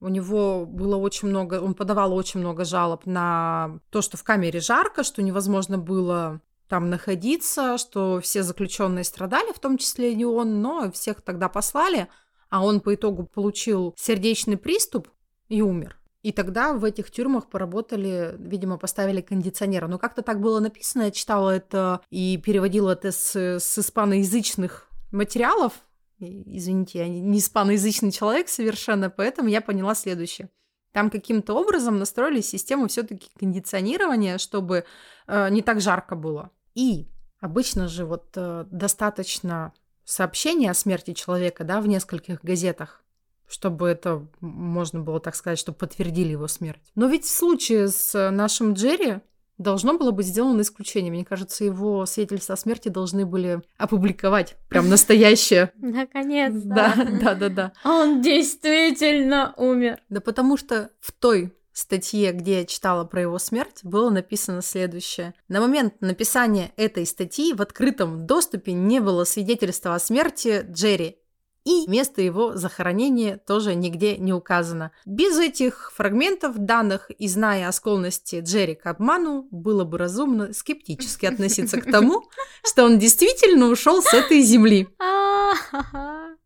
У 0.00 0.08
него 0.08 0.66
было 0.66 0.96
очень 0.96 1.28
много, 1.28 1.60
он 1.60 1.74
подавал 1.74 2.12
очень 2.12 2.40
много 2.40 2.64
жалоб 2.64 3.06
на 3.06 3.78
то, 3.90 4.02
что 4.02 4.16
в 4.16 4.24
камере 4.24 4.60
жарко, 4.60 5.02
что 5.02 5.22
невозможно 5.22 5.78
было 5.78 6.40
там 6.68 6.90
находиться, 6.90 7.78
что 7.78 8.20
все 8.20 8.42
заключенные 8.42 9.04
страдали, 9.04 9.52
в 9.52 9.60
том 9.60 9.78
числе 9.78 10.12
и 10.12 10.24
он, 10.24 10.60
но 10.60 10.90
всех 10.90 11.22
тогда 11.22 11.48
послали, 11.48 12.08
а 12.50 12.64
он 12.64 12.80
по 12.80 12.94
итогу 12.94 13.24
получил 13.24 13.94
сердечный 13.96 14.56
приступ 14.56 15.08
и 15.48 15.62
умер. 15.62 15.98
И 16.24 16.32
тогда 16.32 16.72
в 16.72 16.84
этих 16.84 17.10
тюрьмах 17.10 17.50
поработали, 17.50 18.34
видимо, 18.38 18.78
поставили 18.78 19.20
кондиционера. 19.20 19.88
Но 19.88 19.98
как-то 19.98 20.22
так 20.22 20.40
было 20.40 20.58
написано, 20.58 21.02
я 21.02 21.10
читала 21.10 21.50
это 21.50 22.00
и 22.08 22.38
переводила 22.38 22.92
это 22.92 23.12
с, 23.12 23.36
с 23.36 23.78
испаноязычных 23.78 24.88
материалов. 25.12 25.74
Извините, 26.18 27.00
я 27.00 27.08
не 27.08 27.38
испаноязычный 27.40 28.10
человек 28.10 28.48
совершенно, 28.48 29.10
поэтому 29.10 29.50
я 29.50 29.60
поняла 29.60 29.94
следующее. 29.94 30.48
Там 30.92 31.10
каким-то 31.10 31.52
образом 31.52 31.98
настроили 31.98 32.40
систему 32.40 32.88
все-таки 32.88 33.28
кондиционирования, 33.38 34.38
чтобы 34.38 34.86
э, 35.26 35.50
не 35.50 35.60
так 35.60 35.82
жарко 35.82 36.16
было. 36.16 36.50
И 36.74 37.06
обычно 37.40 37.86
же 37.86 38.06
вот 38.06 38.28
э, 38.36 38.64
достаточно 38.70 39.74
сообщения 40.04 40.70
о 40.70 40.74
смерти 40.74 41.12
человека, 41.12 41.64
да, 41.64 41.82
в 41.82 41.86
нескольких 41.86 42.42
газетах, 42.42 43.03
чтобы 43.48 43.88
это 43.88 44.26
можно 44.40 45.00
было 45.00 45.20
так 45.20 45.34
сказать, 45.34 45.58
чтобы 45.58 45.78
подтвердили 45.78 46.30
его 46.30 46.48
смерть. 46.48 46.82
Но 46.94 47.06
ведь 47.06 47.24
в 47.24 47.34
случае 47.34 47.88
с 47.88 48.30
нашим 48.30 48.74
Джерри 48.74 49.20
должно 49.58 49.96
было 49.96 50.10
быть 50.10 50.26
сделано 50.26 50.62
исключение. 50.62 51.12
Мне 51.12 51.24
кажется, 51.24 51.64
его 51.64 52.06
свидетельство 52.06 52.54
о 52.54 52.56
смерти 52.56 52.88
должны 52.88 53.24
были 53.26 53.62
опубликовать. 53.76 54.56
Прям 54.68 54.88
настоящее. 54.88 55.72
Наконец-то. 55.80 56.68
Да, 56.68 56.94
да, 56.96 57.34
да, 57.34 57.48
да. 57.48 57.72
Он 57.84 58.20
действительно 58.20 59.54
умер. 59.56 59.98
Да 60.08 60.20
потому 60.20 60.56
что 60.56 60.90
в 61.00 61.12
той 61.12 61.52
статье, 61.72 62.32
где 62.32 62.60
я 62.60 62.64
читала 62.64 63.04
про 63.04 63.22
его 63.22 63.38
смерть, 63.38 63.80
было 63.82 64.08
написано 64.10 64.62
следующее. 64.62 65.34
На 65.48 65.60
момент 65.60 66.00
написания 66.00 66.72
этой 66.76 67.04
статьи 67.04 67.52
в 67.52 67.60
открытом 67.60 68.26
доступе 68.26 68.72
не 68.72 69.00
было 69.00 69.24
свидетельства 69.24 69.94
о 69.94 69.98
смерти 69.98 70.64
Джерри, 70.70 71.18
и 71.64 71.88
место 71.88 72.20
его 72.20 72.56
захоронения 72.56 73.38
тоже 73.38 73.74
нигде 73.74 74.16
не 74.18 74.32
указано. 74.32 74.92
Без 75.06 75.38
этих 75.38 75.92
фрагментов 75.94 76.58
данных 76.58 77.10
и 77.10 77.26
зная 77.26 77.68
о 77.68 77.72
склонности 77.72 78.40
Джерри 78.40 78.74
к 78.74 78.86
обману, 78.86 79.48
было 79.50 79.84
бы 79.84 79.98
разумно 79.98 80.52
скептически 80.52 81.26
относиться 81.26 81.80
к 81.80 81.90
тому, 81.90 82.24
что 82.66 82.84
он 82.84 82.98
действительно 82.98 83.68
ушел 83.68 84.02
с 84.02 84.12
этой 84.12 84.40
земли. 84.42 84.88
А-ха-ха. 84.98 86.36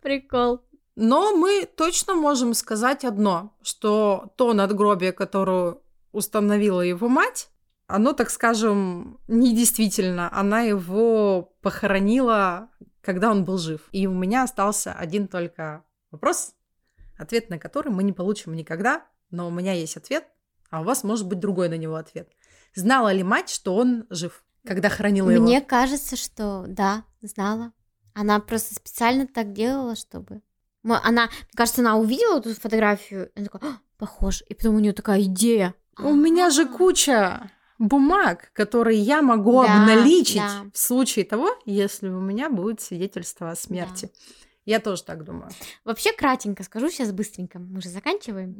Прикол. 0.00 0.60
Но 0.96 1.34
мы 1.34 1.66
точно 1.76 2.14
можем 2.14 2.54
сказать 2.54 3.04
одно, 3.04 3.56
что 3.62 4.32
то 4.36 4.52
надгробие, 4.52 5.12
которое 5.12 5.78
установила 6.12 6.80
его 6.80 7.08
мать, 7.08 7.50
оно, 7.86 8.12
так 8.12 8.30
скажем, 8.30 9.18
недействительно. 9.26 10.28
Она 10.32 10.60
его 10.60 11.52
похоронила, 11.60 12.69
когда 13.00 13.30
он 13.30 13.44
был 13.44 13.58
жив. 13.58 13.88
И 13.92 14.06
у 14.06 14.14
меня 14.14 14.42
остался 14.42 14.92
один 14.92 15.28
только 15.28 15.84
вопрос, 16.10 16.54
ответ 17.18 17.50
на 17.50 17.58
который 17.58 17.92
мы 17.92 18.02
не 18.02 18.12
получим 18.12 18.54
никогда, 18.54 19.06
но 19.30 19.48
у 19.48 19.50
меня 19.50 19.72
есть 19.72 19.96
ответ, 19.96 20.24
а 20.70 20.80
у 20.80 20.84
вас 20.84 21.04
может 21.04 21.26
быть 21.26 21.38
другой 21.38 21.68
на 21.68 21.76
него 21.76 21.96
ответ. 21.96 22.30
Знала 22.74 23.12
ли 23.12 23.22
мать, 23.22 23.50
что 23.50 23.74
он 23.76 24.06
жив, 24.10 24.44
когда 24.66 24.88
хоронила 24.88 25.30
его? 25.30 25.44
Мне 25.44 25.60
кажется, 25.60 26.16
что 26.16 26.64
да, 26.68 27.04
знала. 27.20 27.72
Она 28.14 28.40
просто 28.40 28.74
специально 28.74 29.26
так 29.26 29.52
делала, 29.52 29.96
чтобы... 29.96 30.42
Она, 30.82 31.26
мне 31.26 31.54
кажется, 31.54 31.82
она 31.82 31.96
увидела 31.96 32.38
эту 32.38 32.54
фотографию, 32.54 33.30
и 33.34 33.38
она 33.38 33.48
такая, 33.48 33.72
«А, 33.72 33.78
похож. 33.98 34.42
И 34.48 34.54
потом 34.54 34.76
у 34.76 34.78
нее 34.78 34.92
такая 34.92 35.22
идея. 35.22 35.74
У 35.98 36.14
меня 36.14 36.48
же 36.50 36.62
А. 36.62 36.66
куча 36.66 37.50
бумаг, 37.80 38.50
которые 38.52 38.98
я 39.00 39.22
могу 39.22 39.62
Да, 39.64 39.80
обналичить 39.82 40.36
да. 40.36 40.62
в 40.72 40.78
случае 40.78 41.24
того, 41.24 41.48
если 41.64 42.08
у 42.08 42.20
меня 42.20 42.48
будет 42.50 42.80
свидетельство 42.80 43.50
о 43.50 43.56
смерти. 43.56 44.10
Я 44.66 44.78
тоже 44.78 45.02
так 45.02 45.24
думаю. 45.24 45.48
Вообще, 45.84 46.12
кратенько 46.12 46.62
скажу 46.62 46.90
сейчас 46.90 47.10
быстренько. 47.10 47.58
Мы 47.58 47.80
же 47.80 47.88
заканчиваем. 47.88 48.54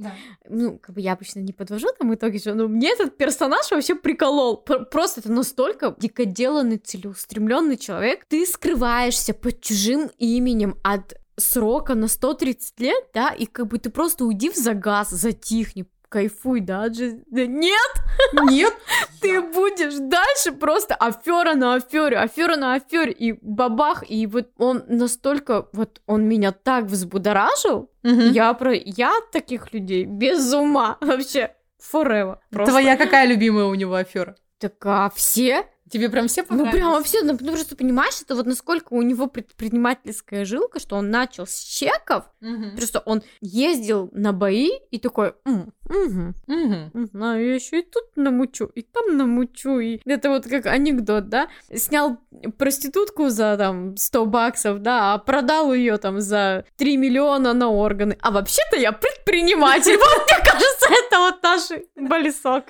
Ну, 0.49 0.79
как 0.79 0.95
бы 0.95 1.01
я 1.03 1.13
обычно 1.13 1.41
не 1.41 1.53
подвожу 1.53 1.89
там 1.97 2.13
итоги, 2.15 2.39
же, 2.39 2.55
но 2.55 2.67
мне 2.69 2.91
этот 2.93 3.17
персонаж 3.19 3.71
вообще 3.71 3.95
приколол. 3.95 4.57
Пр- 4.57 4.87
Просто 4.87 5.21
это 5.21 5.31
настолько 5.31 5.95
дикоделанный, 5.99 6.79
целеустремленный 6.79 7.77
человек. 7.77 8.25
Ты 8.29 8.47
скрываешься 8.47 9.35
под 9.35 9.61
чужим 9.61 10.11
именем 10.19 10.79
от 10.83 11.15
срока 11.37 11.95
на 11.95 12.09
130 12.09 12.81
лет, 12.81 13.05
да, 13.15 13.29
и 13.29 13.45
как 13.47 13.69
бы 13.69 13.79
ты 13.79 13.91
просто 13.91 14.25
уйди 14.25 14.51
в 14.51 14.57
загаз, 14.57 15.11
затихни, 15.11 15.85
кайфуй, 16.11 16.61
да, 16.61 16.89
Джи- 16.89 17.23
да 17.31 17.47
нет, 17.47 17.91
Нет, 18.51 18.75
ты 19.21 19.41
будешь 19.41 19.97
дальше 19.97 20.53
просто 20.53 20.95
афера 20.95 21.55
на 21.55 21.75
афере, 21.75 22.19
афера 22.19 22.57
на 22.57 22.75
афере, 22.75 23.13
и 23.13 23.33
бабах, 23.41 24.05
и 24.09 24.27
вот 24.27 24.51
он 24.59 24.85
настолько, 24.89 25.69
вот 25.73 26.01
он 26.07 26.29
меня 26.29 26.53
так 26.53 26.85
взбудоражил, 26.85 27.91
я 28.03 28.53
про... 28.55 28.75
Я 28.75 29.17
от 29.19 29.31
таких 29.31 29.73
людей 29.73 30.05
без 30.05 30.53
ума 30.53 30.99
вообще. 31.01 31.55
Forever. 31.93 32.39
Просто. 32.51 32.73
Твоя 32.73 32.97
какая 32.97 33.27
любимая 33.27 33.65
у 33.65 33.75
него 33.75 33.95
афера? 33.95 34.37
Так 34.59 34.75
а 34.85 35.11
все? 35.15 35.65
Тебе 35.91 36.09
прям 36.09 36.29
все 36.29 36.43
Ну 36.43 36.49
понравились? 36.49 36.73
прям 36.75 36.93
вообще, 36.93 37.23
ну 37.23 37.37
потому 37.37 37.57
что 37.57 37.75
понимаешь, 37.77 38.21
это 38.23 38.35
вот 38.37 38.47
насколько 38.47 38.93
у 38.93 39.03
него 39.03 39.27
предпринимательская 39.27 40.45
жилка, 40.45 40.79
что 40.81 40.97
он 40.97 41.11
начал 41.11 41.47
с 41.47 41.59
чеков, 41.59 42.25
Мгм. 42.41 42.77
просто 42.77 43.01
он 43.01 43.23
ездил 43.41 44.09
на 44.13 44.33
бои 44.33 44.71
и 44.91 44.99
такой, 44.99 45.35
«М, 45.45 45.73
мгм, 45.89 46.35
Мгм. 46.47 46.91
не 46.95 47.07
знаю, 47.07 47.47
я 47.49 47.55
еще 47.55 47.81
и 47.81 47.83
тут 47.83 48.05
намучу, 48.17 48.67
и 48.75 48.83
там 48.83 49.17
намучу, 49.17 49.79
и 49.81 50.01
это 50.05 50.29
вот 50.31 50.47
как 50.47 50.67
анекдот, 50.67 51.29
да? 51.29 51.49
Снял 51.75 52.19
проститутку 52.59 53.29
за 53.29 53.57
там 53.57 53.97
100 53.97 54.27
баксов, 54.27 54.81
да, 54.83 55.15
а 55.15 55.19
продал 55.19 55.73
ее 55.75 55.97
там 55.99 56.21
за 56.21 56.65
3 56.77 56.97
миллиона 56.97 57.53
на 57.53 57.69
органы. 57.69 58.17
А 58.21 58.31
вообще-то 58.31 58.77
я 58.77 58.93
предприниматель. 58.93 59.97
Вот, 60.01 60.27
мне 60.27 60.45
кажется, 60.45 60.87
это 61.07 61.19
вот 61.19 61.43
наш 61.43 61.63
болесок. 61.97 62.65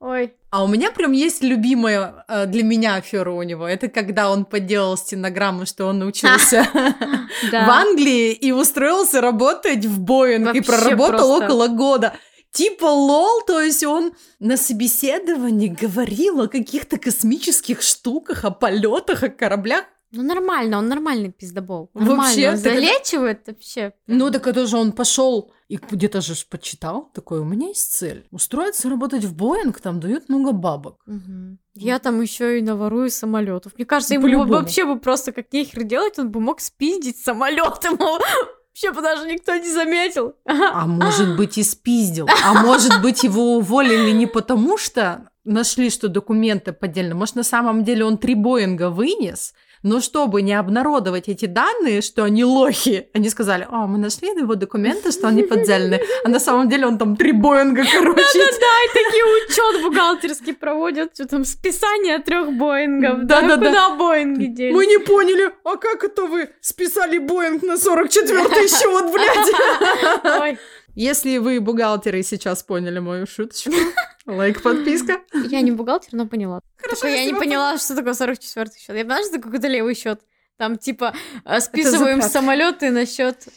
Ой. 0.00 0.34
А 0.52 0.62
у 0.62 0.68
меня 0.68 0.90
прям 0.90 1.12
есть 1.12 1.42
любимая 1.42 2.26
э, 2.28 2.44
для 2.44 2.62
меня 2.62 2.96
афера 2.96 3.30
у 3.30 3.42
него. 3.42 3.66
Это 3.66 3.88
когда 3.88 4.30
он 4.30 4.44
подделал 4.44 4.98
стенограмму, 4.98 5.64
что 5.64 5.86
он 5.86 6.00
научился 6.00 6.68
в 7.50 7.54
Англии 7.54 8.32
и 8.32 8.52
устроился 8.52 9.22
работать 9.22 9.86
в 9.86 9.98
Боинг 9.98 10.54
и 10.54 10.60
проработал 10.60 11.30
около 11.30 11.68
года. 11.68 12.14
Типа 12.50 12.84
лол, 12.84 13.40
то 13.46 13.62
есть 13.62 13.82
он 13.82 14.12
на 14.40 14.58
собеседовании 14.58 15.68
говорил 15.68 16.42
о 16.42 16.48
каких-то 16.48 16.98
космических 16.98 17.80
штуках, 17.80 18.44
о 18.44 18.50
полетах, 18.50 19.22
о 19.22 19.30
кораблях. 19.30 19.84
Ну 20.14 20.22
нормально, 20.22 20.78
он 20.78 20.88
нормальный 20.88 21.32
пиздобол. 21.32 21.90
Вообще, 21.94 22.08
Нормально, 22.10 22.48
он 22.50 22.56
так 22.62 22.66
это- 22.66 22.80
залечивает 22.80 23.46
вообще. 23.46 23.92
Ну, 24.06 24.30
так 24.30 24.46
это 24.46 24.66
же 24.66 24.76
он 24.76 24.92
пошел 24.92 25.52
и 25.68 25.78
где-то 25.90 26.20
же 26.20 26.34
почитал. 26.50 27.10
Такой, 27.14 27.40
у 27.40 27.44
меня 27.44 27.68
есть 27.68 27.92
цель. 27.94 28.26
Устроиться 28.30 28.90
работать 28.90 29.24
в 29.24 29.34
Боинг, 29.34 29.80
там 29.80 30.00
дают 30.00 30.28
много 30.28 30.52
бабок. 30.52 31.00
Мгм. 31.06 31.58
Я 31.74 31.98
там 31.98 32.20
еще 32.20 32.58
и 32.58 32.62
наворую 32.62 33.10
самолетов. 33.10 33.72
Мне 33.76 33.86
кажется, 33.86 34.12
ему 34.14 34.24
По-любому. 34.24 34.52
вообще 34.52 34.84
бы 34.84 34.98
просто 35.00 35.32
как 35.32 35.50
нехер 35.52 35.84
делать, 35.84 36.18
он 36.18 36.30
бы 36.30 36.40
мог 36.40 36.60
спиздить 36.60 37.16
самолет. 37.18 37.82
Ему 37.84 38.18
Вообще 38.74 38.92
даже 39.02 39.26
никто 39.30 39.54
не 39.56 39.70
заметил. 39.70 40.34
А 40.46 40.86
может 40.86 41.36
быть 41.36 41.58
и 41.58 41.62
спиздил. 41.62 42.26
А 42.44 42.54
может 42.62 43.02
быть 43.02 43.22
его 43.22 43.56
уволили 43.56 44.12
не 44.12 44.26
потому, 44.26 44.78
что 44.78 45.28
нашли, 45.44 45.90
что 45.90 46.08
документы 46.08 46.72
поддельные. 46.72 47.14
Может, 47.14 47.34
на 47.34 47.42
самом 47.42 47.84
деле 47.84 48.04
он 48.06 48.16
три 48.16 48.34
Боинга 48.34 48.88
вынес, 48.88 49.52
но 49.82 50.00
чтобы 50.00 50.42
не 50.42 50.54
обнародовать 50.54 51.28
эти 51.28 51.46
данные, 51.46 52.00
что 52.02 52.24
они 52.24 52.44
лохи, 52.44 53.08
они 53.14 53.28
сказали, 53.28 53.66
о, 53.70 53.86
мы 53.86 53.98
нашли 53.98 54.28
его 54.28 54.54
документы, 54.54 55.12
что 55.12 55.28
они 55.28 55.42
поддельные, 55.42 56.02
а 56.24 56.28
на 56.28 56.38
самом 56.38 56.68
деле 56.68 56.86
он 56.86 56.98
там 56.98 57.16
три 57.16 57.32
Боинга, 57.32 57.82
короче. 57.90 58.20
Да-да-да, 58.20 58.76
и 58.84 59.04
такие 59.04 59.24
учет 59.24 59.82
бухгалтерский 59.82 60.54
проводят, 60.54 61.14
что 61.14 61.26
там 61.26 61.44
списание 61.44 62.18
трех 62.18 62.52
Боингов. 62.52 63.24
Да-да-да. 63.24 63.66
Куда 63.66 63.90
Боинги 63.96 64.46
делись? 64.46 64.74
Мы 64.74 64.86
не 64.86 64.98
поняли, 64.98 65.52
а 65.64 65.76
как 65.76 66.04
это 66.04 66.26
вы 66.26 66.50
списали 66.60 67.18
Боинг 67.18 67.62
на 67.62 67.72
44-й 67.72 68.68
счет, 68.68 69.12
блядь? 69.12 70.40
Ой, 70.40 70.58
Если 70.94 71.38
вы 71.38 71.60
бухгалтеры 71.60 72.22
сейчас 72.22 72.62
поняли 72.62 72.98
мою 72.98 73.26
шуточку, 73.26 73.72
лайк, 74.26 74.62
подписка. 74.62 75.20
я 75.48 75.60
не 75.62 75.70
бухгалтер, 75.70 76.12
но 76.12 76.26
поняла. 76.26 76.60
Хорошо, 76.76 77.02
Только 77.02 77.16
я 77.16 77.24
не 77.24 77.34
поняла, 77.34 77.78
что 77.78 77.96
такое 77.96 78.14
44 78.14 78.70
счет. 78.78 78.96
Я 78.96 79.04
поняла, 79.04 79.22
что 79.22 79.32
такое 79.32 79.52
какой-то 79.52 79.68
левый 79.68 79.94
счет. 79.94 80.20
Там 80.58 80.76
типа 80.76 81.14
э, 81.44 81.60
списываем 81.60 82.20
самолеты 82.22 82.90
на 82.90 83.06
счет. 83.06 83.48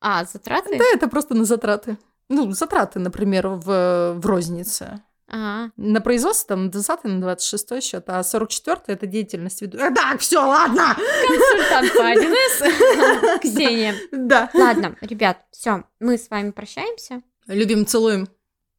А, 0.00 0.24
затраты? 0.24 0.78
Да, 0.78 0.84
это 0.92 1.08
просто 1.08 1.34
на 1.34 1.44
затраты. 1.44 1.98
Ну, 2.28 2.52
затраты, 2.52 3.00
например, 3.00 3.48
в, 3.48 4.14
в 4.14 4.26
рознице. 4.26 5.02
Ага. 5.34 5.72
На 5.76 6.00
производство 6.00 6.50
там 6.54 6.66
на 6.66 6.70
20 6.70 7.04
на 7.04 7.20
26 7.20 7.82
счет, 7.82 8.04
а 8.06 8.22
44 8.22 8.82
это 8.86 9.06
деятельность 9.06 9.60
веду. 9.62 9.78
А, 9.80 9.90
Так, 9.90 10.20
все, 10.20 10.38
ладно. 10.38 10.94
Консультант 11.26 11.92
по 11.92 12.02
1С. 12.02 13.38
Ксения. 13.42 13.94
Да. 14.12 14.48
Ладно, 14.54 14.94
ребят, 15.00 15.38
все, 15.50 15.82
мы 15.98 16.18
с 16.18 16.30
вами 16.30 16.52
прощаемся. 16.52 17.22
Любим, 17.48 17.84
целуем. 17.84 18.28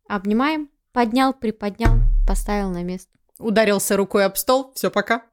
Обнимаем. 0.08 0.70
Поднял, 0.94 1.34
приподнял, 1.34 1.96
поставил 2.26 2.70
на 2.70 2.84
место. 2.84 3.12
Ударился 3.38 3.98
рукой 3.98 4.24
об 4.24 4.38
стол. 4.38 4.72
Все, 4.76 4.90
пока. 4.90 5.24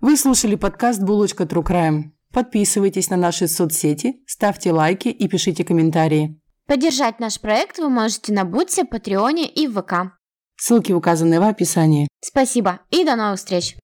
Вы 0.00 0.16
слушали 0.16 0.54
подкаст 0.54 1.02
«Булочка 1.02 1.44
True 1.44 1.62
Crime». 1.62 2.04
Подписывайтесь 2.32 3.10
на 3.10 3.18
наши 3.18 3.46
соцсети, 3.46 4.22
ставьте 4.26 4.72
лайки 4.72 5.08
и 5.08 5.28
пишите 5.28 5.64
комментарии. 5.64 6.40
Поддержать 6.66 7.20
наш 7.20 7.38
проект 7.40 7.78
вы 7.78 7.90
можете 7.90 8.32
на 8.32 8.44
Бутсе, 8.46 8.84
Патреоне 8.86 9.46
и 9.46 9.68
ВК. 9.68 10.16
Ссылки 10.56 10.92
указаны 10.92 11.40
в 11.40 11.42
описании. 11.42 12.08
Спасибо 12.22 12.80
и 12.90 13.04
до 13.04 13.16
новых 13.16 13.38
встреч! 13.38 13.76